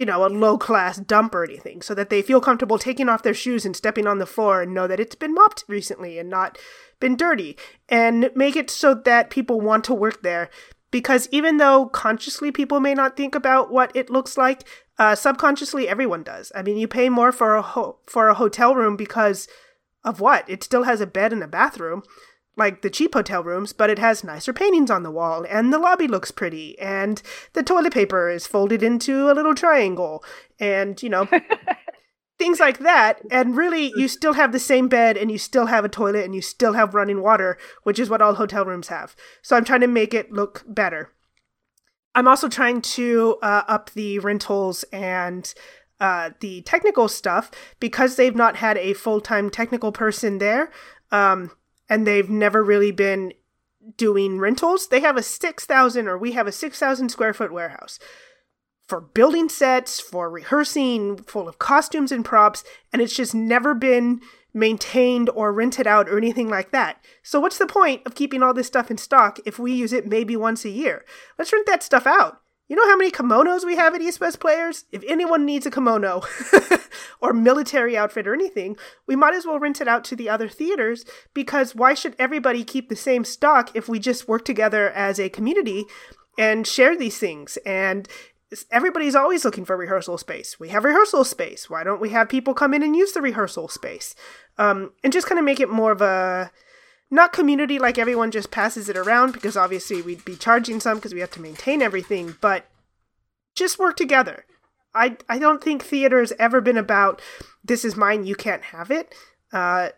you 0.02 0.06
know, 0.06 0.26
a 0.26 0.26
low 0.26 0.58
class 0.58 0.98
dump 0.98 1.32
or 1.32 1.44
anything, 1.44 1.80
so 1.80 1.94
that 1.94 2.10
they 2.10 2.22
feel 2.22 2.40
comfortable 2.40 2.76
taking 2.76 3.08
off 3.08 3.22
their 3.22 3.32
shoes 3.32 3.64
and 3.64 3.76
stepping 3.76 4.08
on 4.08 4.18
the 4.18 4.26
floor 4.26 4.60
and 4.62 4.74
know 4.74 4.88
that 4.88 4.98
it's 4.98 5.14
been 5.14 5.32
mopped 5.32 5.62
recently 5.68 6.18
and 6.18 6.28
not 6.28 6.58
been 6.98 7.16
dirty. 7.16 7.56
And 7.88 8.32
make 8.34 8.56
it 8.56 8.68
so 8.68 8.94
that 8.94 9.30
people 9.30 9.60
want 9.60 9.84
to 9.84 9.94
work 9.94 10.24
there. 10.24 10.50
Because 10.90 11.28
even 11.30 11.58
though 11.58 11.86
consciously 11.86 12.50
people 12.50 12.80
may 12.80 12.94
not 12.94 13.16
think 13.16 13.36
about 13.36 13.70
what 13.70 13.94
it 13.94 14.10
looks 14.10 14.36
like, 14.36 14.64
uh, 14.98 15.14
subconsciously 15.14 15.88
everyone 15.88 16.24
does. 16.24 16.50
I 16.52 16.62
mean, 16.62 16.78
you 16.78 16.88
pay 16.88 17.08
more 17.08 17.30
for 17.30 17.54
a 17.54 17.62
ho- 17.62 17.98
for 18.08 18.28
a 18.28 18.34
hotel 18.34 18.74
room 18.74 18.96
because 18.96 19.46
of 20.02 20.18
what? 20.18 20.50
It 20.50 20.64
still 20.64 20.82
has 20.82 21.00
a 21.00 21.06
bed 21.06 21.32
and 21.32 21.44
a 21.44 21.46
bathroom 21.46 22.02
like 22.56 22.82
the 22.82 22.90
cheap 22.90 23.14
hotel 23.14 23.42
rooms, 23.42 23.72
but 23.72 23.90
it 23.90 23.98
has 23.98 24.22
nicer 24.22 24.52
paintings 24.52 24.90
on 24.90 25.02
the 25.02 25.10
wall, 25.10 25.46
and 25.48 25.72
the 25.72 25.78
lobby 25.78 26.06
looks 26.06 26.30
pretty, 26.30 26.78
and 26.78 27.22
the 27.54 27.62
toilet 27.62 27.92
paper 27.92 28.28
is 28.28 28.46
folded 28.46 28.82
into 28.82 29.30
a 29.30 29.34
little 29.34 29.54
triangle, 29.54 30.22
and 30.60 31.02
you 31.02 31.08
know, 31.08 31.28
things 32.38 32.60
like 32.60 32.80
that. 32.80 33.20
And 33.30 33.56
really, 33.56 33.92
you 33.96 34.08
still 34.08 34.34
have 34.34 34.52
the 34.52 34.58
same 34.58 34.88
bed, 34.88 35.16
and 35.16 35.30
you 35.30 35.38
still 35.38 35.66
have 35.66 35.84
a 35.84 35.88
toilet, 35.88 36.24
and 36.24 36.34
you 36.34 36.42
still 36.42 36.74
have 36.74 36.94
running 36.94 37.22
water, 37.22 37.56
which 37.84 37.98
is 37.98 38.10
what 38.10 38.20
all 38.22 38.34
hotel 38.34 38.64
rooms 38.64 38.88
have. 38.88 39.16
So 39.40 39.56
I'm 39.56 39.64
trying 39.64 39.80
to 39.80 39.86
make 39.86 40.12
it 40.12 40.32
look 40.32 40.62
better. 40.66 41.10
I'm 42.14 42.28
also 42.28 42.48
trying 42.48 42.82
to 42.82 43.38
uh, 43.42 43.62
up 43.66 43.90
the 43.90 44.18
rentals 44.18 44.84
and 44.92 45.52
uh, 45.98 46.30
the 46.40 46.60
technical 46.62 47.08
stuff 47.08 47.50
because 47.80 48.16
they've 48.16 48.36
not 48.36 48.56
had 48.56 48.76
a 48.76 48.92
full 48.92 49.20
time 49.20 49.48
technical 49.48 49.92
person 49.92 50.38
there. 50.38 50.70
Um, 51.10 51.52
and 51.92 52.06
they've 52.06 52.30
never 52.30 52.64
really 52.64 52.90
been 52.90 53.34
doing 53.98 54.38
rentals. 54.38 54.88
They 54.88 55.00
have 55.00 55.18
a 55.18 55.22
6,000 55.22 56.08
or 56.08 56.16
we 56.16 56.32
have 56.32 56.46
a 56.46 56.52
6,000 56.52 57.10
square 57.10 57.34
foot 57.34 57.52
warehouse 57.52 57.98
for 58.88 58.98
building 58.98 59.50
sets, 59.50 60.00
for 60.00 60.30
rehearsing, 60.30 61.18
full 61.18 61.46
of 61.46 61.58
costumes 61.58 62.10
and 62.10 62.24
props, 62.24 62.64
and 62.94 63.02
it's 63.02 63.14
just 63.14 63.34
never 63.34 63.74
been 63.74 64.22
maintained 64.54 65.28
or 65.34 65.52
rented 65.52 65.86
out 65.86 66.08
or 66.08 66.16
anything 66.16 66.48
like 66.48 66.70
that. 66.72 67.04
So 67.22 67.38
what's 67.40 67.58
the 67.58 67.66
point 67.66 68.00
of 68.06 68.14
keeping 68.14 68.42
all 68.42 68.54
this 68.54 68.68
stuff 68.68 68.90
in 68.90 68.96
stock 68.96 69.38
if 69.44 69.58
we 69.58 69.74
use 69.74 69.92
it 69.92 70.06
maybe 70.06 70.34
once 70.34 70.64
a 70.64 70.70
year? 70.70 71.04
Let's 71.38 71.52
rent 71.52 71.66
that 71.66 71.82
stuff 71.82 72.06
out. 72.06 72.41
You 72.72 72.76
know 72.76 72.88
how 72.88 72.96
many 72.96 73.10
kimonos 73.10 73.66
we 73.66 73.76
have 73.76 73.94
at 73.94 74.00
East 74.00 74.18
West 74.18 74.40
Players? 74.40 74.86
If 74.90 75.04
anyone 75.06 75.44
needs 75.44 75.66
a 75.66 75.70
kimono 75.70 76.22
or 77.20 77.34
military 77.34 77.98
outfit 77.98 78.26
or 78.26 78.32
anything, 78.32 78.78
we 79.06 79.14
might 79.14 79.34
as 79.34 79.44
well 79.44 79.58
rent 79.58 79.82
it 79.82 79.88
out 79.88 80.04
to 80.04 80.16
the 80.16 80.30
other 80.30 80.48
theaters 80.48 81.04
because 81.34 81.74
why 81.74 81.92
should 81.92 82.16
everybody 82.18 82.64
keep 82.64 82.88
the 82.88 82.96
same 82.96 83.26
stock 83.26 83.76
if 83.76 83.90
we 83.90 83.98
just 83.98 84.26
work 84.26 84.46
together 84.46 84.88
as 84.88 85.20
a 85.20 85.28
community 85.28 85.84
and 86.38 86.66
share 86.66 86.96
these 86.96 87.18
things? 87.18 87.58
And 87.66 88.08
everybody's 88.70 89.14
always 89.14 89.44
looking 89.44 89.66
for 89.66 89.76
rehearsal 89.76 90.16
space. 90.16 90.58
We 90.58 90.70
have 90.70 90.84
rehearsal 90.84 91.24
space. 91.24 91.68
Why 91.68 91.84
don't 91.84 92.00
we 92.00 92.08
have 92.08 92.30
people 92.30 92.54
come 92.54 92.72
in 92.72 92.82
and 92.82 92.96
use 92.96 93.12
the 93.12 93.20
rehearsal 93.20 93.68
space? 93.68 94.14
Um, 94.56 94.92
and 95.04 95.12
just 95.12 95.26
kind 95.26 95.38
of 95.38 95.44
make 95.44 95.60
it 95.60 95.68
more 95.68 95.92
of 95.92 96.00
a 96.00 96.50
not 97.12 97.30
community 97.30 97.78
like 97.78 97.98
everyone 97.98 98.30
just 98.30 98.50
passes 98.50 98.88
it 98.88 98.96
around 98.96 99.32
because 99.32 99.54
obviously 99.54 100.00
we'd 100.00 100.24
be 100.24 100.34
charging 100.34 100.80
some 100.80 100.96
because 100.96 101.12
we 101.12 101.20
have 101.20 101.30
to 101.32 101.42
maintain 101.42 101.82
everything, 101.82 102.36
but 102.40 102.64
just 103.54 103.78
work 103.78 103.96
together. 103.98 104.46
I 104.94 105.18
I 105.28 105.38
don't 105.38 105.62
think 105.62 105.84
theater 105.84 106.20
has 106.20 106.32
ever 106.38 106.62
been 106.62 106.78
about 106.78 107.20
this 107.62 107.84
is 107.84 107.96
mine, 107.96 108.24
you 108.24 108.34
can't 108.34 108.62
have 108.64 108.90
it. 108.90 109.14
Uh, 109.52 109.90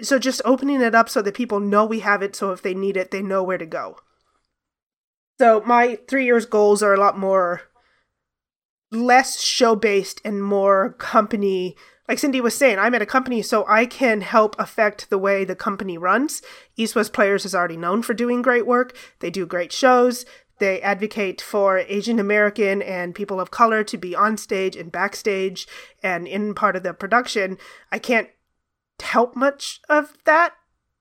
so 0.00 0.18
just 0.18 0.40
opening 0.46 0.80
it 0.80 0.94
up 0.94 1.10
so 1.10 1.20
that 1.20 1.34
people 1.34 1.60
know 1.60 1.84
we 1.84 2.00
have 2.00 2.22
it, 2.22 2.34
so 2.34 2.50
if 2.50 2.62
they 2.62 2.74
need 2.74 2.96
it, 2.96 3.10
they 3.10 3.22
know 3.22 3.42
where 3.42 3.58
to 3.58 3.66
go. 3.66 3.98
So 5.38 5.62
my 5.66 5.98
three 6.08 6.24
years 6.24 6.46
goals 6.46 6.82
are 6.82 6.94
a 6.94 7.00
lot 7.00 7.18
more 7.18 7.60
less 8.90 9.38
show 9.38 9.76
based 9.76 10.22
and 10.24 10.42
more 10.42 10.94
company 10.94 11.76
like 12.08 12.18
Cindy 12.18 12.40
was 12.40 12.54
saying, 12.54 12.78
I'm 12.78 12.94
at 12.94 13.02
a 13.02 13.06
company, 13.06 13.40
so 13.40 13.64
I 13.66 13.86
can 13.86 14.20
help 14.20 14.56
affect 14.58 15.08
the 15.08 15.18
way 15.18 15.44
the 15.44 15.56
company 15.56 15.96
runs. 15.96 16.42
East 16.76 16.94
West 16.94 17.12
Players 17.12 17.44
is 17.44 17.54
already 17.54 17.76
known 17.76 18.02
for 18.02 18.12
doing 18.12 18.42
great 18.42 18.66
work. 18.66 18.96
They 19.20 19.30
do 19.30 19.46
great 19.46 19.72
shows. 19.72 20.26
They 20.58 20.80
advocate 20.82 21.40
for 21.40 21.78
Asian 21.78 22.18
American 22.18 22.82
and 22.82 23.14
people 23.14 23.40
of 23.40 23.50
color 23.50 23.82
to 23.84 23.96
be 23.96 24.14
on 24.14 24.36
stage 24.36 24.76
and 24.76 24.92
backstage 24.92 25.66
and 26.02 26.28
in 26.28 26.54
part 26.54 26.76
of 26.76 26.82
the 26.82 26.94
production. 26.94 27.58
I 27.90 27.98
can't 27.98 28.28
help 29.00 29.34
much 29.34 29.80
of 29.88 30.16
that 30.24 30.54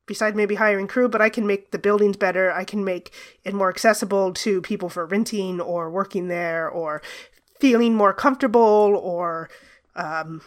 besides 0.06 0.36
maybe 0.36 0.56
hiring 0.56 0.88
crew, 0.88 1.08
but 1.08 1.22
I 1.22 1.30
can 1.30 1.46
make 1.46 1.72
the 1.72 1.78
buildings 1.78 2.18
better. 2.18 2.52
I 2.52 2.64
can 2.64 2.84
make 2.84 3.14
it 3.44 3.54
more 3.54 3.70
accessible 3.70 4.34
to 4.34 4.62
people 4.62 4.90
for 4.90 5.06
renting 5.06 5.62
or 5.62 5.92
working 5.92 6.30
there 6.30 6.68
or 6.68 7.02
feeling 7.60 7.94
more 7.94 8.14
comfortable 8.14 9.00
or 9.02 9.50
um, 9.96 10.42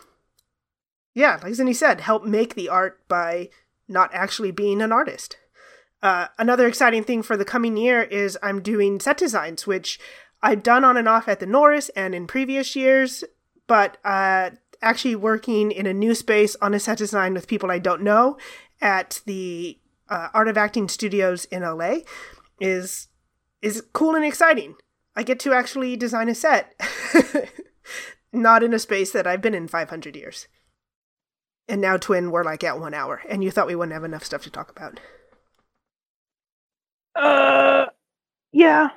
yeah, 1.16 1.40
like 1.42 1.54
Cindy 1.54 1.72
said, 1.72 2.02
help 2.02 2.24
make 2.24 2.54
the 2.54 2.68
art 2.68 3.00
by 3.08 3.48
not 3.88 4.10
actually 4.12 4.50
being 4.50 4.82
an 4.82 4.92
artist. 4.92 5.38
Uh, 6.02 6.26
another 6.38 6.66
exciting 6.66 7.02
thing 7.02 7.22
for 7.22 7.38
the 7.38 7.44
coming 7.44 7.78
year 7.78 8.02
is 8.02 8.36
I'm 8.42 8.60
doing 8.60 9.00
set 9.00 9.16
designs, 9.16 9.66
which 9.66 9.98
I've 10.42 10.62
done 10.62 10.84
on 10.84 10.98
and 10.98 11.08
off 11.08 11.26
at 11.26 11.40
the 11.40 11.46
Norris 11.46 11.88
and 11.96 12.14
in 12.14 12.26
previous 12.26 12.76
years, 12.76 13.24
but 13.66 13.96
uh, 14.04 14.50
actually 14.82 15.16
working 15.16 15.72
in 15.72 15.86
a 15.86 15.94
new 15.94 16.14
space 16.14 16.54
on 16.60 16.74
a 16.74 16.78
set 16.78 16.98
design 16.98 17.32
with 17.32 17.48
people 17.48 17.70
I 17.70 17.78
don't 17.78 18.02
know 18.02 18.36
at 18.82 19.22
the 19.24 19.78
uh, 20.10 20.28
Art 20.34 20.48
of 20.48 20.58
Acting 20.58 20.86
Studios 20.86 21.46
in 21.46 21.62
LA 21.62 22.00
is 22.60 23.08
is 23.62 23.82
cool 23.94 24.14
and 24.14 24.24
exciting. 24.24 24.74
I 25.16 25.22
get 25.22 25.40
to 25.40 25.54
actually 25.54 25.96
design 25.96 26.28
a 26.28 26.34
set, 26.34 26.78
not 28.34 28.62
in 28.62 28.74
a 28.74 28.78
space 28.78 29.12
that 29.12 29.26
I've 29.26 29.40
been 29.40 29.54
in 29.54 29.66
500 29.66 30.14
years 30.14 30.46
and 31.68 31.80
now 31.80 31.96
twin 31.96 32.30
we're 32.30 32.44
like 32.44 32.64
at 32.64 32.78
one 32.78 32.94
hour 32.94 33.22
and 33.28 33.42
you 33.42 33.50
thought 33.50 33.66
we 33.66 33.74
wouldn't 33.74 33.94
have 33.94 34.04
enough 34.04 34.24
stuff 34.24 34.42
to 34.42 34.50
talk 34.50 34.70
about. 34.70 35.00
Uh 37.14 37.86
yeah. 38.52 38.90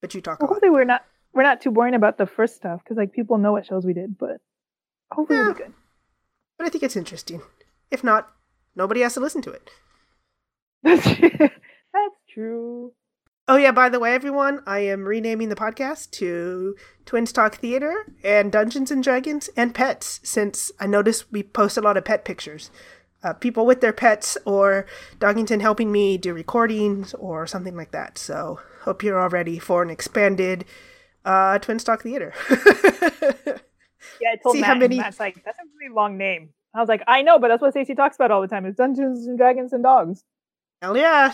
But 0.00 0.14
you 0.14 0.20
talk 0.20 0.40
well, 0.40 0.48
hopefully 0.48 0.70
we're 0.70 0.84
not 0.84 1.04
we're 1.32 1.42
not 1.42 1.60
too 1.60 1.70
boring 1.70 1.94
about 1.94 2.18
the 2.18 2.26
first 2.26 2.56
stuff 2.56 2.82
because 2.82 2.96
like 2.96 3.12
people 3.12 3.38
know 3.38 3.52
what 3.52 3.66
shows 3.66 3.84
we 3.84 3.92
did 3.92 4.16
but 4.18 4.40
hopefully 5.10 5.38
yeah. 5.38 5.44
it'll 5.44 5.54
be 5.54 5.62
good. 5.64 5.74
But 6.56 6.66
i 6.66 6.70
think 6.70 6.84
it's 6.84 6.96
interesting. 6.96 7.42
If 7.90 8.04
not 8.04 8.30
nobody 8.74 9.00
has 9.00 9.14
to 9.14 9.20
listen 9.20 9.42
to 9.42 9.50
it. 9.50 9.70
That's 10.82 11.06
true. 12.32 12.92
Oh 13.50 13.56
yeah, 13.56 13.72
by 13.72 13.88
the 13.88 13.98
way, 13.98 14.12
everyone, 14.12 14.62
I 14.66 14.80
am 14.80 15.06
renaming 15.06 15.48
the 15.48 15.56
podcast 15.56 16.10
to 16.10 16.76
Twins 17.06 17.32
Talk 17.32 17.54
Theater 17.54 18.04
and 18.22 18.52
Dungeons 18.52 18.90
and 18.90 19.02
Dragons 19.02 19.48
and 19.56 19.74
Pets, 19.74 20.20
since 20.22 20.70
I 20.78 20.86
noticed 20.86 21.32
we 21.32 21.42
post 21.42 21.78
a 21.78 21.80
lot 21.80 21.96
of 21.96 22.04
pet 22.04 22.26
pictures. 22.26 22.70
Uh, 23.22 23.32
people 23.32 23.64
with 23.64 23.80
their 23.80 23.94
pets 23.94 24.36
or 24.44 24.84
Doggington 25.18 25.62
helping 25.62 25.90
me 25.90 26.18
do 26.18 26.34
recordings 26.34 27.14
or 27.14 27.46
something 27.46 27.74
like 27.74 27.90
that. 27.92 28.18
So 28.18 28.60
hope 28.82 29.02
you're 29.02 29.18
all 29.18 29.30
ready 29.30 29.58
for 29.58 29.82
an 29.82 29.88
expanded 29.88 30.66
uh, 31.24 31.58
Twins 31.58 31.84
Talk 31.84 32.02
Theater. 32.02 32.34
yeah, 32.50 32.56
I 34.30 34.36
told 34.42 34.56
See 34.56 34.60
Matt, 34.60 34.68
how 34.68 34.74
many... 34.74 34.98
Matt's 34.98 35.18
like, 35.18 35.42
that's 35.42 35.58
a 35.58 35.62
really 35.80 35.94
long 35.94 36.18
name. 36.18 36.50
I 36.74 36.80
was 36.80 36.88
like, 36.90 37.02
I 37.06 37.22
know, 37.22 37.38
but 37.38 37.48
that's 37.48 37.62
what 37.62 37.72
Stacey 37.72 37.94
talks 37.94 38.16
about 38.16 38.30
all 38.30 38.42
the 38.42 38.46
time 38.46 38.66
is 38.66 38.74
Dungeons 38.74 39.26
and 39.26 39.38
Dragons 39.38 39.72
and 39.72 39.82
Dogs. 39.82 40.22
Hell 40.82 40.98
yeah 40.98 41.32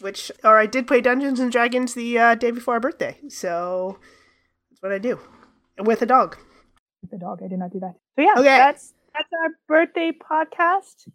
which 0.00 0.30
or 0.44 0.58
I 0.58 0.66
did 0.66 0.86
play 0.86 1.00
Dungeons 1.00 1.40
and 1.40 1.50
Dragons 1.50 1.94
the 1.94 2.18
uh, 2.18 2.34
day 2.34 2.50
before 2.50 2.74
our 2.74 2.80
birthday, 2.80 3.18
so 3.28 3.98
that's 4.70 4.82
what 4.82 4.92
I 4.92 4.98
do 4.98 5.18
with 5.78 6.02
a 6.02 6.06
dog. 6.06 6.36
With 7.02 7.12
a 7.12 7.18
dog, 7.18 7.40
I 7.44 7.48
did 7.48 7.58
not 7.58 7.72
do 7.72 7.80
that. 7.80 7.94
So 8.16 8.22
yeah, 8.22 8.32
okay. 8.32 8.42
that's 8.42 8.94
that's 9.14 9.28
our 9.42 9.50
birthday 9.66 10.12
podcast. 10.12 11.08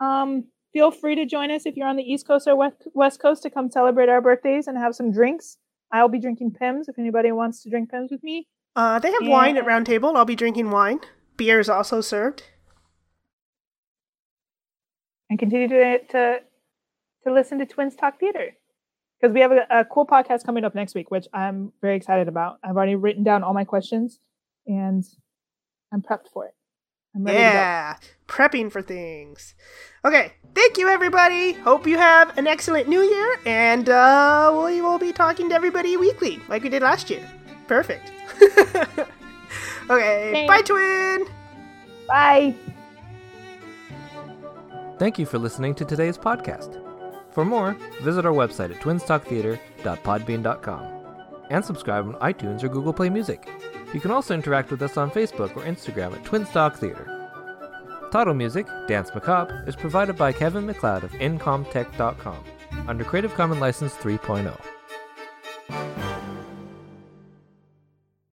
Um, 0.00 0.44
feel 0.72 0.90
free 0.90 1.14
to 1.14 1.26
join 1.26 1.50
us 1.50 1.66
if 1.66 1.76
you're 1.76 1.88
on 1.88 1.96
the 1.96 2.02
East 2.02 2.26
Coast 2.26 2.46
or 2.46 2.56
West 2.56 2.86
West 2.94 3.20
Coast 3.20 3.42
to 3.44 3.50
come 3.50 3.70
celebrate 3.70 4.08
our 4.08 4.20
birthdays 4.20 4.66
and 4.66 4.76
have 4.76 4.94
some 4.94 5.12
drinks. 5.12 5.58
I'll 5.92 6.08
be 6.08 6.18
drinking 6.18 6.56
Pimm's 6.58 6.88
if 6.88 6.98
anybody 6.98 7.32
wants 7.32 7.62
to 7.62 7.70
drink 7.70 7.90
Pimm's 7.90 8.10
with 8.10 8.22
me. 8.22 8.48
Uh, 8.74 8.98
they 8.98 9.10
have 9.10 9.22
and... 9.22 9.30
wine 9.30 9.56
at 9.56 9.64
Round 9.64 9.86
Table. 9.86 10.16
I'll 10.16 10.24
be 10.24 10.36
drinking 10.36 10.70
wine. 10.70 11.00
Beer 11.36 11.60
is 11.60 11.68
also 11.68 12.00
served. 12.00 12.42
And 15.30 15.38
continue 15.38 15.68
to, 15.68 15.98
to 16.06 16.40
to 17.26 17.32
listen 17.32 17.58
to 17.58 17.66
Twins 17.66 17.96
Talk 17.96 18.18
Theater 18.18 18.56
because 19.20 19.34
we 19.34 19.40
have 19.40 19.52
a, 19.52 19.66
a, 19.70 19.84
cool 19.84 20.06
podcast 20.06 20.44
coming 20.44 20.64
up 20.64 20.74
next 20.74 20.94
week, 20.94 21.10
which 21.10 21.26
I'm 21.32 21.72
very 21.80 21.96
excited 21.96 22.28
about. 22.28 22.58
I've 22.62 22.76
already 22.76 22.94
written 22.94 23.24
down 23.24 23.42
all 23.42 23.54
my 23.54 23.64
questions 23.64 24.20
and 24.66 25.04
I'm 25.92 26.02
prepped 26.02 26.28
for 26.32 26.46
it. 26.46 26.54
yeah, 27.24 27.96
prepping 28.28 28.70
for 28.70 28.82
things. 28.82 29.54
Okay, 30.04 30.32
thank 30.54 30.78
you, 30.78 30.88
everybody. 30.88 31.52
Hope 31.52 31.86
you 31.86 31.96
have 31.96 32.36
an 32.38 32.46
excellent 32.46 32.88
new 32.88 33.00
year, 33.00 33.38
and 33.46 33.88
uh, 33.88 34.52
we 34.64 34.82
will 34.82 34.98
be 34.98 35.12
talking 35.12 35.48
to 35.48 35.54
everybody 35.54 35.96
weekly 35.96 36.40
like 36.48 36.62
we 36.62 36.68
did 36.68 36.82
last 36.82 37.08
year. 37.08 37.26
Perfect. 37.66 38.12
okay, 39.90 40.30
Thanks. 40.32 40.46
bye, 40.46 40.62
twin. 40.62 41.26
Bye. 42.06 42.54
Thank 44.98 45.18
you 45.18 45.24
for 45.26 45.38
listening 45.38 45.74
to 45.76 45.84
today's 45.84 46.18
podcast. 46.18 46.85
For 47.36 47.44
more, 47.44 47.76
visit 48.00 48.24
our 48.24 48.32
website 48.32 48.74
at 48.74 48.80
twinstalktheater.podbean.com. 48.80 50.92
and 51.50 51.62
subscribe 51.62 52.06
on 52.06 52.14
iTunes 52.14 52.64
or 52.64 52.68
Google 52.68 52.94
Play 52.94 53.10
Music. 53.10 53.46
You 53.92 54.00
can 54.00 54.10
also 54.10 54.32
interact 54.32 54.70
with 54.70 54.80
us 54.80 54.96
on 54.96 55.10
Facebook 55.10 55.54
or 55.54 55.62
Instagram 55.64 56.14
at 56.14 56.24
Twins 56.24 56.48
Talk 56.48 56.78
Theater. 56.78 57.12
Title 58.10 58.32
music, 58.32 58.66
Danse 58.88 59.14
Macabre, 59.14 59.64
is 59.66 59.76
provided 59.76 60.16
by 60.16 60.32
Kevin 60.32 60.64
MacLeod 60.64 61.04
of 61.04 61.12
Incompetech.com 61.12 62.42
under 62.88 63.04
Creative 63.04 63.34
Commons 63.34 63.60
License 63.60 63.92
3.0. 63.96 64.58